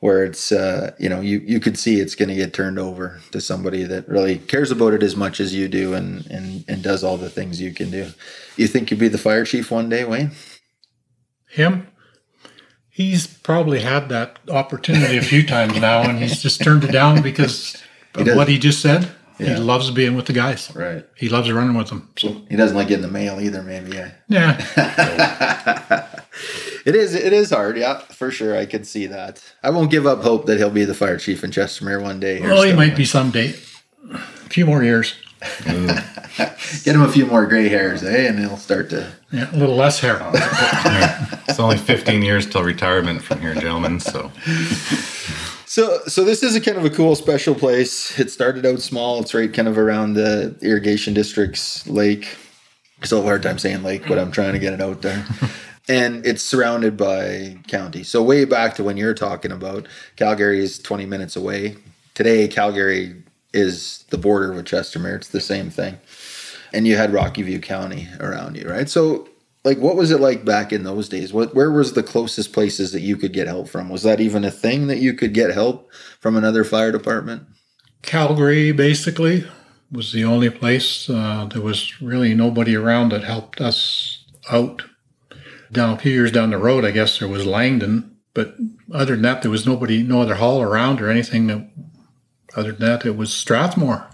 Where 0.00 0.24
it's 0.24 0.52
uh, 0.52 0.92
you 0.98 1.08
know 1.08 1.20
you 1.20 1.40
you 1.40 1.60
could 1.60 1.78
see 1.78 2.00
it's 2.00 2.14
going 2.14 2.28
to 2.28 2.34
get 2.34 2.54
turned 2.54 2.78
over 2.78 3.20
to 3.32 3.40
somebody 3.40 3.84
that 3.84 4.08
really 4.08 4.38
cares 4.38 4.70
about 4.70 4.94
it 4.94 5.02
as 5.02 5.16
much 5.16 5.40
as 5.40 5.54
you 5.54 5.68
do 5.68 5.94
and 5.94 6.26
and 6.26 6.64
and 6.68 6.82
does 6.82 7.02
all 7.02 7.16
the 7.16 7.30
things 7.30 7.60
you 7.60 7.72
can 7.72 7.90
do. 7.90 8.10
You 8.56 8.66
think 8.68 8.90
you'd 8.90 9.00
be 9.00 9.08
the 9.08 9.18
fire 9.18 9.44
chief 9.44 9.70
one 9.70 9.88
day, 9.88 10.04
Wayne? 10.04 10.32
Him? 11.50 11.88
He's 12.90 13.26
probably 13.26 13.80
had 13.80 14.08
that 14.08 14.38
opportunity 14.50 15.16
a 15.16 15.22
few 15.22 15.46
times 15.46 15.78
now, 15.80 16.02
and 16.02 16.18
he's 16.18 16.42
just 16.42 16.62
turned 16.62 16.82
it 16.82 16.90
down 16.90 17.22
because 17.22 17.80
of 18.14 18.26
what 18.34 18.48
he 18.48 18.58
just 18.58 18.82
said. 18.82 19.12
Yeah. 19.38 19.54
He 19.54 19.60
loves 19.60 19.90
being 19.92 20.16
with 20.16 20.26
the 20.26 20.32
guys. 20.32 20.74
Right. 20.74 21.06
He 21.16 21.28
loves 21.28 21.50
running 21.50 21.76
with 21.76 21.88
them. 21.88 22.10
So 22.16 22.42
He 22.50 22.56
doesn't 22.56 22.76
like 22.76 22.88
getting 22.88 23.02
the 23.02 23.08
mail 23.08 23.40
either, 23.40 23.62
maybe. 23.62 23.92
Yeah. 23.92 24.10
yeah, 24.28 26.08
it 26.84 26.94
is. 26.94 27.14
It 27.14 27.32
is 27.32 27.50
hard. 27.50 27.76
Yeah, 27.76 27.98
for 27.98 28.30
sure. 28.30 28.56
I 28.56 28.66
could 28.66 28.86
see 28.86 29.06
that. 29.06 29.42
I 29.62 29.70
won't 29.70 29.90
give 29.90 30.06
up 30.06 30.22
hope 30.22 30.46
that 30.46 30.58
he'll 30.58 30.70
be 30.70 30.84
the 30.84 30.94
fire 30.94 31.18
chief 31.18 31.42
in 31.44 31.50
Chestermere 31.50 32.02
one 32.02 32.20
day. 32.20 32.40
well, 32.40 32.62
he 32.62 32.72
might 32.72 32.96
be 32.96 33.04
someday. 33.04 33.54
A 34.12 34.18
few 34.50 34.66
more 34.66 34.82
years. 34.82 35.14
Get 35.64 36.94
him 36.96 37.02
a 37.02 37.10
few 37.12 37.26
more 37.26 37.46
gray 37.46 37.68
hairs, 37.68 38.02
eh, 38.02 38.26
and 38.28 38.38
he'll 38.38 38.56
start 38.56 38.90
to. 38.90 39.12
Yeah, 39.30 39.50
a 39.54 39.56
little 39.56 39.76
less 39.76 40.00
hair. 40.00 40.18
It's 41.48 41.58
only 41.60 41.78
15 41.78 42.22
years 42.22 42.46
till 42.46 42.62
retirement 42.62 43.22
from 43.22 43.40
here, 43.40 43.54
gentlemen. 43.54 44.00
So 44.00 44.30
So, 45.66 46.00
so 46.06 46.24
this 46.24 46.42
is 46.42 46.54
a 46.56 46.60
kind 46.60 46.76
of 46.76 46.84
a 46.84 46.90
cool 46.90 47.14
special 47.14 47.54
place. 47.54 48.18
It 48.18 48.30
started 48.30 48.64
out 48.66 48.80
small. 48.80 49.20
It's 49.20 49.32
right 49.34 49.52
kind 49.52 49.68
of 49.68 49.78
around 49.78 50.14
the 50.14 50.56
irrigation 50.62 51.14
district's 51.14 51.86
lake. 51.86 52.36
I 53.02 53.06
still 53.06 53.18
have 53.18 53.26
a 53.26 53.28
hard 53.28 53.42
time 53.42 53.58
saying 53.58 53.82
lake, 53.82 54.06
but 54.08 54.18
I'm 54.18 54.32
trying 54.32 54.54
to 54.54 54.58
get 54.58 54.72
it 54.72 54.80
out 54.80 55.02
there. 55.02 55.24
And 55.88 56.24
it's 56.26 56.42
surrounded 56.42 56.96
by 56.96 57.58
county. 57.66 58.02
So 58.02 58.22
way 58.22 58.44
back 58.44 58.74
to 58.74 58.84
when 58.84 58.96
you're 58.96 59.14
talking 59.14 59.52
about 59.52 59.86
Calgary 60.16 60.60
is 60.60 60.78
20 60.78 61.06
minutes 61.06 61.36
away. 61.36 61.76
Today, 62.14 62.48
Calgary 62.48 63.22
is 63.54 64.04
the 64.10 64.18
border 64.18 64.52
with 64.52 64.66
Chestermere. 64.66 65.16
It's 65.16 65.28
the 65.28 65.40
same 65.40 65.70
thing. 65.70 65.98
And 66.72 66.86
you 66.86 66.96
had 66.96 67.12
Rocky 67.12 67.42
View 67.42 67.60
County 67.60 68.08
around 68.20 68.56
you, 68.56 68.68
right? 68.68 68.88
So 68.88 69.28
like 69.64 69.78
what 69.78 69.96
was 69.96 70.10
it 70.10 70.20
like 70.20 70.44
back 70.44 70.72
in 70.72 70.84
those 70.84 71.08
days 71.08 71.32
what 71.32 71.52
where 71.54 71.70
was 71.70 71.92
the 71.92 72.02
closest 72.02 72.52
places 72.52 72.92
that 72.92 73.00
you 73.00 73.16
could 73.16 73.32
get 73.32 73.48
help 73.48 73.68
from 73.68 73.88
was 73.88 74.04
that 74.04 74.20
even 74.20 74.44
a 74.44 74.52
thing 74.52 74.86
that 74.86 74.98
you 74.98 75.12
could 75.12 75.34
get 75.34 75.50
help 75.50 75.90
from 76.20 76.36
another 76.36 76.62
fire 76.62 76.92
department 76.92 77.42
Calgary 78.02 78.72
basically 78.72 79.44
was 79.90 80.12
the 80.12 80.24
only 80.24 80.50
place. 80.50 81.08
Uh, 81.08 81.48
there 81.52 81.62
was 81.62 82.00
really 82.00 82.34
nobody 82.34 82.76
around 82.76 83.10
that 83.12 83.24
helped 83.24 83.60
us 83.60 84.24
out. 84.50 84.82
Down 85.70 85.94
a 85.94 85.98
few 85.98 86.12
years 86.12 86.32
down 86.32 86.50
the 86.50 86.58
road, 86.58 86.84
I 86.84 86.90
guess 86.90 87.18
there 87.18 87.28
was 87.28 87.44
Langdon, 87.44 88.16
but 88.34 88.54
other 88.92 89.14
than 89.14 89.22
that, 89.22 89.42
there 89.42 89.50
was 89.50 89.66
nobody, 89.66 90.02
no 90.02 90.22
other 90.22 90.36
hall 90.36 90.62
around 90.62 91.00
or 91.00 91.10
anything. 91.10 91.46
That 91.48 91.68
other 92.56 92.72
than 92.72 92.86
that, 92.86 93.06
it 93.06 93.16
was 93.16 93.32
Strathmore, 93.32 94.08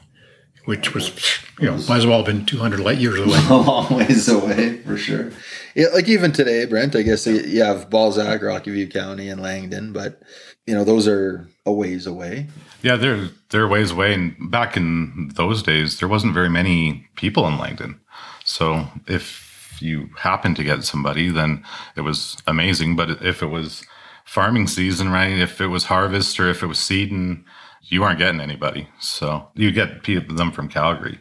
which 0.65 0.95
was 0.95 1.13
you 1.61 1.67
know 1.67 1.77
might 1.89 1.99
as 1.99 2.07
well 2.07 2.19
have 2.19 2.27
been 2.27 2.47
200 2.47 2.81
light 2.81 2.99
years 2.99 3.21
away. 3.21 3.39
a 3.51 3.55
long 3.55 3.95
ways 3.95 4.29
away 4.29 4.79
for 4.79 4.97
sure 4.97 5.31
yeah 5.77 5.87
like 5.95 6.09
even 6.09 6.33
today 6.33 6.65
brent 6.65 6.97
i 6.97 7.03
guess 7.03 7.29
you 7.29 7.63
have 7.63 7.89
balzac 7.91 8.43
rocky 8.43 8.73
view 8.73 8.89
county 8.89 9.29
and 9.29 9.41
langdon 9.41 9.93
but 9.93 10.21
you 10.67 10.75
know 10.75 10.83
those 10.83 11.07
are 11.07 11.47
a 11.65 11.73
ways 11.73 12.09
away 12.09 12.49
yeah, 12.85 12.97
they're 12.97 13.31
they're 13.49 13.67
ways 13.67 13.93
away. 13.93 14.13
And 14.13 14.51
back 14.51 14.77
in 14.77 15.31
those 15.37 15.63
days, 15.63 15.99
there 15.99 16.09
wasn't 16.09 16.35
very 16.35 16.51
many 16.51 17.09
people 17.17 17.49
in 17.49 17.59
Langdon. 17.59 17.99
So 18.45 18.87
if 19.07 19.44
you 19.81 20.11
happen 20.19 20.55
to 20.55 20.65
get 20.65 20.85
somebody, 20.85 21.31
then 21.31 21.65
it 21.97 22.03
was 22.03 22.37
amazing. 22.47 22.97
But 22.97 23.23
if 23.23 23.43
it 23.43 23.47
was 23.47 23.85
farming 24.25 24.67
season, 24.67 25.11
right? 25.11 25.39
If 25.39 25.61
it 25.61 25.69
was 25.69 25.85
harvest 25.85 26.41
or 26.41 26.49
if 26.49 26.63
it 26.63 26.67
was 26.67 26.79
seeding, 26.79 27.45
you 27.83 28.03
aren't 28.03 28.19
getting 28.19 28.41
anybody. 28.41 28.89
So 28.99 29.49
you 29.55 29.71
get 29.71 30.03
people 30.03 30.35
them 30.35 30.53
from 30.53 30.69
Calgary, 30.69 31.19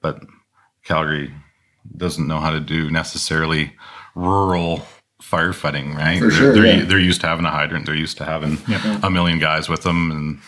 but 0.00 0.20
Calgary 0.84 1.34
doesn't 1.96 2.26
know 2.26 2.40
how 2.40 2.50
to 2.50 2.60
do 2.60 2.90
necessarily 2.90 3.74
rural 4.14 4.86
firefighting, 5.22 5.94
right? 5.94 6.18
For 6.18 6.28
they're, 6.28 6.30
sure, 6.30 6.52
they're, 6.54 6.66
yeah. 6.66 6.84
they're 6.84 6.98
used 6.98 7.20
to 7.22 7.26
having 7.26 7.44
a 7.44 7.50
hydrant. 7.50 7.86
They're 7.86 7.94
used 7.94 8.18
to 8.18 8.24
having 8.24 8.58
a 9.02 9.10
million 9.10 9.38
guys 9.38 9.68
with 9.68 9.82
them, 9.82 10.10
and 10.10 10.38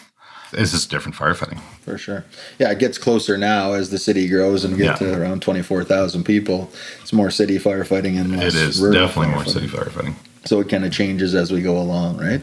it's 0.57 0.73
just 0.73 0.91
different 0.91 1.17
firefighting. 1.17 1.61
for 1.83 1.99
sure. 1.99 2.25
Yeah 2.59 2.71
it 2.73 2.79
gets 2.79 2.99
closer 2.99 3.37
now 3.39 3.73
as 3.75 3.91
the 3.91 3.99
city 3.99 4.29
grows 4.29 4.65
and 4.65 4.75
we 4.75 4.79
get 4.83 5.01
Yeah. 5.01 5.13
to 5.13 5.21
around 5.23 5.43
24000 5.43 6.25
people. 6.25 6.71
It's 7.03 7.13
more 7.13 7.31
city 7.31 7.59
firefighting 7.59 8.19
and 8.21 8.37
less 8.37 8.55
It 8.55 8.61
is 8.61 8.81
rural 8.81 8.95
definitely 9.07 9.35
more 9.35 9.45
city 9.45 9.69
firefighting. 9.69 10.15
so 10.45 10.61
it 10.61 10.69
kind 10.69 10.85
of 10.85 10.93
changes 10.93 11.35
as 11.35 11.53
we 11.53 11.61
go 11.63 11.77
along 11.79 12.19
right? 12.19 12.41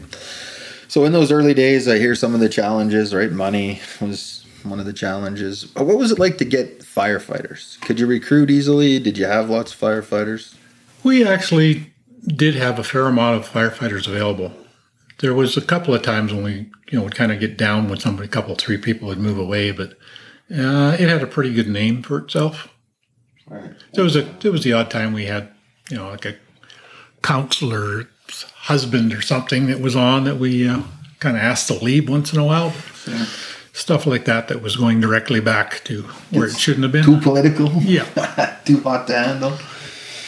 So 0.88 1.04
in 1.04 1.12
those 1.12 1.32
early 1.32 1.54
days 1.54 1.88
i 1.88 1.98
hear 1.98 2.14
some 2.14 2.34
of 2.34 2.40
the 2.40 2.48
challenges 2.48 3.14
right? 3.14 3.30
Money 3.32 3.80
was 4.00 4.44
one 4.62 4.80
of 4.80 4.86
the 4.86 4.92
challenges. 4.94 5.66
What 5.76 5.98
was 5.98 6.10
it 6.10 6.18
like 6.18 6.38
to 6.38 6.44
get 6.46 6.80
firefighters? 6.80 7.78
Could 7.82 8.00
you 8.00 8.06
recruit 8.06 8.50
easily? 8.50 8.98
Did 8.98 9.18
you 9.18 9.26
have 9.26 9.50
lots 9.50 9.74
of 9.74 9.78
firefighters? 9.80 10.54
We 11.02 11.26
actually 11.26 11.92
did 12.26 12.54
have 12.54 12.78
a 12.78 12.84
fair 12.84 13.06
amount 13.06 13.36
of 13.44 13.50
firefighters 13.50 14.06
available. 14.08 14.52
There 15.18 15.34
was 15.34 15.56
a 15.56 15.62
couple 15.62 15.94
of 15.94 16.02
times 16.02 16.32
when 16.32 16.44
we, 16.44 16.52
you 16.90 16.98
know, 16.98 17.04
would 17.04 17.14
kind 17.14 17.32
of 17.32 17.40
get 17.40 17.56
down 17.56 17.88
when 17.88 17.98
somebody, 17.98 18.26
a 18.26 18.30
couple, 18.30 18.54
three 18.56 18.78
people 18.78 19.08
would 19.08 19.18
move 19.18 19.38
away, 19.38 19.70
but 19.70 19.90
uh, 20.50 20.96
it 20.98 21.08
had 21.08 21.22
a 21.22 21.26
pretty 21.26 21.52
good 21.52 21.68
name 21.68 22.02
for 22.02 22.18
itself. 22.18 22.68
right 23.48 23.70
There 23.94 24.04
was 24.04 24.16
a, 24.16 24.22
there 24.22 24.52
was 24.52 24.64
the 24.64 24.72
odd 24.72 24.90
time 24.90 25.12
we 25.12 25.26
had, 25.26 25.48
you 25.90 25.96
know, 25.96 26.08
like 26.08 26.24
a 26.24 26.36
councilor's 27.22 28.06
husband 28.54 29.12
or 29.12 29.22
something 29.22 29.66
that 29.66 29.80
was 29.80 29.94
on 29.94 30.24
that 30.24 30.36
we 30.36 30.68
uh, 30.68 30.82
kind 31.20 31.36
of 31.36 31.42
asked 31.42 31.68
to 31.68 31.74
leave 31.74 32.08
once 32.08 32.32
in 32.32 32.38
a 32.38 32.44
while. 32.44 32.72
Stuff 33.72 34.06
like 34.06 34.24
that 34.26 34.48
that 34.48 34.62
was 34.62 34.76
going 34.76 35.00
directly 35.00 35.40
back 35.40 35.82
to 35.84 36.02
where 36.30 36.46
it 36.46 36.56
shouldn't 36.56 36.84
have 36.84 36.92
been. 36.92 37.04
too 37.04 37.20
political 37.20 37.70
Yeah, 37.82 38.04
too 38.64 38.80
hot 38.80 39.08
to 39.08 39.18
handle 39.18 39.58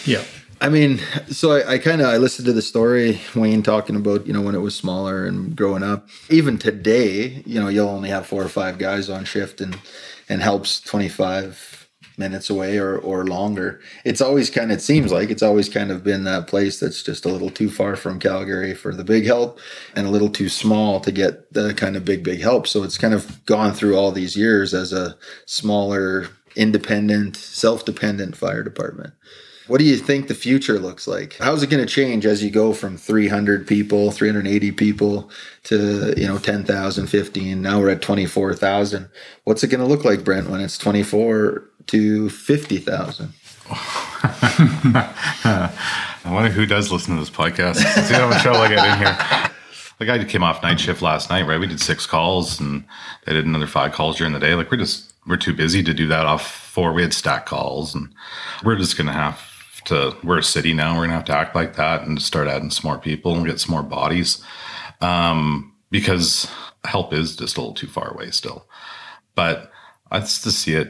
yeah. 0.06 0.22
I 0.60 0.70
mean, 0.70 0.98
so 1.28 1.52
I, 1.52 1.74
I 1.74 1.78
kind 1.78 2.00
of 2.00 2.08
I 2.08 2.16
listened 2.16 2.46
to 2.46 2.52
the 2.52 2.62
story 2.62 3.20
Wayne 3.34 3.62
talking 3.62 3.96
about 3.96 4.26
you 4.26 4.32
know 4.32 4.40
when 4.40 4.54
it 4.54 4.60
was 4.60 4.74
smaller 4.74 5.26
and 5.26 5.54
growing 5.54 5.82
up. 5.82 6.08
Even 6.30 6.58
today, 6.58 7.42
you 7.44 7.60
know, 7.60 7.68
you'll 7.68 7.88
only 7.88 8.08
have 8.08 8.26
four 8.26 8.42
or 8.42 8.48
five 8.48 8.78
guys 8.78 9.10
on 9.10 9.24
shift 9.24 9.60
and 9.60 9.78
and 10.28 10.42
helps 10.42 10.80
twenty 10.80 11.08
five 11.08 11.88
minutes 12.18 12.48
away 12.48 12.78
or 12.78 12.96
or 12.96 13.26
longer. 13.26 13.80
It's 14.04 14.22
always 14.22 14.48
kind 14.48 14.72
of 14.72 14.78
it 14.78 14.80
seems 14.80 15.12
like 15.12 15.28
it's 15.28 15.42
always 15.42 15.68
kind 15.68 15.90
of 15.90 16.02
been 16.02 16.24
that 16.24 16.46
place 16.46 16.80
that's 16.80 17.02
just 17.02 17.26
a 17.26 17.28
little 17.28 17.50
too 17.50 17.68
far 17.68 17.94
from 17.94 18.18
Calgary 18.18 18.74
for 18.74 18.94
the 18.94 19.04
big 19.04 19.26
help 19.26 19.60
and 19.94 20.06
a 20.06 20.10
little 20.10 20.30
too 20.30 20.48
small 20.48 21.00
to 21.00 21.12
get 21.12 21.52
the 21.52 21.74
kind 21.74 21.96
of 21.96 22.04
big 22.06 22.24
big 22.24 22.40
help. 22.40 22.66
So 22.66 22.82
it's 22.82 22.96
kind 22.96 23.12
of 23.12 23.44
gone 23.44 23.74
through 23.74 23.96
all 23.96 24.10
these 24.10 24.36
years 24.36 24.72
as 24.72 24.94
a 24.94 25.18
smaller, 25.44 26.28
independent, 26.56 27.36
self 27.36 27.84
dependent 27.84 28.36
fire 28.38 28.62
department. 28.62 29.12
What 29.66 29.78
do 29.78 29.84
you 29.84 29.96
think 29.96 30.28
the 30.28 30.34
future 30.34 30.78
looks 30.78 31.08
like? 31.08 31.36
How's 31.38 31.62
it 31.62 31.70
going 31.70 31.84
to 31.84 31.92
change 31.92 32.24
as 32.24 32.42
you 32.42 32.50
go 32.50 32.72
from 32.72 32.96
300 32.96 33.66
people, 33.66 34.12
380 34.12 34.70
people 34.72 35.28
to, 35.64 36.14
you 36.16 36.26
know, 36.26 36.38
10,000, 36.38 37.06
15, 37.08 37.62
now 37.62 37.80
we're 37.80 37.90
at 37.90 38.00
24,000. 38.00 39.08
What's 39.42 39.64
it 39.64 39.68
going 39.68 39.80
to 39.80 39.86
look 39.86 40.04
like, 40.04 40.22
Brent, 40.22 40.48
when 40.48 40.60
it's 40.60 40.78
24 40.78 41.64
to 41.88 42.30
50,000? 42.30 43.32
I 43.68 45.72
wonder 46.26 46.50
who 46.50 46.66
does 46.66 46.92
listen 46.92 47.14
to 47.14 47.20
this 47.20 47.30
podcast. 47.30 47.76
See 47.76 48.14
how 48.14 48.28
much 48.28 48.42
trouble 48.42 48.60
I 48.60 48.68
get 48.68 48.86
in 48.86 48.98
here. 48.98 49.16
The 49.98 50.04
guy 50.04 50.22
came 50.24 50.44
off 50.44 50.62
night 50.62 50.78
shift 50.78 51.02
last 51.02 51.30
night, 51.30 51.46
right? 51.46 51.58
We 51.58 51.66
did 51.66 51.80
six 51.80 52.06
calls 52.06 52.60
and 52.60 52.84
they 53.24 53.32
did 53.32 53.46
another 53.46 53.66
five 53.66 53.92
calls 53.92 54.18
during 54.18 54.32
the 54.32 54.38
day. 54.38 54.54
Like 54.54 54.70
we're 54.70 54.76
just 54.76 55.12
we're 55.26 55.38
too 55.38 55.54
busy 55.54 55.82
to 55.82 55.94
do 55.94 56.06
that 56.08 56.26
off 56.26 56.46
four. 56.46 56.92
We 56.92 57.02
had 57.02 57.14
stack 57.14 57.46
calls 57.46 57.94
and 57.94 58.10
we're 58.62 58.76
just 58.76 58.98
gonna 58.98 59.12
have 59.12 59.40
to 59.86 60.16
we're 60.22 60.38
a 60.38 60.42
city 60.42 60.72
now, 60.72 60.96
we're 60.96 61.04
gonna 61.04 61.14
have 61.14 61.24
to 61.26 61.36
act 61.36 61.54
like 61.54 61.76
that 61.76 62.02
and 62.02 62.20
start 62.20 62.48
adding 62.48 62.70
some 62.70 62.88
more 62.88 62.98
people 62.98 63.34
and 63.34 63.46
get 63.46 63.60
some 63.60 63.72
more 63.72 63.82
bodies. 63.82 64.42
Um, 65.00 65.74
because 65.90 66.50
help 66.84 67.12
is 67.12 67.36
just 67.36 67.56
a 67.56 67.60
little 67.60 67.74
too 67.74 67.86
far 67.86 68.12
away 68.12 68.30
still. 68.30 68.66
But 69.34 69.70
just 70.12 70.44
to 70.44 70.50
see 70.50 70.74
it 70.74 70.88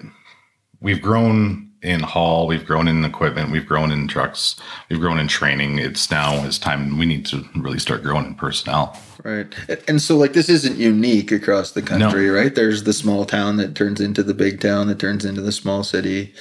we've 0.81 1.03
grown 1.03 1.71
in 1.83 2.01
hall, 2.01 2.47
we've 2.47 2.67
grown 2.67 2.89
in 2.89 3.05
equipment, 3.05 3.51
we've 3.51 3.67
grown 3.67 3.93
in 3.93 4.09
trucks, 4.09 4.57
we've 4.89 5.01
grown 5.01 5.19
in 5.19 5.29
training. 5.29 5.79
It's 5.79 6.11
now 6.11 6.45
it's 6.45 6.59
time 6.59 6.99
we 6.99 7.07
need 7.07 7.27
to 7.27 7.45
really 7.55 7.79
start 7.79 8.03
growing 8.03 8.27
in 8.27 8.35
personnel. 8.35 9.01
Right. 9.25 9.53
And 9.89 10.01
so, 10.01 10.17
like, 10.17 10.35
this 10.35 10.49
isn't 10.49 10.77
unique 10.77 11.33
across 11.33 11.73
the 11.73 11.83
country, 11.83 12.29
right? 12.31 12.55
There's 12.55 12.85
the 12.85 12.93
small 12.93 13.25
town 13.25 13.57
that 13.57 13.75
turns 13.75 14.01
into 14.01 14.23
the 14.23 14.35
big 14.35 14.61
town 14.61 14.87
that 14.87 15.01
turns 15.01 15.25
into 15.25 15.41
the 15.41 15.51
small 15.51 15.83
city, 15.83 16.33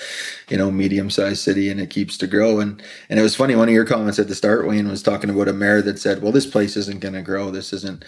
you 0.49 0.57
know, 0.57 0.69
medium 0.69 1.09
sized 1.09 1.41
city, 1.41 1.69
and 1.69 1.79
it 1.79 1.89
keeps 1.89 2.15
to 2.19 2.27
grow. 2.27 2.59
And 2.59 2.81
and 3.09 3.19
it 3.19 3.23
was 3.23 3.35
funny, 3.35 3.55
one 3.55 3.69
of 3.69 3.73
your 3.73 3.85
comments 3.85 4.19
at 4.19 4.27
the 4.27 4.35
start, 4.35 4.67
Wayne, 4.67 4.87
was 4.87 5.01
talking 5.01 5.31
about 5.31 5.47
a 5.47 5.53
mayor 5.53 5.81
that 5.81 5.97
said, 5.97 6.21
well, 6.21 6.31
this 6.31 6.45
place 6.45 6.77
isn't 6.77 6.99
going 6.99 7.15
to 7.15 7.23
grow. 7.23 7.49
This 7.49 7.73
isn't. 7.73 8.05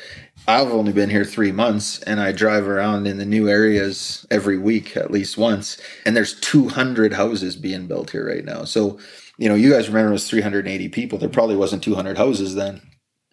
I've 0.48 0.72
only 0.72 0.94
been 0.94 1.10
here 1.10 1.26
three 1.26 1.52
months, 1.52 2.02
and 2.04 2.22
I 2.22 2.32
drive 2.32 2.68
around 2.68 3.06
in 3.06 3.18
the 3.18 3.26
new 3.26 3.50
areas 3.50 4.26
every 4.32 4.58
week 4.58 4.96
at 4.96 5.12
least 5.12 5.38
once, 5.38 5.78
and 6.06 6.16
there's 6.16 6.40
200 6.40 7.14
houses 7.14 7.56
being 7.58 7.88
built 7.88 8.12
here 8.12 8.28
right 8.28 8.46
now. 8.46 8.64
So, 8.64 8.98
you 9.38 9.50
know, 9.50 9.56
you 9.56 9.72
guys 9.72 9.90
remember 9.90 10.10
it 10.10 10.14
was 10.14 10.30
380 10.30 10.90
people. 10.90 11.20
There 11.20 11.28
probably 11.28 11.58
wasn't 11.58 11.84
200 11.84 12.18
houses 12.18 12.56
then 12.56 12.82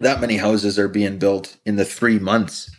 that 0.00 0.20
many 0.20 0.36
houses 0.36 0.78
are 0.78 0.88
being 0.88 1.18
built 1.18 1.56
in 1.64 1.76
the 1.76 1.84
three 1.84 2.18
months 2.18 2.70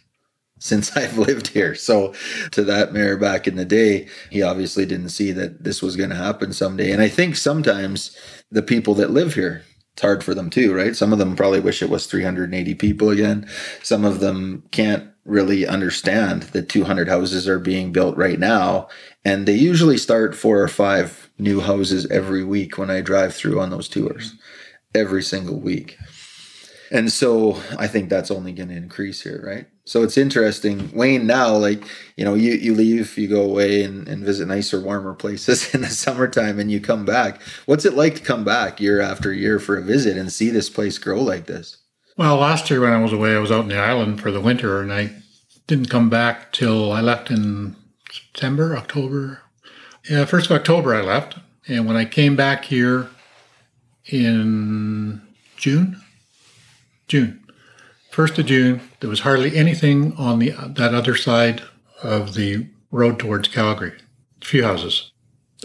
since 0.59 0.95
I've 0.97 1.17
lived 1.17 1.47
here. 1.47 1.75
So, 1.75 2.13
to 2.51 2.63
that 2.63 2.93
mayor 2.93 3.17
back 3.17 3.47
in 3.47 3.55
the 3.55 3.65
day, 3.65 4.07
he 4.29 4.41
obviously 4.41 4.86
didn't 4.86 5.09
see 5.09 5.31
that 5.31 5.63
this 5.63 5.81
was 5.81 5.95
going 5.95 6.09
to 6.09 6.15
happen 6.15 6.53
someday. 6.53 6.91
And 6.91 7.01
I 7.01 7.09
think 7.09 7.36
sometimes 7.36 8.17
the 8.51 8.61
people 8.61 8.93
that 8.95 9.11
live 9.11 9.33
here, 9.33 9.63
it's 9.96 10.02
hard 10.02 10.26
for 10.26 10.34
them 10.34 10.50
too, 10.50 10.76
right? 10.76 10.93
Some 10.93 11.14
of 11.14 11.20
them 11.20 11.38
probably 11.38 11.62
wish 11.62 11.82
it 11.82 11.89
was 11.89 12.06
380 12.06 12.76
people 12.76 13.10
again. 13.12 13.48
Some 13.82 14.04
of 14.04 14.20
them 14.20 14.64
can't 14.72 15.10
really 15.24 15.66
understand 15.66 16.43
that 16.43 16.68
200 16.68 17.08
houses 17.08 17.48
are 17.48 17.60
being 17.60 17.93
built 17.93 18.18
right 18.18 18.38
now. 18.38 18.89
And 19.24 19.46
they 19.46 19.56
usually 19.56 19.98
start 19.98 20.36
four 20.36 20.60
or 20.60 20.68
five 20.68 21.30
new 21.39 21.62
houses 21.62 22.06
every 22.08 22.43
week 22.43 22.78
when 22.78 22.91
I 22.91 23.00
drive 23.00 23.34
through 23.34 23.62
on 23.62 23.70
those 23.70 23.88
tours, 23.88 24.36
every 24.93 25.24
single 25.24 25.62
week. 25.62 25.98
And 26.91 27.11
so 27.11 27.61
I 27.77 27.88
think 27.88 28.09
that's 28.09 28.31
only 28.31 28.51
going 28.51 28.69
to 28.69 28.75
increase 28.75 29.21
here, 29.21 29.43
right? 29.45 29.67
So 29.86 30.03
it's 30.03 30.17
interesting. 30.17 30.91
Wayne, 30.93 31.27
now, 31.27 31.55
like, 31.55 31.83
you 32.15 32.25
know, 32.25 32.33
you, 32.33 32.53
you 32.53 32.73
leave, 32.73 33.17
you 33.17 33.27
go 33.27 33.41
away 33.41 33.83
and, 33.83 34.07
and 34.07 34.23
visit 34.23 34.47
nicer, 34.47 34.79
warmer 34.81 35.13
places 35.13 35.69
in 35.73 35.81
the 35.81 35.89
summertime 35.89 36.59
and 36.59 36.71
you 36.71 36.79
come 36.79 37.05
back. 37.05 37.41
What's 37.65 37.86
it 37.86 37.93
like 37.93 38.15
to 38.15 38.23
come 38.23 38.43
back 38.43 38.79
year 38.79 39.01
after 39.01 39.33
year 39.33 39.59
for 39.59 39.77
a 39.77 39.83
visit 39.83 40.17
and 40.17 40.31
see 40.31 40.49
this 40.49 40.69
place 40.69 40.97
grow 40.97 41.21
like 41.21 41.45
this? 41.45 41.77
Well, 42.17 42.38
last 42.38 42.69
year 42.69 42.81
when 42.81 42.93
I 42.93 43.01
was 43.01 43.13
away, 43.13 43.36
I 43.36 43.39
was 43.39 43.51
out 43.51 43.63
in 43.63 43.69
the 43.69 43.77
island 43.77 44.21
for 44.21 44.31
the 44.31 44.41
winter 44.41 44.81
and 44.81 44.93
I 44.93 45.11
didn't 45.67 45.89
come 45.89 46.09
back 46.09 46.51
till 46.51 46.91
I 46.91 47.01
left 47.01 47.29
in 47.29 47.75
September, 48.11 48.77
October. 48.77 49.41
Yeah, 50.09 50.25
first 50.25 50.49
of 50.49 50.55
October 50.55 50.95
I 50.95 51.01
left. 51.01 51.38
And 51.67 51.88
when 51.88 51.95
I 51.95 52.05
came 52.05 52.36
back 52.36 52.65
here 52.65 53.09
in 54.05 55.21
June, 55.57 56.01
June, 57.08 57.43
first 58.12 58.38
of 58.39 58.45
June, 58.45 58.82
there 58.99 59.10
was 59.10 59.22
hardly 59.22 59.56
anything 59.56 60.14
on 60.18 60.39
the 60.39 60.51
that 60.51 60.93
other 60.93 61.16
side 61.16 61.62
of 62.03 62.34
the 62.34 62.68
road 62.91 63.20
towards 63.20 63.47
Calgary. 63.47 63.93
A 64.41 64.45
few 64.45 64.64
houses. 64.64 65.12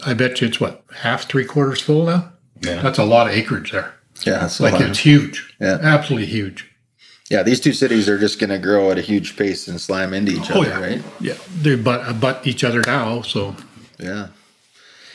I 0.05 0.14
bet 0.14 0.41
you 0.41 0.49
it's 0.49 0.61
what 0.61 0.84
half, 0.97 1.28
three 1.28 1.45
quarters 1.45 1.80
full 1.80 2.07
now. 2.07 2.32
Yeah. 2.62 2.80
That's 2.82 2.99
a 2.99 3.05
lot 3.05 3.26
of 3.26 3.32
acreage 3.34 3.72
there. 3.72 3.95
Yeah, 4.26 4.45
it's 4.45 4.61
Like 4.61 4.80
it's 4.80 4.99
huge. 4.99 5.55
Yeah. 5.61 5.78
absolutely 5.82 6.26
huge. 6.28 6.70
yeah. 7.30 7.43
These 7.43 7.61
two 7.61 7.72
cities 7.72 8.09
are 8.09 8.18
just 8.18 8.38
going 8.38 8.51
to 8.51 8.59
grow 8.59 8.91
at 8.91 8.99
a 8.99 9.03
huge 9.03 9.36
pace 9.36 9.66
and 9.68 9.80
slam 9.80 10.12
into 10.12 10.32
each 10.32 10.51
Oh 10.51 10.61
other, 10.61 10.68
yeah, 10.68 10.80
right? 10.80 11.03
yeah. 11.20 11.34
They 11.62 11.74
butt 11.76 12.01
uh, 12.07 12.12
butt 12.12 12.47
each 12.47 12.64
other 12.64 12.82
now. 12.86 13.22
So 13.22 13.57
Yeah. 13.99 14.28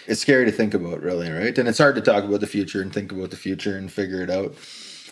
It's 0.08 0.22
scary 0.22 0.46
to 0.46 0.52
think 0.52 0.76
about, 0.76 1.02
really, 1.02 1.32
right? 1.32 1.58
And 1.58 1.68
it's 1.68 1.80
hard 1.80 1.96
to 1.96 2.02
talk 2.02 2.24
about 2.24 2.40
the 2.40 2.46
future 2.48 2.80
and 2.82 2.94
think 2.94 3.12
about 3.12 3.32
the 3.32 3.38
future 3.38 3.76
and 3.76 3.92
figure 3.92 4.22
it 4.22 4.30
out. 4.30 4.54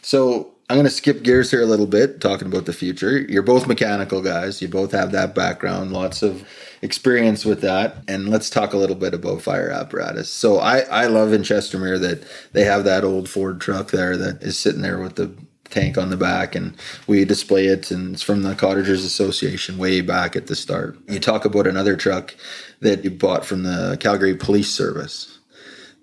So 0.04 0.54
I'm 0.70 0.78
going 0.78 0.86
to 0.86 0.92
skip 0.92 1.24
gears 1.24 1.52
here 1.52 1.62
a 1.62 1.68
little 1.68 1.88
bit, 1.88 2.20
talking 2.22 2.48
about 2.48 2.66
the 2.66 2.74
future. 2.74 3.20
You're 3.20 3.42
both 3.42 3.68
mechanical 3.68 4.22
guys. 4.22 4.62
You 4.62 4.68
both 4.68 4.92
have 4.92 5.12
that 5.12 5.36
background, 5.36 5.92
lots 5.92 6.22
of 6.22 6.48
experience 6.82 7.46
with 7.46 7.62
that. 7.62 7.98
And 8.08 8.30
let's 8.30 8.50
talk 8.50 8.74
a 8.74 8.78
little 8.78 8.96
bit 8.96 9.14
about 9.14 9.42
fire 9.42 9.70
apparatus. 9.70 10.30
So 10.30 10.60
I, 10.60 10.80
I 10.80 11.08
love 11.08 11.34
in 11.34 11.42
Chestermere 11.42 12.00
that 12.02 12.24
they 12.54 12.64
have 12.64 12.84
that 12.86 13.04
old 13.04 13.30
Ford 13.30 13.62
truck 13.62 13.92
there 13.92 14.18
that 14.18 14.42
is 14.42 14.58
sitting 14.58 14.82
there 14.82 15.00
with 15.00 15.16
the 15.16 15.32
tank 15.70 15.98
on 15.98 16.10
the 16.10 16.18
back 16.18 16.54
and 16.54 16.76
we 17.08 17.26
display 17.26 17.66
it 17.66 17.90
and 17.90 18.14
it's 18.14 18.22
from 18.22 18.44
the 18.44 18.54
cottagers 18.54 19.04
association 19.04 19.80
way 19.80 20.02
back 20.02 20.36
at 20.36 20.46
the 20.46 20.56
start 20.56 20.96
you 21.10 21.20
talk 21.20 21.46
about 21.46 21.66
another 21.66 21.96
truck 21.96 22.36
that 22.82 23.04
you 23.04 23.10
bought 23.10 23.44
from 23.44 23.64
the 23.64 23.98
calgary 24.00 24.36
police 24.36 24.70
service 24.70 25.33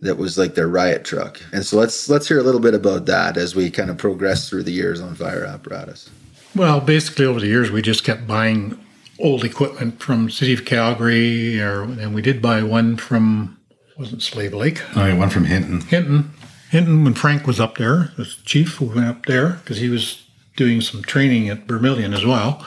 that 0.02 0.16
was 0.16 0.38
like 0.38 0.54
their 0.54 0.68
riot 0.68 1.04
truck 1.04 1.40
and 1.52 1.64
so 1.64 1.76
let's 1.76 2.08
let's 2.08 2.28
hear 2.28 2.38
a 2.38 2.42
little 2.42 2.60
bit 2.60 2.74
about 2.74 3.06
that 3.06 3.36
as 3.36 3.54
we 3.54 3.70
kind 3.70 3.90
of 3.90 3.98
progress 3.98 4.48
through 4.48 4.62
the 4.62 4.72
years 4.72 5.00
on 5.00 5.14
fire 5.14 5.44
apparatus 5.44 6.08
Well, 6.54 6.80
basically 6.80 7.26
over 7.26 7.38
the 7.40 7.46
years, 7.46 7.70
we 7.70 7.80
just 7.82 8.02
kept 8.02 8.26
buying 8.26 8.76
old 9.20 9.44
equipment 9.44 10.02
from 10.02 10.30
City 10.30 10.52
of 10.54 10.64
Calgary, 10.64 11.60
or 11.60 11.82
and 11.82 12.12
we 12.14 12.22
did 12.22 12.40
buy 12.42 12.62
one 12.62 12.96
from 12.96 13.56
wasn't 13.98 14.22
Slave 14.22 14.52
Lake, 14.54 14.82
Oh, 14.96 15.06
yeah, 15.06 15.14
one 15.16 15.28
from 15.30 15.44
Hinton. 15.44 15.82
Hinton. 15.82 16.30
Hinton, 16.70 17.04
when 17.04 17.14
Frank 17.14 17.46
was 17.46 17.60
up 17.60 17.76
there, 17.76 18.10
as 18.18 18.34
chief, 18.46 18.80
we 18.80 18.88
went 18.88 19.06
up 19.06 19.26
there 19.26 19.60
because 19.62 19.76
he 19.78 19.88
was 19.90 20.26
doing 20.56 20.80
some 20.80 21.02
training 21.02 21.48
at 21.50 21.66
Vermilion 21.68 22.14
as 22.14 22.24
well, 22.24 22.64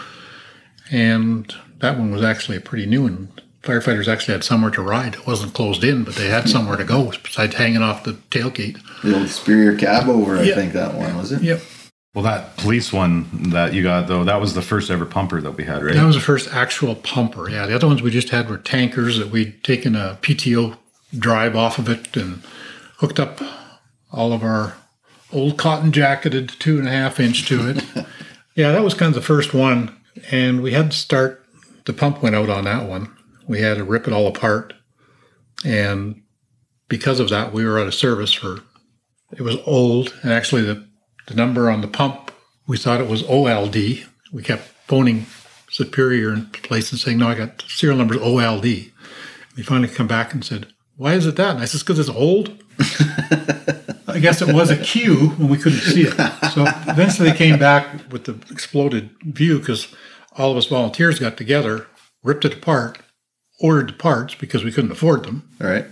and 0.92 1.54
that 1.80 1.98
one 1.98 2.12
was 2.12 2.24
actually 2.24 2.58
a 2.58 2.62
pretty 2.62 2.86
new 2.86 3.04
one. 3.04 3.30
Firefighters 3.64 4.07
actually 4.09 4.34
had 4.34 4.43
somewhere 4.43 4.72
to 4.72 4.82
ride. 4.82 5.16
It 5.16 5.26
wasn't 5.26 5.53
closed 5.53 5.84
in, 5.86 6.03
but 6.03 6.16
they 6.16 6.28
had 6.28 6.49
somewhere 6.49 6.76
to 6.76 6.84
go 6.84 7.11
besides 7.24 7.55
hanging 7.55 7.82
off 7.82 8.03
the 8.03 8.14
tailgate. 8.30 8.78
the 9.01 9.18
old 9.18 9.30
superior 9.30 9.76
cab 9.78 10.07
over 10.09 10.38
i 10.38 10.43
Yeah. 10.43 10.55
think 10.55 10.74
that 10.74 10.93
one 10.95 11.18
was 11.18 11.32
it 11.32 11.41
Yep. 11.41 11.61
Well, 12.14 12.24
that 12.26 12.57
police 12.57 12.93
one 12.93 13.26
that 13.49 13.74
you 13.74 13.82
got 13.82 14.07
though, 14.07 14.24
that 14.26 14.39
was 14.39 14.53
the 14.53 14.61
first 14.61 14.91
ever 14.91 15.05
pumper 15.05 15.41
that 15.41 15.51
we 15.57 15.64
had, 15.64 15.82
right? 15.84 15.95
That 15.95 16.05
was 16.05 16.16
the 16.16 16.22
first 16.22 16.53
actual 16.53 16.93
pumper. 16.95 17.49
Yeah, 17.49 17.66
the 17.66 17.74
other 17.74 17.88
ones 17.88 18.01
we 18.03 18.11
just 18.11 18.30
had 18.30 18.49
were 18.49 18.57
tankers 18.57 19.18
that 19.18 19.32
we'd 19.32 19.64
taken 19.64 19.95
a 19.95 20.20
PTO 20.22 20.78
drive 21.18 21.55
off 21.55 21.80
of 21.80 21.89
it 21.89 22.16
and 22.18 22.43
hooked 22.97 23.20
up 23.20 23.39
all 24.11 24.32
of 24.34 24.43
our 24.43 24.76
old 25.32 25.57
cotton 25.57 25.91
jacketed 25.91 26.49
two 26.59 26.78
and 26.78 26.88
a 26.88 26.91
half 26.91 27.20
inch 27.20 27.45
to 27.47 27.68
it. 27.70 27.84
yeah, 28.55 28.72
that 28.74 28.84
was 28.84 28.93
kind 28.93 29.09
of 29.09 29.16
the 29.16 29.22
first 29.22 29.53
one, 29.53 29.95
and 30.32 30.61
we 30.61 30.74
had 30.74 30.91
to 30.91 30.97
start. 30.97 31.43
The 31.86 31.93
pump 31.93 32.22
went 32.22 32.36
out 32.36 32.49
on 32.49 32.66
that 32.66 32.88
one. 32.88 33.09
We 33.48 33.62
had 33.62 33.78
to 33.78 33.84
rip 33.84 34.08
it 34.08 34.14
all 34.14 34.28
apart, 34.28 34.74
and 35.66 36.22
because 36.88 37.20
of 37.20 37.30
that, 37.30 37.54
we 37.54 37.66
were 37.66 37.80
out 37.80 37.88
of 37.88 37.94
service 37.94 38.34
for. 38.34 38.60
It 39.36 39.41
was 39.41 39.58
old, 39.66 40.14
and 40.22 40.32
actually 40.32 40.62
the 40.62 40.88
the 41.28 41.36
number 41.36 41.70
on 41.70 41.82
the 41.82 41.88
pump 41.88 42.32
we 42.68 42.78
thought 42.78 43.02
it 43.02 43.10
was 43.10 43.24
OLD. 43.24 43.76
We 44.32 44.44
kept 44.44 44.64
phoning 44.88 45.26
Superior 45.70 46.32
in 46.34 46.46
place 46.48 46.91
and 46.91 47.00
saying, 47.00 47.18
"No, 47.18 47.30
I 47.30 47.36
got 47.36 47.64
serial 47.68 47.98
numbers 47.98 48.20
OLD." 48.22 48.66
And 48.66 48.91
They 49.56 49.64
finally 49.64 49.88
come 49.88 50.08
back 50.08 50.34
and 50.34 50.46
said, 50.46 50.68
"Why 50.98 51.14
is 51.14 51.26
it 51.26 51.36
that?" 51.38 51.56
And 51.56 51.64
I 51.64 51.66
said, 51.66 51.80
"Because 51.80 52.00
it's 52.00 52.10
old." 52.10 52.64
I 54.08 54.20
guess 54.20 54.41
it 54.41 54.54
was 54.54 54.70
a 54.70 54.78
Q 54.78 55.30
when 55.32 55.50
we 55.50 55.58
couldn't 55.58 55.80
see 55.80 56.04
it. 56.04 56.14
So 56.54 56.66
eventually 56.88 57.32
they 57.32 57.36
came 57.36 57.58
back 57.58 58.12
with 58.12 58.26
the 58.26 58.36
exploded 58.52 59.10
view 59.24 59.58
because 59.58 59.88
all 60.38 60.52
of 60.52 60.58
us 60.58 60.68
volunteers 60.68 61.20
got 61.20 61.38
together, 61.38 61.88
ripped 62.24 62.46
it 62.46 62.54
apart, 62.54 63.00
ordered 63.60 63.89
the 63.89 63.93
parts 63.93 64.36
because 64.36 64.64
we 64.64 64.72
couldn't 64.72 64.91
afford 64.91 65.24
them, 65.24 65.49
all 65.62 65.68
right 65.68 65.86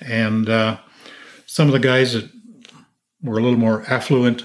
and 0.00 0.48
uh, 0.48 0.78
some 1.46 1.66
of 1.66 1.72
the 1.72 1.78
guys 1.78 2.12
that 2.12 2.28
were 3.22 3.38
a 3.38 3.42
little 3.42 3.58
more 3.58 3.84
affluent 3.88 4.44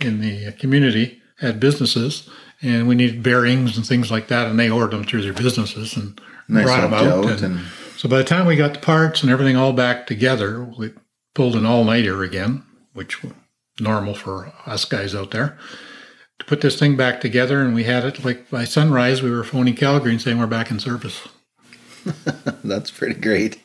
in 0.00 0.20
the 0.20 0.52
community 0.52 1.20
had 1.38 1.60
businesses, 1.60 2.28
and 2.62 2.86
we 2.88 2.94
needed 2.94 3.22
bearings 3.22 3.76
and 3.76 3.86
things 3.86 4.10
like 4.10 4.28
that, 4.28 4.46
and 4.46 4.58
they 4.58 4.70
ordered 4.70 4.96
them 4.96 5.04
through 5.04 5.22
their 5.22 5.32
businesses 5.32 5.96
and 5.96 6.20
nice 6.48 6.64
brought 6.64 6.82
them 6.82 6.94
out. 6.94 7.24
out 7.24 7.30
and, 7.30 7.42
and 7.42 7.66
so 7.96 8.08
by 8.08 8.18
the 8.18 8.24
time 8.24 8.46
we 8.46 8.56
got 8.56 8.74
the 8.74 8.80
parts 8.80 9.22
and 9.22 9.30
everything 9.30 9.56
all 9.56 9.72
back 9.72 10.06
together, 10.06 10.64
we 10.78 10.92
pulled 11.34 11.54
an 11.54 11.66
all-nighter 11.66 12.22
again, 12.22 12.64
which 12.94 13.22
was 13.22 13.32
normal 13.78 14.14
for 14.14 14.52
us 14.66 14.84
guys 14.84 15.14
out 15.14 15.30
there. 15.30 15.58
To 16.38 16.46
put 16.46 16.62
this 16.62 16.78
thing 16.78 16.96
back 16.96 17.20
together, 17.20 17.60
and 17.60 17.74
we 17.74 17.84
had 17.84 18.04
it 18.04 18.24
like 18.24 18.48
by 18.48 18.64
sunrise. 18.64 19.20
We 19.20 19.30
were 19.30 19.44
phoning 19.44 19.76
Calgary 19.76 20.12
and 20.12 20.22
saying 20.22 20.38
we're 20.38 20.46
back 20.46 20.70
in 20.70 20.80
service. 20.80 21.28
That's 22.64 22.90
pretty 22.90 23.20
great. 23.20 23.60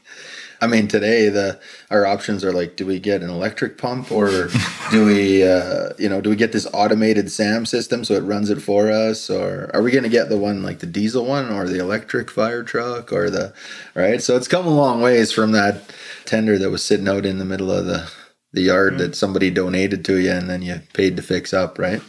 I 0.62 0.68
mean, 0.68 0.88
today 0.88 1.30
the 1.30 1.60
our 1.92 2.06
options 2.06 2.44
are 2.44 2.54
like, 2.54 2.76
do 2.76 2.86
we 2.86 3.00
get 3.00 3.22
an 3.22 3.30
electric 3.30 3.78
pump 3.78 4.12
or 4.12 4.50
do 4.92 5.06
we, 5.06 5.44
uh, 5.44 5.90
you 5.98 6.10
know, 6.10 6.22
do 6.22 6.30
we 6.30 6.36
get 6.36 6.54
this 6.54 6.68
automated 6.74 7.32
SAM 7.32 7.66
system 7.66 8.04
so 8.04 8.14
it 8.14 8.22
runs 8.22 8.50
it 8.50 8.62
for 8.62 8.92
us, 8.92 9.30
or 9.30 9.70
are 9.74 9.82
we 9.82 9.92
going 9.92 10.04
to 10.04 10.10
get 10.10 10.30
the 10.30 10.38
one 10.38 10.64
like 10.64 10.80
the 10.80 10.86
diesel 10.86 11.26
one 11.26 11.52
or 11.52 11.68
the 11.68 11.80
electric 11.80 12.32
fire 12.32 12.64
truck 12.64 13.12
or 13.12 13.30
the 13.30 13.54
right? 13.94 14.22
So 14.22 14.36
it's 14.38 14.48
come 14.48 14.66
a 14.66 14.70
long 14.70 15.02
ways 15.02 15.32
from 15.32 15.52
that 15.52 15.94
tender 16.26 16.58
that 16.58 16.72
was 16.72 16.84
sitting 16.84 17.08
out 17.08 17.26
in 17.26 17.38
the 17.38 17.46
middle 17.46 17.72
of 17.72 17.86
the 17.86 18.10
the 18.54 18.62
yard 18.62 18.98
that 19.00 19.16
somebody 19.16 19.52
donated 19.52 20.06
to 20.06 20.18
you 20.18 20.32
and 20.32 20.50
then 20.50 20.62
you 20.62 20.82
paid 20.94 21.18
to 21.18 21.22
fix 21.22 21.54
up, 21.54 21.78
right? 21.78 22.02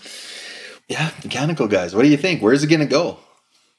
Yeah, 0.88 1.10
mechanical 1.24 1.66
guys, 1.66 1.94
what 1.94 2.02
do 2.04 2.08
you 2.08 2.16
think? 2.16 2.40
Where's 2.40 2.62
it 2.62 2.68
going 2.68 2.80
to 2.80 2.86
go? 2.86 3.18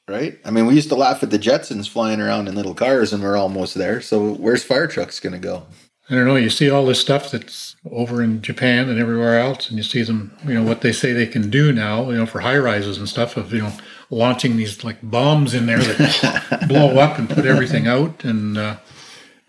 Right? 0.08 0.38
I 0.44 0.50
mean, 0.50 0.66
we 0.66 0.74
used 0.74 0.88
to 0.88 0.94
laugh 0.94 1.22
at 1.22 1.30
the 1.30 1.38
Jetsons 1.38 1.88
flying 1.88 2.20
around 2.20 2.48
in 2.48 2.54
little 2.54 2.74
cars, 2.74 3.12
and 3.12 3.22
we're 3.22 3.36
almost 3.36 3.74
there. 3.74 4.00
So 4.00 4.34
where's 4.34 4.64
fire 4.64 4.86
trucks 4.86 5.20
going 5.20 5.34
to 5.34 5.38
go? 5.38 5.66
I 6.10 6.14
don't 6.14 6.26
know. 6.26 6.36
You 6.36 6.48
see 6.48 6.70
all 6.70 6.86
this 6.86 7.00
stuff 7.00 7.30
that's 7.30 7.76
over 7.90 8.22
in 8.22 8.40
Japan 8.40 8.88
and 8.88 8.98
everywhere 8.98 9.38
else, 9.38 9.68
and 9.68 9.76
you 9.76 9.82
see 9.82 10.02
them. 10.02 10.34
You 10.46 10.54
know 10.54 10.62
what 10.62 10.80
they 10.80 10.92
say 10.92 11.12
they 11.12 11.26
can 11.26 11.50
do 11.50 11.70
now. 11.70 12.08
You 12.10 12.16
know 12.16 12.26
for 12.26 12.40
high 12.40 12.56
rises 12.56 12.96
and 12.96 13.06
stuff 13.06 13.36
of 13.36 13.52
you 13.52 13.60
know 13.60 13.72
launching 14.08 14.56
these 14.56 14.82
like 14.84 14.98
bombs 15.02 15.52
in 15.52 15.66
there 15.66 15.78
that 15.78 16.64
blow 16.68 16.98
up 16.98 17.18
and 17.18 17.28
put 17.28 17.44
everything 17.44 17.86
out, 17.86 18.24
and 18.24 18.56
uh, 18.56 18.78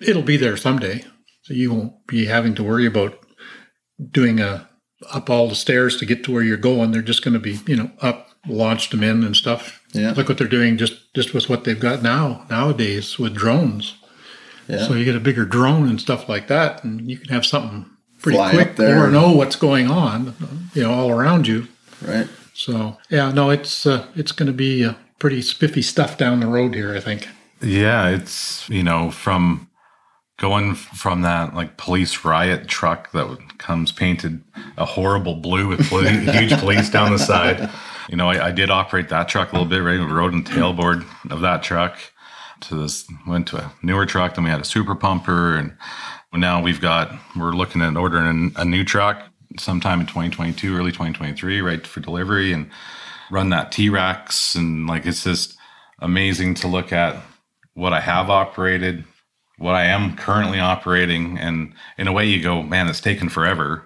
it'll 0.01 0.21
be 0.21 0.35
there 0.35 0.57
someday. 0.57 1.05
So 1.43 1.53
you 1.53 1.73
won't 1.73 2.05
be 2.07 2.25
having 2.25 2.55
to 2.55 2.63
worry 2.63 2.85
about 2.85 3.17
doing 4.11 4.41
a 4.41 4.69
up 5.11 5.29
all 5.29 5.47
the 5.47 5.55
stairs 5.55 5.95
to 5.97 6.05
get 6.05 6.25
to 6.25 6.33
where 6.33 6.43
you're 6.43 6.57
going. 6.57 6.91
They're 6.91 7.01
just 7.01 7.23
going 7.23 7.35
to 7.35 7.39
be 7.39 7.57
you 7.67 7.77
know 7.77 7.91
up, 8.01 8.28
launched 8.47 8.91
them 8.91 9.03
in 9.03 9.23
and 9.23 9.35
stuff. 9.35 9.81
Yeah. 9.93 10.11
Look 10.11 10.29
what 10.29 10.37
they're 10.37 10.47
doing 10.47 10.77
just 10.77 11.13
just 11.13 11.33
with 11.33 11.49
what 11.49 11.63
they've 11.63 11.79
got 11.79 12.01
now 12.01 12.45
nowadays 12.49 13.17
with 13.17 13.35
drones. 13.35 13.95
Yeah. 14.67 14.87
So 14.87 14.93
you 14.93 15.05
get 15.05 15.15
a 15.15 15.19
bigger 15.19 15.45
drone 15.45 15.89
and 15.89 15.99
stuff 15.99 16.29
like 16.29 16.47
that, 16.47 16.83
and 16.83 17.09
you 17.09 17.17
can 17.17 17.29
have 17.29 17.45
something 17.45 17.89
pretty 18.19 18.37
Fly 18.37 18.51
quick 18.51 18.75
there. 18.75 19.03
or 19.03 19.09
know 19.09 19.31
what's 19.31 19.55
going 19.55 19.89
on, 19.89 20.35
you 20.73 20.83
know, 20.83 20.91
all 20.91 21.09
around 21.09 21.47
you 21.47 21.67
right? 22.01 22.27
So 22.53 22.97
yeah, 23.09 23.31
no, 23.31 23.49
it's 23.49 23.85
uh, 23.85 24.05
it's 24.15 24.31
going 24.31 24.47
to 24.47 24.53
be 24.53 24.85
uh, 24.85 24.93
pretty 25.17 25.41
spiffy 25.41 25.81
stuff 25.81 26.17
down 26.17 26.39
the 26.39 26.47
road 26.47 26.73
here. 26.73 26.95
I 26.95 26.99
think. 26.99 27.27
Yeah, 27.61 28.09
it's 28.09 28.69
you 28.69 28.83
know 28.83 29.11
from 29.11 29.69
going 30.37 30.75
from 30.75 31.21
that 31.21 31.53
like 31.53 31.77
police 31.77 32.23
riot 32.23 32.67
truck 32.67 33.11
that 33.11 33.57
comes 33.57 33.91
painted 33.91 34.41
a 34.77 34.85
horrible 34.85 35.35
blue 35.35 35.67
with 35.67 35.81
huge 35.89 36.57
police 36.59 36.89
down 36.89 37.11
the 37.11 37.19
side. 37.19 37.69
You 38.09 38.15
know, 38.15 38.27
I, 38.27 38.47
I, 38.47 38.51
did 38.51 38.71
operate 38.71 39.09
that 39.09 39.29
truck 39.29 39.51
a 39.51 39.55
little 39.55 39.69
bit, 39.69 39.83
right? 39.83 39.99
We 39.99 40.05
rode 40.05 40.33
in 40.33 40.43
the 40.43 40.49
tailboard 40.49 41.05
of 41.29 41.41
that 41.41 41.61
truck 41.61 41.95
to 42.61 42.75
this, 42.75 43.07
went 43.27 43.47
to 43.49 43.57
a 43.57 43.73
newer 43.83 44.07
truck. 44.07 44.33
Then 44.33 44.45
we 44.45 44.49
had 44.49 44.59
a 44.59 44.65
super 44.65 44.95
pumper. 44.95 45.55
And 45.55 45.77
now 46.33 46.59
we've 46.59 46.81
got, 46.81 47.13
we're 47.37 47.51
looking 47.51 47.83
at 47.83 47.95
ordering 47.95 48.51
a, 48.55 48.65
new 48.65 48.83
truck 48.83 49.21
sometime 49.59 49.99
in 49.99 50.07
2022, 50.07 50.75
early 50.75 50.91
2023, 50.91 51.61
right 51.61 51.85
for 51.85 51.99
delivery 51.99 52.51
and 52.51 52.71
run 53.29 53.51
that 53.51 53.71
T 53.71 53.89
Rex. 53.89 54.55
And 54.55 54.87
like, 54.87 55.05
it's 55.05 55.23
just 55.23 55.55
amazing 55.99 56.55
to 56.55 56.67
look 56.67 56.91
at 56.91 57.21
what 57.75 57.93
I 57.93 57.99
have 58.01 58.31
operated, 58.31 59.05
what 59.59 59.75
I 59.75 59.85
am 59.85 60.15
currently 60.15 60.59
operating. 60.59 61.37
And 61.37 61.75
in 61.99 62.07
a 62.07 62.11
way, 62.11 62.25
you 62.25 62.41
go, 62.41 62.63
man, 62.63 62.87
it's 62.87 63.01
taken 63.01 63.29
forever. 63.29 63.85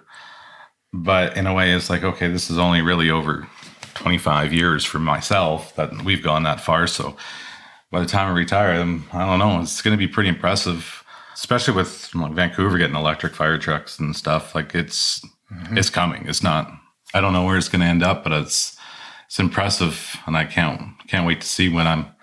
But 0.94 1.36
in 1.36 1.46
a 1.46 1.52
way, 1.52 1.72
it's 1.72 1.90
like, 1.90 2.04
okay, 2.04 2.28
this 2.28 2.48
is 2.48 2.56
only 2.56 2.80
really 2.80 3.10
over 3.10 3.46
25 3.94 4.52
years 4.52 4.84
for 4.84 4.98
myself 4.98 5.74
that 5.76 6.02
we've 6.02 6.22
gone 6.22 6.42
that 6.44 6.60
far. 6.60 6.86
So 6.86 7.16
by 7.90 8.00
the 8.00 8.06
time 8.06 8.28
I 8.28 8.36
retire, 8.36 8.72
I 8.72 9.26
don't 9.26 9.38
know, 9.38 9.60
it's 9.60 9.82
going 9.82 9.96
to 9.96 9.98
be 9.98 10.08
pretty 10.08 10.28
impressive, 10.28 11.04
especially 11.34 11.74
with 11.74 12.14
like, 12.14 12.32
Vancouver 12.32 12.78
getting 12.78 12.96
electric 12.96 13.34
fire 13.34 13.58
trucks 13.58 13.98
and 13.98 14.14
stuff. 14.14 14.54
Like 14.54 14.74
it's, 14.74 15.24
mm-hmm. 15.52 15.78
it's 15.78 15.90
coming. 15.90 16.26
It's 16.26 16.42
not, 16.42 16.70
I 17.12 17.20
don't 17.20 17.32
know 17.32 17.44
where 17.44 17.56
it's 17.56 17.68
going 17.68 17.80
to 17.80 17.86
end 17.86 18.02
up, 18.02 18.24
but 18.24 18.32
it's, 18.32 18.76
it's 19.26 19.38
impressive. 19.38 20.16
And 20.26 20.36
I 20.36 20.44
can't, 20.44 20.94
can't 21.08 21.26
wait 21.26 21.40
to 21.40 21.46
see 21.46 21.68
when 21.68 21.86
I'm 21.86 22.14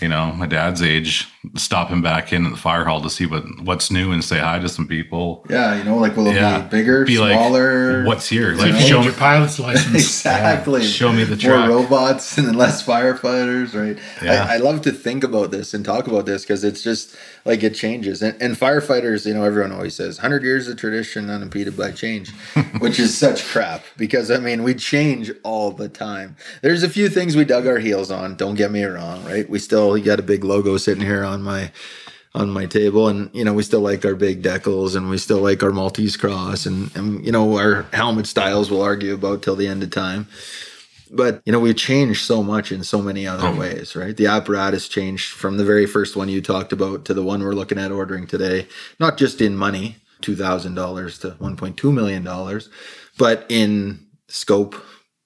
you 0.00 0.08
know, 0.08 0.32
my 0.32 0.46
dad's 0.46 0.82
age, 0.82 1.28
stopping 1.56 2.02
back 2.02 2.32
in 2.32 2.44
at 2.44 2.52
the 2.52 2.58
fire 2.58 2.84
hall 2.84 3.00
to 3.00 3.08
see 3.08 3.24
what 3.24 3.44
what's 3.62 3.90
new 3.90 4.12
and 4.12 4.22
say 4.22 4.38
hi 4.38 4.58
to 4.58 4.68
some 4.68 4.86
people. 4.86 5.44
Yeah, 5.48 5.76
you 5.76 5.84
know, 5.84 5.96
like 5.96 6.16
will 6.16 6.26
it 6.26 6.34
yeah. 6.34 6.60
be 6.60 6.68
bigger, 6.68 7.04
be 7.04 7.16
smaller? 7.16 7.98
Like, 7.98 8.08
what's 8.08 8.28
here? 8.28 8.54
Like, 8.54 8.72
know? 8.72 8.80
show 8.80 9.02
me 9.02 9.10
pilot's 9.12 9.58
license. 9.58 9.94
exactly. 9.94 10.82
Yeah. 10.82 10.86
Show 10.86 11.12
me 11.12 11.24
the 11.24 11.36
truck. 11.36 11.68
More 11.68 11.80
robots 11.80 12.36
and 12.38 12.56
less 12.56 12.84
firefighters, 12.84 13.74
right? 13.74 13.98
Yeah. 14.22 14.44
I, 14.44 14.54
I 14.54 14.56
love 14.58 14.82
to 14.82 14.92
think 14.92 15.24
about 15.24 15.50
this 15.50 15.72
and 15.72 15.84
talk 15.84 16.06
about 16.06 16.26
this 16.26 16.42
because 16.42 16.62
it's 16.62 16.82
just 16.82 17.16
like 17.46 17.62
it 17.62 17.74
changes. 17.74 18.20
And, 18.20 18.40
and 18.40 18.54
firefighters, 18.54 19.24
you 19.24 19.32
know, 19.32 19.44
everyone 19.44 19.72
always 19.72 19.94
says 19.94 20.18
100 20.18 20.42
years 20.42 20.68
of 20.68 20.76
tradition 20.76 21.30
unimpeded 21.30 21.74
by 21.74 21.92
change, 21.92 22.30
which 22.80 22.98
is 22.98 23.16
such 23.16 23.44
crap 23.44 23.84
because 23.96 24.30
I 24.30 24.38
mean, 24.38 24.62
we 24.62 24.74
change 24.74 25.32
all 25.42 25.70
the 25.70 25.88
time. 25.88 26.36
There's 26.60 26.82
a 26.82 26.88
few 26.90 27.08
things 27.08 27.34
we 27.34 27.46
dug 27.46 27.66
our 27.66 27.78
heels 27.78 28.10
on. 28.10 28.36
Don't 28.36 28.56
get 28.56 28.70
me 28.70 28.84
wrong, 28.84 29.24
right? 29.24 29.48
We 29.48 29.58
still 29.58 29.98
got 30.02 30.18
a 30.18 30.22
big 30.22 30.44
logo 30.44 30.76
sitting 30.76 31.04
here 31.04 31.24
on 31.24 31.29
my 31.38 31.70
on 32.34 32.50
my 32.50 32.66
table. 32.66 33.08
And 33.08 33.30
you 33.34 33.44
know 33.44 33.52
we 33.52 33.62
still 33.62 33.80
like 33.80 34.04
our 34.04 34.14
big 34.14 34.42
decals 34.42 34.96
and 34.96 35.08
we 35.08 35.18
still 35.18 35.40
like 35.40 35.62
our 35.62 35.72
maltese 35.72 36.16
cross 36.16 36.66
and, 36.66 36.94
and 36.96 37.24
you 37.24 37.32
know 37.32 37.58
our 37.58 37.82
helmet 37.92 38.26
styles 38.26 38.70
we'll 38.70 38.82
argue 38.82 39.14
about 39.14 39.42
till 39.42 39.56
the 39.56 39.68
end 39.68 39.82
of 39.82 39.90
time. 39.90 40.28
But 41.12 41.42
you 41.44 41.52
know 41.52 41.60
we've 41.60 41.76
changed 41.76 42.24
so 42.24 42.42
much 42.42 42.70
in 42.70 42.84
so 42.84 43.02
many 43.02 43.26
other 43.26 43.48
oh. 43.48 43.56
ways 43.56 43.96
right? 43.96 44.16
The 44.16 44.26
apparatus 44.26 44.88
changed 44.88 45.32
from 45.32 45.56
the 45.56 45.64
very 45.64 45.86
first 45.86 46.16
one 46.16 46.28
you 46.28 46.40
talked 46.40 46.72
about 46.72 47.04
to 47.06 47.14
the 47.14 47.22
one 47.22 47.42
we're 47.42 47.54
looking 47.54 47.78
at 47.78 47.92
ordering 47.92 48.26
today 48.26 48.68
not 48.98 49.16
just 49.16 49.40
in 49.40 49.56
money 49.56 49.96
$2000 50.22 51.20
to 51.20 51.30
$1.2 51.30 51.94
million 51.94 52.60
but 53.18 53.46
in 53.48 54.06
scope 54.28 54.76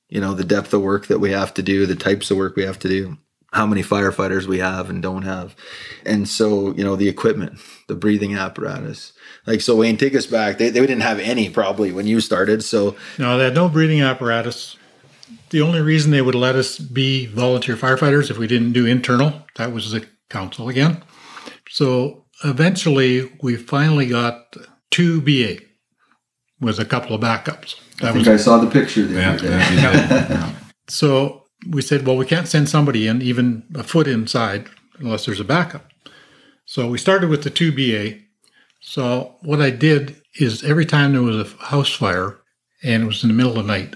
you 0.08 0.20
know 0.20 0.34
the 0.34 0.44
depth 0.44 0.72
of 0.72 0.82
work 0.82 1.06
that 1.06 1.18
we 1.18 1.30
have 1.30 1.52
to 1.54 1.62
do 1.62 1.86
the 1.86 1.96
types 1.96 2.30
of 2.30 2.36
work 2.36 2.56
we 2.56 2.62
have 2.62 2.78
to 2.78 2.88
do 2.88 3.18
how 3.54 3.66
many 3.66 3.82
firefighters 3.82 4.46
we 4.46 4.58
have 4.58 4.90
and 4.90 5.02
don't 5.02 5.22
have 5.22 5.56
and 6.04 6.28
so 6.28 6.74
you 6.74 6.84
know 6.84 6.96
the 6.96 7.08
equipment 7.08 7.58
the 7.88 7.94
breathing 7.94 8.36
apparatus 8.36 9.12
like 9.46 9.60
so 9.60 9.76
wayne 9.76 9.96
take 9.96 10.14
us 10.14 10.26
back 10.26 10.58
they, 10.58 10.70
they 10.70 10.80
didn't 10.80 11.00
have 11.00 11.18
any 11.18 11.48
probably 11.48 11.92
when 11.92 12.06
you 12.06 12.20
started 12.20 12.62
so 12.62 12.94
no 13.18 13.38
they 13.38 13.44
had 13.44 13.54
no 13.54 13.68
breathing 13.68 14.02
apparatus 14.02 14.76
the 15.50 15.60
only 15.60 15.80
reason 15.80 16.10
they 16.10 16.20
would 16.20 16.34
let 16.34 16.56
us 16.56 16.78
be 16.78 17.26
volunteer 17.26 17.76
firefighters 17.76 18.30
if 18.30 18.38
we 18.38 18.46
didn't 18.46 18.72
do 18.72 18.86
internal, 18.86 19.44
that 19.56 19.72
was 19.72 19.92
the 19.92 20.04
council 20.28 20.68
again. 20.68 21.02
So 21.70 22.24
eventually 22.42 23.30
we 23.40 23.56
finally 23.56 24.06
got 24.06 24.56
two 24.90 25.20
BA 25.20 25.62
with 26.60 26.80
a 26.80 26.84
couple 26.84 27.14
of 27.14 27.20
backups. 27.20 27.76
That 27.98 28.10
I 28.10 28.12
think 28.12 28.26
was, 28.26 28.28
I 28.28 28.36
saw 28.36 28.58
the 28.58 28.70
picture 28.70 29.06
the 29.06 29.14
yeah, 29.14 29.38
yeah. 29.40 30.54
so 30.88 31.43
we 31.68 31.82
said, 31.82 32.06
well, 32.06 32.16
we 32.16 32.26
can't 32.26 32.48
send 32.48 32.68
somebody 32.68 33.06
in 33.06 33.22
even 33.22 33.64
a 33.74 33.82
foot 33.82 34.06
inside 34.06 34.68
unless 34.98 35.26
there's 35.26 35.40
a 35.40 35.44
backup. 35.44 35.90
So 36.66 36.88
we 36.88 36.98
started 36.98 37.30
with 37.30 37.42
the 37.42 37.50
two 37.50 37.72
BA. 37.72 38.20
So 38.80 39.36
what 39.42 39.60
I 39.60 39.70
did 39.70 40.20
is 40.34 40.64
every 40.64 40.86
time 40.86 41.12
there 41.12 41.22
was 41.22 41.52
a 41.52 41.64
house 41.64 41.92
fire 41.92 42.38
and 42.82 43.02
it 43.02 43.06
was 43.06 43.22
in 43.22 43.28
the 43.28 43.34
middle 43.34 43.58
of 43.58 43.66
the 43.66 43.72
night, 43.72 43.94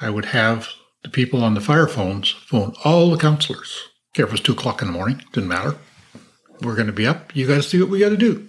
I 0.00 0.10
would 0.10 0.26
have 0.26 0.68
the 1.02 1.08
people 1.08 1.42
on 1.42 1.54
the 1.54 1.60
fire 1.60 1.88
phones 1.88 2.30
phone 2.30 2.74
all 2.84 3.10
the 3.10 3.18
councilors. 3.18 3.88
Care 4.14 4.24
if 4.24 4.30
it 4.30 4.32
was 4.32 4.40
two 4.40 4.52
o'clock 4.52 4.82
in 4.82 4.88
the 4.88 4.92
morning, 4.92 5.22
didn't 5.32 5.48
matter. 5.48 5.76
We're 6.60 6.74
going 6.74 6.86
to 6.86 6.92
be 6.92 7.06
up. 7.06 7.34
You 7.36 7.46
got 7.46 7.56
to 7.56 7.62
see 7.62 7.80
what 7.80 7.90
we 7.90 8.00
got 8.00 8.08
to 8.10 8.16
do. 8.16 8.46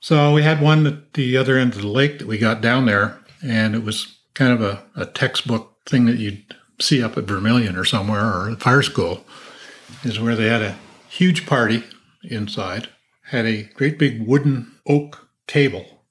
So 0.00 0.32
we 0.34 0.42
had 0.42 0.60
one 0.60 0.86
at 0.86 1.14
the 1.14 1.36
other 1.36 1.56
end 1.56 1.74
of 1.74 1.82
the 1.82 1.88
lake 1.88 2.18
that 2.18 2.28
we 2.28 2.38
got 2.38 2.60
down 2.60 2.86
there, 2.86 3.20
and 3.42 3.74
it 3.74 3.84
was 3.84 4.18
kind 4.34 4.52
of 4.52 4.60
a, 4.60 4.84
a 4.96 5.06
textbook 5.06 5.76
thing 5.86 6.06
that 6.06 6.18
you'd 6.18 6.56
see 6.82 7.02
up 7.02 7.16
at 7.16 7.24
Vermilion 7.24 7.76
or 7.76 7.84
somewhere 7.84 8.24
or 8.24 8.50
the 8.50 8.56
fire 8.56 8.82
school, 8.82 9.24
is 10.04 10.20
where 10.20 10.36
they 10.36 10.48
had 10.48 10.62
a 10.62 10.76
huge 11.08 11.46
party 11.46 11.84
inside, 12.22 12.88
had 13.26 13.46
a 13.46 13.64
great 13.74 13.98
big 13.98 14.26
wooden 14.26 14.72
oak 14.86 15.28
table. 15.46 16.04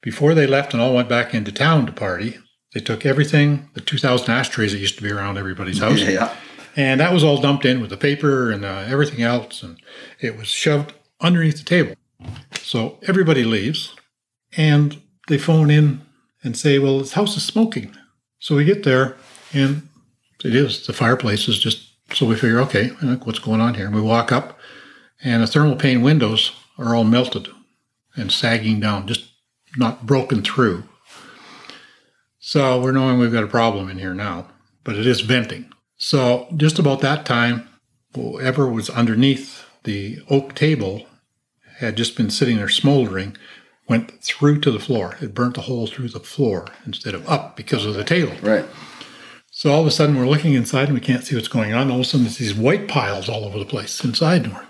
Before 0.00 0.34
they 0.34 0.46
left 0.46 0.72
and 0.72 0.82
all 0.82 0.94
went 0.94 1.08
back 1.08 1.34
into 1.34 1.52
town 1.52 1.86
to 1.86 1.92
party, 1.92 2.38
they 2.74 2.80
took 2.80 3.04
everything, 3.04 3.68
the 3.74 3.80
2,000 3.80 4.30
ashtrays 4.30 4.72
that 4.72 4.78
used 4.78 4.96
to 4.96 5.02
be 5.02 5.10
around 5.10 5.38
everybody's 5.38 5.78
house. 5.78 6.00
Yeah. 6.02 6.34
And 6.74 7.00
that 7.00 7.12
was 7.12 7.22
all 7.22 7.38
dumped 7.38 7.66
in 7.66 7.82
with 7.82 7.90
the 7.90 7.98
paper 7.98 8.50
and 8.50 8.64
uh, 8.64 8.84
everything 8.88 9.20
else. 9.20 9.62
And 9.62 9.78
it 10.20 10.38
was 10.38 10.48
shoved 10.48 10.94
underneath 11.20 11.58
the 11.58 11.64
table. 11.64 11.94
So 12.54 12.98
everybody 13.06 13.44
leaves 13.44 13.94
and 14.56 15.00
they 15.28 15.36
phone 15.36 15.70
in 15.70 16.00
and 16.42 16.56
say, 16.56 16.78
well, 16.78 17.00
this 17.00 17.12
house 17.12 17.36
is 17.36 17.42
smoking. 17.42 17.94
So 18.38 18.56
we 18.56 18.64
get 18.64 18.84
there 18.84 19.16
and 19.52 19.88
it 20.44 20.54
is. 20.54 20.86
The 20.86 20.92
fireplace 20.92 21.48
is 21.48 21.58
just, 21.58 21.88
so 22.12 22.26
we 22.26 22.34
figure, 22.36 22.60
okay, 22.60 22.88
what's 23.24 23.38
going 23.38 23.60
on 23.60 23.74
here? 23.74 23.86
And 23.86 23.94
we 23.94 24.00
walk 24.00 24.32
up 24.32 24.58
and 25.22 25.42
the 25.42 25.46
thermal 25.46 25.76
pane 25.76 26.02
windows 26.02 26.52
are 26.78 26.94
all 26.94 27.04
melted 27.04 27.48
and 28.16 28.32
sagging 28.32 28.80
down, 28.80 29.06
just 29.06 29.30
not 29.76 30.06
broken 30.06 30.42
through. 30.42 30.84
So 32.38 32.80
we're 32.80 32.92
knowing 32.92 33.18
we've 33.18 33.32
got 33.32 33.44
a 33.44 33.48
problem 33.48 33.88
in 33.88 33.98
here 33.98 34.14
now, 34.14 34.48
but 34.84 34.96
it 34.96 35.06
is 35.06 35.20
venting. 35.20 35.72
So 35.96 36.48
just 36.56 36.78
about 36.78 37.00
that 37.00 37.24
time, 37.24 37.68
whatever 38.14 38.66
was 38.68 38.90
underneath 38.90 39.64
the 39.84 40.18
oak 40.28 40.54
table 40.54 41.06
had 41.78 41.96
just 41.96 42.16
been 42.16 42.30
sitting 42.30 42.56
there 42.56 42.68
smoldering, 42.68 43.36
went 43.88 44.22
through 44.22 44.60
to 44.60 44.70
the 44.70 44.80
floor. 44.80 45.16
It 45.20 45.34
burnt 45.34 45.56
a 45.56 45.62
hole 45.62 45.86
through 45.86 46.08
the 46.08 46.20
floor 46.20 46.66
instead 46.84 47.14
of 47.14 47.28
up 47.28 47.56
because 47.56 47.86
of 47.86 47.94
the 47.94 48.04
table. 48.04 48.34
Right. 48.42 48.64
So 49.62 49.70
all 49.70 49.82
of 49.82 49.86
a 49.86 49.92
sudden 49.92 50.16
we're 50.16 50.26
looking 50.26 50.54
inside 50.54 50.88
and 50.88 50.94
we 50.94 51.00
can't 51.00 51.22
see 51.22 51.36
what's 51.36 51.46
going 51.46 51.72
on. 51.72 51.88
All 51.88 52.00
of 52.00 52.00
a 52.00 52.04
sudden 52.04 52.24
there's 52.24 52.38
these 52.38 52.52
white 52.52 52.88
piles 52.88 53.28
all 53.28 53.44
over 53.44 53.60
the 53.60 53.64
place 53.64 54.02
inside 54.02 54.42
and 54.42 54.54
we're 54.54 54.66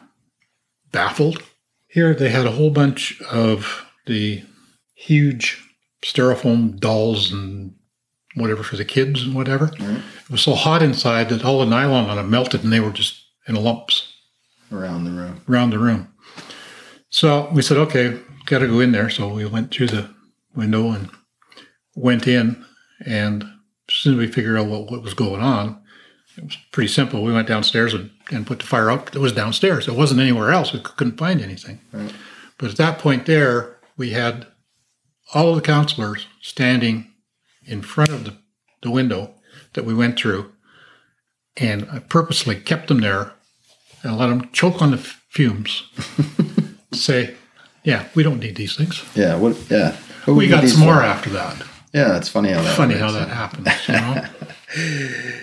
baffled. 0.91 1.43
Here 1.89 2.13
they 2.13 2.29
had 2.29 2.45
a 2.45 2.51
whole 2.51 2.69
bunch 2.69 3.19
of 3.23 3.87
the 4.05 4.43
huge 4.95 5.67
styrofoam 6.03 6.79
dolls 6.79 7.33
and 7.33 7.75
whatever 8.35 8.63
for 8.63 8.77
the 8.77 8.85
kids 8.85 9.23
and 9.23 9.35
whatever. 9.35 9.69
Mm-hmm. 9.69 9.97
It 9.97 10.31
was 10.31 10.43
so 10.43 10.53
hot 10.53 10.83
inside 10.83 11.31
that 11.31 11.43
all 11.43 11.61
the 11.61 11.65
nylon 11.65 12.11
on 12.11 12.19
it 12.19 12.29
melted 12.29 12.63
and 12.63 12.71
they 12.71 12.81
were 12.81 12.91
just 12.91 13.19
in 13.49 13.55
lumps 13.55 14.13
around 14.71 15.05
the 15.05 15.11
room. 15.11 15.41
Around 15.49 15.71
the 15.71 15.79
room. 15.79 16.13
So 17.09 17.49
we 17.55 17.63
said, 17.63 17.79
okay, 17.79 18.21
got 18.45 18.59
to 18.59 18.67
go 18.67 18.81
in 18.81 18.93
there. 18.93 19.09
So 19.09 19.33
we 19.33 19.47
went 19.47 19.71
through 19.71 19.87
the 19.87 20.11
window 20.55 20.91
and 20.91 21.09
went 21.95 22.29
in. 22.29 22.63
And 23.07 23.47
as 23.89 23.95
soon 23.95 24.15
as 24.15 24.19
we 24.19 24.33
figured 24.33 24.57
out 24.57 24.67
what, 24.67 24.91
what 24.91 25.03
was 25.03 25.15
going 25.15 25.41
on, 25.41 25.83
it 26.37 26.45
was 26.45 26.57
pretty 26.71 26.89
simple. 26.89 27.23
We 27.23 27.33
went 27.33 27.49
downstairs 27.49 27.93
and, 27.93 28.11
and 28.31 28.47
put 28.47 28.61
the 28.61 28.67
fire 28.67 28.91
out. 28.91 29.15
It 29.15 29.19
was 29.19 29.33
downstairs. 29.33 29.87
It 29.87 29.95
wasn't 29.95 30.21
anywhere 30.21 30.51
else. 30.51 30.73
We 30.73 30.81
couldn't 30.81 31.19
find 31.19 31.41
anything. 31.41 31.81
Right. 31.93 32.13
But 32.59 32.71
at 32.71 32.77
that 32.77 32.99
point 32.99 33.27
there, 33.27 33.77
we 33.97 34.11
had 34.11 34.47
all 35.35 35.51
of 35.51 35.57
the 35.57 35.63
councilors 35.63 36.27
standing 36.41 37.13
in 37.65 37.83
front 37.83 38.11
of 38.11 38.25
the, 38.25 38.37
the 38.83 38.91
window 38.91 39.35
that 39.75 39.85
we 39.85 39.95
went 39.95 40.19
through. 40.19 40.53
And 41.57 41.87
I 41.91 41.99
purposely 41.99 42.57
kept 42.57 42.89
them 42.89 43.01
there 43.01 43.33
and 44.03 44.17
let 44.17 44.29
them 44.29 44.51
choke 44.53 44.81
on 44.81 44.93
the 44.93 44.99
fumes. 44.99 45.83
say, 46.93 47.35
yeah, 47.85 48.09
we 48.15 48.23
don't 48.23 48.39
need 48.39 48.57
these 48.57 48.77
things. 48.77 49.05
Yeah. 49.15 49.37
What? 49.37 49.57
Yeah. 49.71 49.97
we 50.27 50.49
got 50.49 50.67
some 50.69 50.81
more 50.81 51.03
after 51.03 51.31
that. 51.31 51.63
Yeah, 51.93 52.17
it's 52.17 52.29
funny 52.29 52.51
how 52.51 52.63
that 52.63 52.77
Funny 52.77 52.95
works. 52.95 53.05
how 53.05 53.13
that 53.13 53.29
happens, 53.29 53.69
you 53.87 53.95
know. 53.95 54.25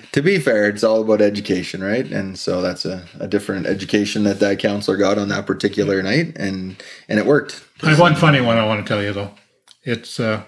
to 0.11 0.21
be 0.21 0.39
fair, 0.39 0.67
it's 0.67 0.83
all 0.83 1.01
about 1.01 1.21
education, 1.21 1.83
right? 1.83 2.05
And 2.05 2.39
so 2.39 2.61
that's 2.61 2.85
a, 2.85 3.05
a 3.19 3.27
different 3.27 3.67
education 3.67 4.23
that 4.23 4.39
that 4.39 4.57
councilor 4.57 4.97
got 4.97 5.19
on 5.19 5.29
that 5.29 5.45
particular 5.45 6.01
night, 6.01 6.35
and 6.37 6.81
and 7.07 7.19
it 7.19 7.25
worked. 7.27 7.63
I 7.83 7.89
have 7.89 7.99
one 7.99 8.15
funny 8.15 8.41
one 8.41 8.57
I 8.57 8.65
want 8.65 8.83
to 8.85 8.87
tell 8.87 9.03
you 9.03 9.13
though. 9.13 9.31
It's 9.83 10.19
uh, 10.19 10.43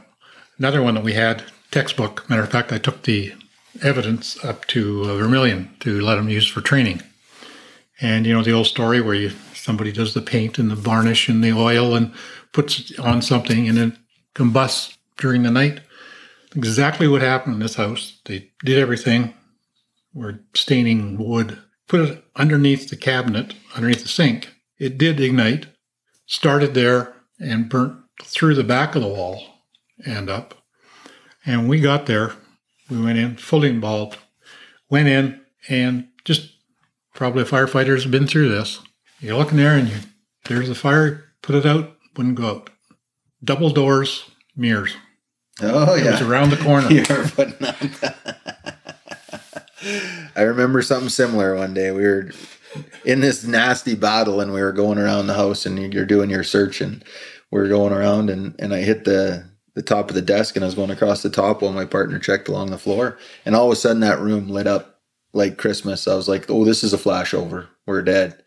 another 0.57 0.81
one 0.81 0.95
that 0.95 1.03
we 1.03 1.13
had 1.13 1.43
textbook. 1.69 2.27
Matter 2.29 2.43
of 2.43 2.49
fact, 2.49 2.71
I 2.71 2.79
took 2.79 3.03
the 3.03 3.33
evidence 3.83 4.43
up 4.43 4.65
to 4.67 5.03
uh, 5.03 5.15
Vermilion 5.17 5.69
to 5.81 6.01
let 6.01 6.15
them 6.15 6.29
use 6.29 6.47
for 6.47 6.61
training. 6.61 7.01
And 8.01 8.25
you 8.25 8.33
know 8.33 8.41
the 8.43 8.51
old 8.53 8.65
story 8.67 9.01
where 9.01 9.13
you 9.13 9.31
somebody 9.53 9.91
does 9.91 10.15
the 10.15 10.21
paint 10.21 10.57
and 10.57 10.71
the 10.71 10.75
varnish 10.75 11.29
and 11.29 11.43
the 11.43 11.51
oil 11.51 11.93
and 11.95 12.11
puts 12.51 12.89
it 12.89 12.99
on 12.99 13.21
something 13.21 13.69
and 13.69 13.77
it 13.77 13.93
combusts 14.33 14.97
during 15.17 15.43
the 15.43 15.51
night. 15.51 15.81
Exactly 16.55 17.07
what 17.07 17.21
happened 17.21 17.55
in 17.55 17.59
this 17.59 17.75
house. 17.75 18.19
They 18.25 18.51
did 18.63 18.77
everything. 18.77 19.33
We're 20.13 20.39
staining 20.53 21.17
wood. 21.17 21.57
Put 21.87 22.01
it 22.01 22.23
underneath 22.35 22.89
the 22.89 22.97
cabinet, 22.97 23.53
underneath 23.75 24.01
the 24.01 24.09
sink. 24.09 24.53
It 24.77 24.97
did 24.97 25.19
ignite. 25.19 25.67
Started 26.25 26.73
there 26.73 27.13
and 27.39 27.69
burnt 27.69 27.97
through 28.23 28.55
the 28.55 28.63
back 28.63 28.95
of 28.95 29.01
the 29.01 29.07
wall 29.07 29.43
and 30.05 30.29
up. 30.29 30.55
And 31.45 31.69
we 31.69 31.79
got 31.79 32.05
there. 32.05 32.33
We 32.89 33.01
went 33.01 33.17
in 33.17 33.37
fully 33.37 33.69
involved. 33.69 34.17
Went 34.89 35.07
in 35.07 35.41
and 35.69 36.07
just 36.25 36.51
probably 37.13 37.43
firefighters 37.43 38.03
have 38.03 38.11
been 38.11 38.27
through 38.27 38.49
this. 38.49 38.79
You 39.19 39.37
look 39.37 39.51
in 39.51 39.57
there 39.57 39.77
and 39.77 39.87
you, 39.87 39.97
there's 40.45 40.67
the 40.67 40.75
fire. 40.75 41.25
Put 41.41 41.55
it 41.55 41.65
out. 41.65 41.97
Wouldn't 42.17 42.35
go 42.35 42.47
out. 42.47 42.69
Double 43.43 43.69
doors, 43.69 44.29
mirrors. 44.55 44.93
Oh 45.61 45.95
It 45.95 46.05
was 46.05 46.21
yeah, 46.21 46.27
around 46.27 46.49
the 46.51 46.57
corner. 46.63 46.91
you 46.91 47.01
were 47.09 47.27
putting 47.27 47.55
that. 47.59 48.27
I 50.35 50.41
remember 50.43 50.81
something 50.81 51.09
similar 51.09 51.55
one 51.55 51.73
day. 51.73 51.91
We 51.91 52.03
were 52.03 52.31
in 53.05 53.21
this 53.21 53.43
nasty 53.43 53.95
battle, 53.95 54.39
and 54.39 54.53
we 54.53 54.61
were 54.61 54.71
going 54.71 54.97
around 54.97 55.27
the 55.27 55.33
house, 55.33 55.65
and 55.65 55.93
you're 55.93 56.05
doing 56.05 56.29
your 56.29 56.43
search, 56.43 56.81
and 56.81 57.03
we're 57.51 57.67
going 57.67 57.93
around, 57.93 58.29
and 58.29 58.55
and 58.59 58.73
I 58.73 58.79
hit 58.81 59.05
the 59.05 59.49
the 59.75 59.81
top 59.81 60.09
of 60.09 60.15
the 60.15 60.21
desk, 60.21 60.55
and 60.55 60.63
I 60.63 60.67
was 60.67 60.75
going 60.75 60.91
across 60.91 61.21
the 61.23 61.29
top 61.29 61.61
while 61.61 61.71
my 61.73 61.85
partner 61.85 62.19
checked 62.19 62.47
along 62.47 62.69
the 62.71 62.77
floor, 62.77 63.17
and 63.45 63.55
all 63.55 63.67
of 63.67 63.71
a 63.73 63.75
sudden 63.75 64.01
that 64.01 64.19
room 64.19 64.49
lit 64.49 64.67
up 64.67 64.99
like 65.33 65.57
Christmas. 65.57 66.07
I 66.07 66.15
was 66.15 66.27
like, 66.27 66.49
"Oh, 66.49 66.65
this 66.65 66.83
is 66.83 66.93
a 66.93 66.97
flashover. 66.97 67.67
We're 67.85 68.01
dead." 68.01 68.41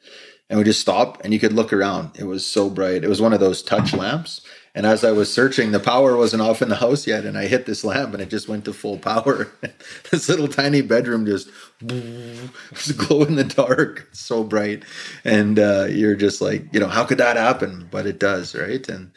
And 0.50 0.58
we 0.58 0.64
just 0.64 0.80
stopped, 0.80 1.22
and 1.24 1.32
you 1.32 1.40
could 1.40 1.54
look 1.54 1.72
around. 1.72 2.10
It 2.18 2.24
was 2.24 2.44
so 2.46 2.68
bright. 2.68 3.02
It 3.02 3.08
was 3.08 3.20
one 3.20 3.32
of 3.32 3.40
those 3.40 3.62
touch 3.62 3.94
lamps. 3.94 4.42
And 4.76 4.86
as 4.86 5.04
I 5.04 5.12
was 5.12 5.32
searching, 5.32 5.70
the 5.70 5.78
power 5.78 6.16
wasn't 6.16 6.42
off 6.42 6.60
in 6.60 6.68
the 6.68 6.74
house 6.74 7.06
yet, 7.06 7.24
and 7.24 7.38
I 7.38 7.46
hit 7.46 7.64
this 7.64 7.84
lamp, 7.84 8.12
and 8.12 8.20
it 8.20 8.28
just 8.28 8.48
went 8.48 8.64
to 8.64 8.72
full 8.72 8.98
power. 8.98 9.52
this 10.10 10.28
little 10.28 10.48
tiny 10.48 10.82
bedroom 10.82 11.26
just 11.26 11.48
was 11.80 12.92
glow 12.92 13.22
in 13.22 13.36
the 13.36 13.44
dark, 13.44 14.08
so 14.12 14.42
bright, 14.42 14.82
and 15.24 15.60
uh, 15.60 15.86
you're 15.88 16.16
just 16.16 16.40
like, 16.40 16.66
you 16.72 16.80
know, 16.80 16.88
how 16.88 17.04
could 17.04 17.18
that 17.18 17.36
happen? 17.36 17.86
But 17.90 18.06
it 18.06 18.18
does, 18.18 18.54
right? 18.56 18.86
And 18.88 19.12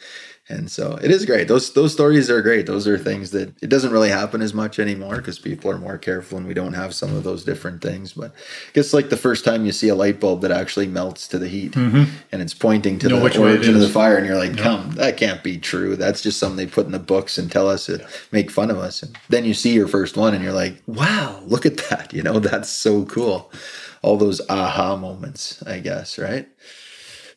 and 0.50 0.70
so 0.70 0.98
it 1.02 1.10
is 1.10 1.26
great. 1.26 1.46
Those 1.46 1.74
those 1.74 1.92
stories 1.92 2.30
are 2.30 2.40
great. 2.40 2.66
Those 2.66 2.88
are 2.88 2.96
things 2.96 3.32
that 3.32 3.52
it 3.62 3.68
doesn't 3.68 3.92
really 3.92 4.08
happen 4.08 4.40
as 4.40 4.54
much 4.54 4.78
anymore 4.78 5.16
because 5.16 5.38
people 5.38 5.70
are 5.70 5.76
more 5.76 5.98
careful 5.98 6.38
and 6.38 6.46
we 6.46 6.54
don't 6.54 6.72
have 6.72 6.94
some 6.94 7.14
of 7.14 7.22
those 7.22 7.44
different 7.44 7.82
things. 7.82 8.14
But 8.14 8.30
I 8.30 8.72
guess 8.72 8.94
like 8.94 9.10
the 9.10 9.16
first 9.18 9.44
time 9.44 9.66
you 9.66 9.72
see 9.72 9.88
a 9.88 9.94
light 9.94 10.20
bulb 10.20 10.40
that 10.40 10.50
actually 10.50 10.86
melts 10.86 11.28
to 11.28 11.38
the 11.38 11.48
heat 11.48 11.72
mm-hmm. 11.72 12.04
and 12.32 12.40
it's 12.40 12.54
pointing 12.54 12.98
to 13.00 13.08
Know 13.08 13.18
the 13.18 13.24
which 13.24 13.36
way 13.36 13.50
it 13.50 13.56
origin 13.56 13.74
of 13.74 13.80
the 13.80 13.88
fire, 13.90 14.16
and 14.16 14.26
you're 14.26 14.38
like, 14.38 14.56
"Come, 14.56 14.92
that 14.92 15.18
can't 15.18 15.42
be 15.42 15.58
true. 15.58 15.96
That's 15.96 16.22
just 16.22 16.38
something 16.38 16.56
they 16.56 16.70
put 16.70 16.86
in 16.86 16.92
the 16.92 16.98
books 16.98 17.36
and 17.36 17.52
tell 17.52 17.68
us 17.68 17.86
to 17.86 18.06
make 18.32 18.50
fun 18.50 18.70
of 18.70 18.78
us." 18.78 19.02
And 19.02 19.18
then 19.28 19.44
you 19.44 19.52
see 19.52 19.74
your 19.74 19.88
first 19.88 20.16
one, 20.16 20.34
and 20.34 20.42
you're 20.42 20.52
like, 20.52 20.82
"Wow, 20.86 21.42
look 21.46 21.66
at 21.66 21.76
that! 21.88 22.14
You 22.14 22.22
know, 22.22 22.38
that's 22.38 22.70
so 22.70 23.04
cool." 23.04 23.52
All 24.00 24.16
those 24.16 24.40
aha 24.48 24.96
moments, 24.96 25.62
I 25.66 25.80
guess, 25.80 26.18
right? 26.18 26.48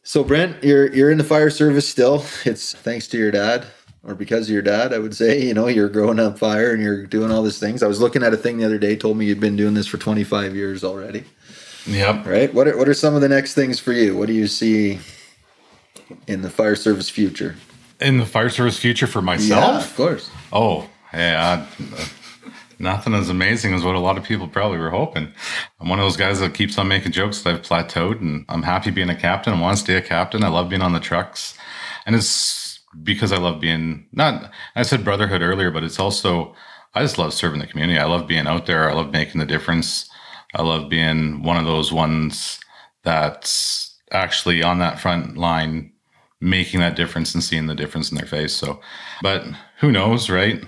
So 0.03 0.23
Brent, 0.23 0.63
you're 0.63 0.91
you're 0.93 1.11
in 1.11 1.17
the 1.17 1.23
fire 1.23 1.49
service 1.49 1.87
still. 1.87 2.23
It's 2.45 2.73
thanks 2.73 3.07
to 3.09 3.17
your 3.17 3.31
dad, 3.31 3.65
or 4.03 4.15
because 4.15 4.47
of 4.47 4.53
your 4.53 4.61
dad, 4.63 4.93
I 4.93 4.99
would 4.99 5.15
say. 5.15 5.41
You 5.45 5.53
know, 5.53 5.67
you're 5.67 5.89
growing 5.89 6.19
up 6.19 6.39
fire 6.39 6.71
and 6.73 6.81
you're 6.81 7.05
doing 7.05 7.31
all 7.31 7.43
these 7.43 7.59
things. 7.59 7.83
I 7.83 7.87
was 7.87 8.01
looking 8.01 8.23
at 8.23 8.33
a 8.33 8.37
thing 8.37 8.57
the 8.57 8.65
other 8.65 8.79
day. 8.79 8.95
Told 8.95 9.17
me 9.17 9.25
you'd 9.25 9.39
been 9.39 9.55
doing 9.55 9.73
this 9.75 9.87
for 9.87 9.97
25 9.97 10.55
years 10.55 10.83
already, 10.83 11.23
Yep. 11.85 12.25
right? 12.25 12.53
What 12.53 12.67
are 12.67 12.77
what 12.77 12.89
are 12.89 12.93
some 12.95 13.13
of 13.15 13.21
the 13.21 13.29
next 13.29 13.53
things 13.53 13.79
for 13.79 13.93
you? 13.93 14.17
What 14.17 14.27
do 14.27 14.33
you 14.33 14.47
see 14.47 14.99
in 16.27 16.41
the 16.41 16.49
fire 16.49 16.75
service 16.75 17.09
future? 17.09 17.55
In 17.99 18.17
the 18.17 18.25
fire 18.25 18.49
service 18.49 18.79
future 18.79 19.05
for 19.05 19.19
Yeah, 19.19 19.25
myself? 19.25 19.85
of 19.91 19.95
course. 19.95 20.31
Oh, 20.51 20.89
yeah. 21.13 21.65
uh, 21.79 22.05
Nothing 22.81 23.13
as 23.13 23.29
amazing 23.29 23.75
as 23.75 23.83
what 23.83 23.95
a 23.95 23.99
lot 23.99 24.17
of 24.17 24.23
people 24.23 24.47
probably 24.47 24.79
were 24.79 24.89
hoping. 24.89 25.31
I'm 25.79 25.87
one 25.87 25.99
of 25.99 26.05
those 26.05 26.17
guys 26.17 26.39
that 26.39 26.55
keeps 26.55 26.77
on 26.79 26.87
making 26.87 27.11
jokes 27.11 27.41
that 27.41 27.53
I've 27.53 27.61
plateaued 27.61 28.19
and 28.21 28.43
I'm 28.49 28.63
happy 28.63 28.89
being 28.89 29.09
a 29.09 29.15
captain. 29.15 29.53
I 29.53 29.61
want 29.61 29.77
to 29.77 29.83
stay 29.83 29.95
a 29.95 30.01
captain. 30.01 30.43
I 30.43 30.47
love 30.47 30.69
being 30.69 30.81
on 30.81 30.93
the 30.93 30.99
trucks. 30.99 31.55
And 32.07 32.15
it's 32.15 32.79
because 33.03 33.31
I 33.31 33.37
love 33.37 33.61
being 33.61 34.07
not, 34.11 34.51
I 34.75 34.81
said 34.81 35.05
brotherhood 35.05 35.43
earlier, 35.43 35.69
but 35.69 35.83
it's 35.83 35.99
also, 35.99 36.55
I 36.95 37.03
just 37.03 37.19
love 37.19 37.33
serving 37.33 37.59
the 37.59 37.67
community. 37.67 37.99
I 37.99 38.05
love 38.05 38.27
being 38.27 38.47
out 38.47 38.65
there. 38.65 38.89
I 38.89 38.93
love 38.93 39.11
making 39.11 39.39
the 39.39 39.45
difference. 39.45 40.09
I 40.55 40.63
love 40.63 40.89
being 40.89 41.43
one 41.43 41.57
of 41.57 41.65
those 41.65 41.93
ones 41.93 42.59
that's 43.03 43.95
actually 44.11 44.63
on 44.63 44.79
that 44.79 44.99
front 44.99 45.37
line 45.37 45.91
making 46.41 46.79
that 46.79 46.95
difference 46.95 47.35
and 47.35 47.43
seeing 47.43 47.67
the 47.67 47.75
difference 47.75 48.11
in 48.11 48.17
their 48.17 48.25
face. 48.25 48.53
So, 48.53 48.81
but 49.21 49.45
who 49.79 49.91
knows, 49.91 50.29
right? 50.29 50.63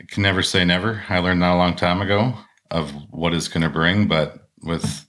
I 0.00 0.04
can 0.04 0.22
never 0.22 0.42
say 0.42 0.64
never. 0.64 1.02
I 1.08 1.18
learned 1.18 1.42
that 1.42 1.52
a 1.52 1.56
long 1.56 1.76
time 1.76 2.00
ago 2.00 2.34
of 2.70 2.90
what 3.10 3.34
it's 3.34 3.48
going 3.48 3.62
to 3.62 3.68
bring. 3.68 4.08
But 4.08 4.48
with 4.62 5.06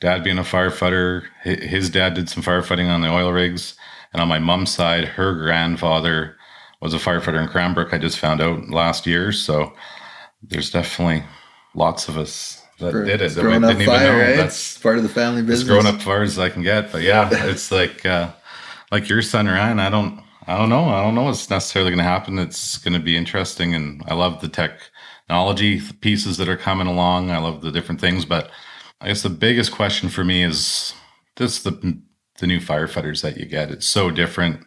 dad 0.00 0.22
being 0.22 0.38
a 0.38 0.42
firefighter, 0.42 1.24
his 1.42 1.88
dad 1.88 2.14
did 2.14 2.28
some 2.28 2.42
firefighting 2.42 2.88
on 2.88 3.00
the 3.00 3.10
oil 3.10 3.32
rigs. 3.32 3.74
And 4.12 4.20
on 4.20 4.28
my 4.28 4.38
mom's 4.38 4.70
side, 4.72 5.04
her 5.04 5.34
grandfather 5.34 6.36
was 6.80 6.94
a 6.94 6.98
firefighter 6.98 7.42
in 7.42 7.48
Cranbrook. 7.48 7.92
I 7.92 7.98
just 7.98 8.18
found 8.18 8.40
out 8.40 8.68
last 8.70 9.06
year. 9.06 9.32
So 9.32 9.72
there's 10.42 10.70
definitely 10.70 11.24
lots 11.74 12.08
of 12.08 12.18
us 12.18 12.62
that 12.80 12.92
did 12.92 13.22
it 13.22 13.34
that 13.34 13.40
Growing 13.40 13.62
didn't 13.62 13.82
even 13.82 13.94
fire, 13.94 14.12
know. 14.12 14.18
right? 14.18 14.36
That's 14.36 14.78
part 14.78 14.98
of 14.98 15.02
the 15.02 15.08
family 15.08 15.40
as 15.40 15.46
business. 15.46 15.68
grown 15.68 15.86
up 15.86 16.00
far 16.02 16.22
as 16.22 16.38
I 16.38 16.50
can 16.50 16.62
get. 16.62 16.92
But 16.92 17.02
yeah, 17.02 17.28
it's 17.32 17.72
like 17.72 18.04
uh, 18.04 18.30
like 18.92 19.08
your 19.08 19.22
son 19.22 19.46
Ryan. 19.46 19.80
I 19.80 19.90
don't 19.90 20.22
I 20.48 20.56
don't 20.56 20.70
know. 20.70 20.86
I 20.86 21.02
don't 21.02 21.14
know 21.14 21.24
what's 21.24 21.50
necessarily 21.50 21.90
going 21.90 21.98
to 21.98 22.04
happen. 22.04 22.38
It's 22.38 22.78
going 22.78 22.94
to 22.94 22.98
be 22.98 23.18
interesting, 23.18 23.74
and 23.74 24.02
I 24.06 24.14
love 24.14 24.40
the 24.40 24.48
technology 24.48 25.78
pieces 26.00 26.38
that 26.38 26.48
are 26.48 26.56
coming 26.56 26.86
along. 26.86 27.30
I 27.30 27.36
love 27.36 27.60
the 27.60 27.70
different 27.70 28.00
things, 28.00 28.24
but 28.24 28.50
I 29.02 29.08
guess 29.08 29.20
the 29.20 29.28
biggest 29.28 29.72
question 29.72 30.08
for 30.08 30.24
me 30.24 30.42
is 30.42 30.94
this: 31.36 31.62
the 31.62 32.00
the 32.38 32.46
new 32.46 32.60
firefighters 32.60 33.20
that 33.20 33.36
you 33.36 33.44
get. 33.44 33.70
It's 33.70 33.86
so 33.86 34.10
different, 34.10 34.66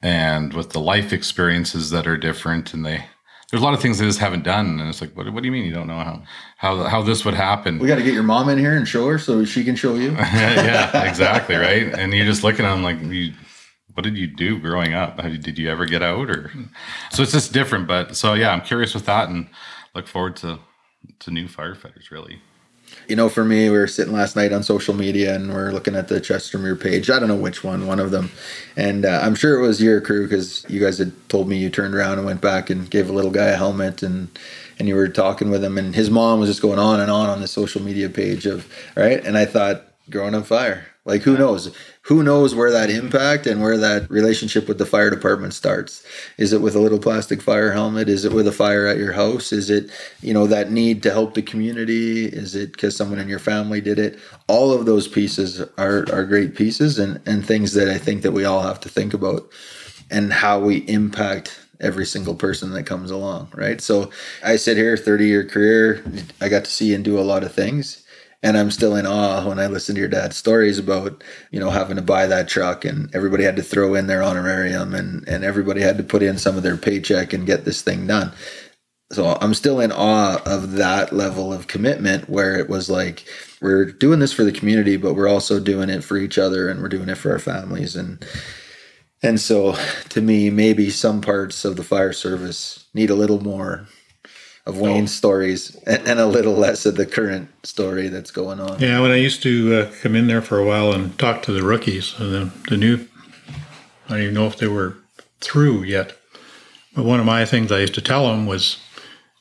and 0.00 0.52
with 0.52 0.70
the 0.70 0.80
life 0.80 1.12
experiences 1.12 1.90
that 1.90 2.06
are 2.06 2.16
different, 2.16 2.72
and 2.72 2.86
they. 2.86 3.04
There's 3.50 3.62
a 3.62 3.64
lot 3.64 3.72
of 3.72 3.80
things 3.80 3.98
they 3.98 4.04
just 4.04 4.18
haven't 4.20 4.44
done, 4.44 4.78
and 4.78 4.90
it's 4.90 5.00
like, 5.00 5.16
what, 5.16 5.32
what 5.32 5.42
do 5.42 5.46
you 5.46 5.52
mean 5.52 5.64
you 5.64 5.72
don't 5.72 5.86
know 5.86 5.98
how 5.98 6.22
how 6.58 6.84
how 6.84 7.02
this 7.02 7.24
would 7.24 7.34
happen? 7.34 7.78
we 7.78 7.88
got 7.88 7.96
to 7.96 8.02
get 8.02 8.12
your 8.12 8.22
mom 8.22 8.50
in 8.50 8.58
here 8.58 8.76
and 8.76 8.86
show 8.86 9.08
her 9.08 9.18
so 9.18 9.44
she 9.44 9.64
can 9.64 9.74
show 9.74 9.94
you. 9.94 10.12
yeah, 10.16 11.08
exactly, 11.08 11.56
right. 11.56 11.92
And 11.98 12.12
you're 12.12 12.26
just 12.26 12.44
looking 12.44 12.66
at 12.66 12.74
them 12.74 12.82
like, 12.82 13.00
you, 13.00 13.32
what 13.98 14.04
did 14.04 14.16
you 14.16 14.28
do 14.28 14.60
growing 14.60 14.94
up? 14.94 15.18
How, 15.18 15.28
did 15.28 15.58
you 15.58 15.68
ever 15.68 15.84
get 15.84 16.04
out? 16.04 16.30
Or 16.30 16.52
so 17.10 17.20
it's 17.24 17.32
just 17.32 17.52
different. 17.52 17.88
But 17.88 18.14
so 18.16 18.34
yeah, 18.34 18.52
I'm 18.52 18.60
curious 18.60 18.94
with 18.94 19.06
that, 19.06 19.28
and 19.28 19.48
look 19.92 20.06
forward 20.06 20.36
to 20.36 20.60
to 21.18 21.30
new 21.32 21.48
firefighters. 21.48 22.12
Really, 22.12 22.40
You 23.08 23.16
know, 23.16 23.28
for 23.28 23.44
me, 23.44 23.68
we 23.68 23.76
were 23.76 23.88
sitting 23.88 24.12
last 24.12 24.36
night 24.36 24.52
on 24.52 24.62
social 24.62 24.94
media 24.94 25.34
and 25.34 25.52
we're 25.52 25.72
looking 25.72 25.96
at 25.96 26.06
the 26.06 26.20
Chestermere 26.20 26.80
page. 26.80 27.10
I 27.10 27.18
don't 27.18 27.26
know 27.26 27.34
which 27.34 27.64
one, 27.64 27.88
one 27.88 27.98
of 27.98 28.12
them. 28.12 28.30
And 28.76 29.04
uh, 29.04 29.18
I'm 29.20 29.34
sure 29.34 29.58
it 29.58 29.66
was 29.66 29.82
your 29.82 30.00
crew 30.00 30.28
because 30.28 30.64
you 30.68 30.78
guys 30.78 30.98
had 30.98 31.12
told 31.28 31.48
me 31.48 31.56
you 31.58 31.68
turned 31.68 31.94
around 31.94 32.18
and 32.18 32.26
went 32.26 32.40
back 32.40 32.70
and 32.70 32.88
gave 32.88 33.10
a 33.10 33.12
little 33.12 33.32
guy 33.32 33.46
a 33.46 33.56
helmet 33.56 34.04
and 34.04 34.28
and 34.78 34.86
you 34.86 34.94
were 34.94 35.08
talking 35.08 35.50
with 35.50 35.64
him 35.64 35.76
and 35.76 35.96
his 35.96 36.08
mom 36.08 36.38
was 36.38 36.48
just 36.48 36.62
going 36.62 36.78
on 36.78 37.00
and 37.00 37.10
on 37.10 37.28
on 37.28 37.40
the 37.40 37.48
social 37.48 37.82
media 37.82 38.08
page 38.08 38.46
of 38.46 38.72
right 38.94 39.24
and 39.26 39.36
i 39.36 39.44
thought 39.44 39.86
growing 40.08 40.36
on 40.36 40.44
fire 40.44 40.86
like 41.08 41.22
who 41.22 41.36
knows? 41.36 41.74
Who 42.02 42.22
knows 42.22 42.54
where 42.54 42.70
that 42.70 42.90
impact 42.90 43.46
and 43.46 43.60
where 43.60 43.76
that 43.76 44.08
relationship 44.10 44.68
with 44.68 44.78
the 44.78 44.86
fire 44.86 45.10
department 45.10 45.54
starts? 45.54 46.04
Is 46.36 46.52
it 46.52 46.60
with 46.60 46.74
a 46.74 46.80
little 46.80 46.98
plastic 46.98 47.42
fire 47.42 47.72
helmet? 47.72 48.08
Is 48.08 48.24
it 48.24 48.32
with 48.32 48.46
a 48.46 48.52
fire 48.52 48.86
at 48.86 48.98
your 48.98 49.12
house? 49.12 49.52
Is 49.52 49.70
it 49.70 49.90
you 50.22 50.32
know 50.32 50.46
that 50.46 50.70
need 50.70 51.02
to 51.02 51.10
help 51.10 51.34
the 51.34 51.42
community? 51.42 52.26
Is 52.26 52.54
it 52.54 52.72
because 52.72 52.96
someone 52.96 53.18
in 53.18 53.28
your 53.28 53.40
family 53.40 53.80
did 53.80 53.98
it? 53.98 54.18
All 54.46 54.72
of 54.72 54.86
those 54.86 55.08
pieces 55.08 55.60
are 55.76 56.06
are 56.12 56.24
great 56.24 56.54
pieces 56.54 56.98
and 56.98 57.20
and 57.26 57.44
things 57.44 57.72
that 57.74 57.88
i 57.88 57.98
think 57.98 58.22
that 58.22 58.32
we 58.32 58.44
all 58.44 58.62
have 58.62 58.80
to 58.80 58.88
think 58.88 59.14
about 59.14 59.50
and 60.10 60.32
how 60.32 60.58
we 60.58 60.78
impact 60.88 61.58
every 61.80 62.06
single 62.06 62.34
person 62.34 62.72
that 62.72 62.84
comes 62.84 63.10
along, 63.10 63.48
right? 63.54 63.80
So 63.80 64.10
I 64.42 64.56
sit 64.56 64.76
here, 64.76 64.96
30 64.96 65.26
year 65.26 65.44
career, 65.44 66.02
I 66.40 66.48
got 66.48 66.64
to 66.64 66.70
see 66.70 66.94
and 66.94 67.04
do 67.04 67.18
a 67.18 67.22
lot 67.22 67.44
of 67.44 67.52
things. 67.52 67.97
And 68.42 68.56
I'm 68.56 68.70
still 68.70 68.94
in 68.94 69.06
awe 69.06 69.46
when 69.48 69.58
I 69.58 69.66
listen 69.66 69.94
to 69.96 70.00
your 70.00 70.08
dad's 70.08 70.36
stories 70.36 70.78
about, 70.78 71.24
you 71.50 71.58
know, 71.58 71.70
having 71.70 71.96
to 71.96 72.02
buy 72.02 72.26
that 72.26 72.48
truck 72.48 72.84
and 72.84 73.12
everybody 73.14 73.42
had 73.42 73.56
to 73.56 73.62
throw 73.62 73.94
in 73.94 74.06
their 74.06 74.22
honorarium 74.22 74.94
and, 74.94 75.26
and 75.26 75.44
everybody 75.44 75.80
had 75.80 75.98
to 75.98 76.04
put 76.04 76.22
in 76.22 76.38
some 76.38 76.56
of 76.56 76.62
their 76.62 76.76
paycheck 76.76 77.32
and 77.32 77.46
get 77.46 77.64
this 77.64 77.82
thing 77.82 78.06
done. 78.06 78.32
So 79.10 79.38
I'm 79.40 79.54
still 79.54 79.80
in 79.80 79.90
awe 79.90 80.40
of 80.44 80.72
that 80.72 81.12
level 81.12 81.52
of 81.52 81.66
commitment 81.66 82.28
where 82.28 82.56
it 82.56 82.68
was 82.68 82.88
like, 82.88 83.24
we're 83.60 83.86
doing 83.86 84.20
this 84.20 84.32
for 84.32 84.44
the 84.44 84.52
community, 84.52 84.96
but 84.96 85.14
we're 85.14 85.28
also 85.28 85.58
doing 85.58 85.88
it 85.88 86.04
for 86.04 86.16
each 86.16 86.38
other 86.38 86.68
and 86.68 86.80
we're 86.80 86.88
doing 86.88 87.08
it 87.08 87.16
for 87.16 87.32
our 87.32 87.38
families. 87.38 87.96
And, 87.96 88.24
and 89.22 89.40
so 89.40 89.74
to 90.10 90.20
me, 90.20 90.50
maybe 90.50 90.90
some 90.90 91.22
parts 91.22 91.64
of 91.64 91.76
the 91.76 91.82
fire 91.82 92.12
service 92.12 92.86
need 92.94 93.10
a 93.10 93.16
little 93.16 93.42
more 93.42 93.88
of 94.68 94.78
Wayne's 94.78 95.14
stories 95.14 95.74
and, 95.86 96.06
and, 96.06 96.20
a 96.20 96.26
little 96.26 96.52
less 96.52 96.84
of 96.84 96.96
the 96.96 97.06
current 97.06 97.48
story 97.64 98.08
that's 98.08 98.30
going 98.30 98.60
on. 98.60 98.78
Yeah, 98.78 99.00
when 99.00 99.10
I 99.10 99.16
used 99.16 99.42
to 99.44 99.74
uh, 99.74 99.92
come 100.02 100.14
in 100.14 100.26
there 100.26 100.42
for 100.42 100.58
a 100.58 100.64
while 100.64 100.92
and 100.92 101.18
talk 101.18 101.42
to 101.44 101.52
the 101.52 101.62
rookies, 101.62 102.14
and 102.20 102.32
the, 102.32 102.52
the 102.68 102.76
new, 102.76 103.08
I 104.06 104.10
don't 104.10 104.20
even 104.20 104.34
know 104.34 104.46
if 104.46 104.58
they 104.58 104.68
were 104.68 104.98
through 105.40 105.84
yet. 105.84 106.12
But 106.94 107.06
one 107.06 107.18
of 107.18 107.24
my 107.24 107.46
things 107.46 107.72
I 107.72 107.80
used 107.80 107.94
to 107.94 108.02
tell 108.02 108.28
them 108.28 108.46
was 108.46 108.78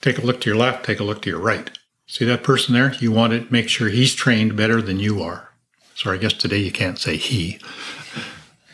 take 0.02 0.18
a 0.18 0.22
look 0.22 0.40
to 0.42 0.50
your 0.50 0.58
left, 0.58 0.86
take 0.86 1.02
a 1.02 1.04
look 1.04 1.22
to 1.24 1.30
your 1.30 1.40
right. 1.40 1.78
See 2.06 2.24
that 2.24 2.42
person 2.42 2.74
there? 2.74 2.94
You 2.94 3.12
want 3.12 3.34
to 3.34 3.52
make 3.52 3.68
sure 3.68 3.90
he's 3.90 4.16
trained 4.16 4.56
better 4.56 4.82
than 4.82 4.98
you 4.98 5.22
are. 5.22 5.50
So 5.94 6.10
I 6.10 6.16
guess 6.18 6.32
today 6.32 6.60
you 6.60 6.72
can't 6.72 6.98
say 6.98 7.18
he. 7.18 7.60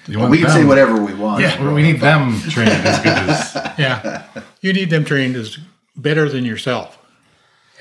we 0.07 0.13
can 0.13 0.29
them. 0.29 0.49
say 0.51 0.65
whatever 0.65 1.01
we 1.01 1.15
want. 1.15 1.41
Yeah, 1.41 1.73
we 1.73 1.81
need 1.81 1.99
them 1.99 2.39
trained 2.41 2.69
as 2.69 2.99
good 2.99 3.17
as. 3.17 3.79
Yeah, 3.79 4.27
you 4.61 4.71
need 4.71 4.91
them 4.91 5.03
trained 5.03 5.35
as 5.35 5.57
better 5.95 6.29
than 6.29 6.45
yourself. 6.45 6.97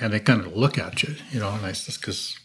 And 0.00 0.12
they 0.12 0.20
kind 0.20 0.40
of 0.40 0.56
look 0.56 0.78
at 0.78 1.02
you, 1.02 1.14
you 1.30 1.40
know, 1.40 1.50
and 1.50 1.64
I 1.64 1.72
says, 1.72 1.96
because 1.96 2.38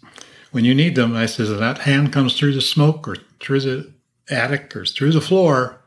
when 0.51 0.65
you 0.65 0.75
need 0.75 0.95
them, 0.95 1.15
I 1.15 1.25
says, 1.25 1.49
and 1.49 1.59
that 1.59 1.79
hand 1.79 2.13
comes 2.13 2.37
through 2.37 2.53
the 2.53 2.61
smoke 2.61 3.07
or 3.07 3.17
through 3.39 3.61
the 3.61 3.93
attic 4.29 4.75
or 4.75 4.85
through 4.85 5.13
the 5.13 5.21
floor, 5.21 5.79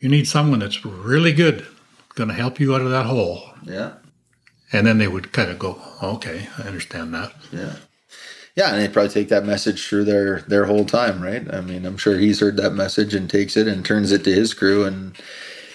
you 0.00 0.08
need 0.08 0.28
someone 0.28 0.58
that's 0.58 0.84
really 0.84 1.32
good, 1.32 1.66
going 2.14 2.28
to 2.28 2.34
help 2.34 2.60
you 2.60 2.74
out 2.74 2.82
of 2.82 2.90
that 2.90 3.06
hole. 3.06 3.42
Yeah. 3.62 3.94
And 4.72 4.86
then 4.86 4.98
they 4.98 5.08
would 5.08 5.32
kind 5.32 5.50
of 5.50 5.58
go, 5.58 5.80
okay, 6.02 6.48
I 6.58 6.62
understand 6.62 7.14
that. 7.14 7.32
Yeah. 7.52 7.76
Yeah, 8.56 8.70
and 8.70 8.80
they'd 8.80 8.92
probably 8.92 9.10
take 9.10 9.30
that 9.30 9.44
message 9.44 9.88
through 9.88 10.04
their 10.04 10.42
their 10.42 10.66
whole 10.66 10.84
time, 10.84 11.20
right? 11.20 11.52
I 11.52 11.60
mean, 11.60 11.84
I'm 11.84 11.96
sure 11.96 12.18
he's 12.18 12.38
heard 12.38 12.56
that 12.58 12.72
message 12.72 13.12
and 13.12 13.28
takes 13.28 13.56
it 13.56 13.66
and 13.66 13.84
turns 13.84 14.12
it 14.12 14.22
to 14.24 14.32
his 14.32 14.54
crew 14.54 14.84
and 14.84 15.16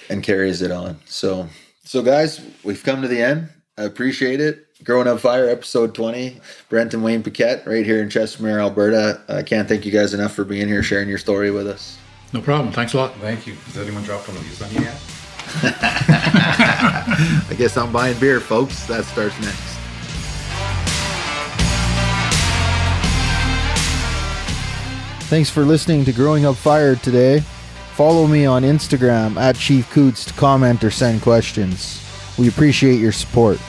and 0.10 0.24
carries 0.24 0.62
it 0.62 0.72
on. 0.72 1.00
So 1.06 1.50
so, 1.90 2.04
guys, 2.04 2.40
we've 2.64 2.84
come 2.84 3.02
to 3.02 3.08
the 3.08 3.20
end. 3.20 3.50
I 3.76 3.82
appreciate 3.82 4.40
it. 4.40 4.68
Growing 4.84 5.08
Up 5.08 5.22
Fire, 5.22 5.50
episode 5.50 5.96
20. 5.96 6.40
Brent 6.70 6.94
and 6.94 7.04
Wayne 7.04 7.24
Paquette, 7.24 7.66
right 7.66 7.84
here 7.84 8.00
in 8.00 8.10
Chestermere, 8.10 8.60
Alberta. 8.60 9.20
I 9.28 9.42
can't 9.42 9.68
thank 9.68 9.88
you 9.88 9.92
guys 9.92 10.14
enough 10.14 10.34
for 10.34 10.44
being 10.44 10.68
here, 10.68 10.84
sharing 10.84 11.10
your 11.10 11.18
story 11.18 11.50
with 11.50 11.66
us. 11.68 11.98
No 12.32 12.42
problem. 12.42 12.72
Thanks 12.72 12.94
a 12.94 12.98
lot. 12.98 13.16
Thank 13.16 13.48
you. 13.48 13.56
Has 13.56 13.80
anyone 13.80 14.04
dropped 14.04 14.28
one 14.28 14.38
of 14.38 14.44
these 14.44 14.62
on 14.62 14.70
you 14.70 14.82
yet? 14.82 15.02
I 17.50 17.56
guess 17.58 17.76
I'm 17.76 17.92
buying 17.92 18.20
beer, 18.20 18.40
folks. 18.40 18.86
That 18.86 19.04
starts 19.06 19.42
next. 19.42 19.80
Thanks 25.28 25.50
for 25.50 25.64
listening 25.64 26.06
to 26.06 26.14
Growing 26.14 26.46
Up 26.46 26.56
Fire 26.56 26.96
today. 26.96 27.42
Follow 28.00 28.28
me 28.28 28.46
on 28.46 28.64
Instagram 28.64 29.36
at 29.36 29.58
Chief 29.58 29.92
Coots 29.92 30.24
to 30.24 30.34
comment 30.36 30.86
or 30.86 30.90
send 30.90 31.22
questions. 31.22 32.02
We 32.38 32.48
appreciate 32.48 32.98
your 32.98 33.12
support. 33.12 33.60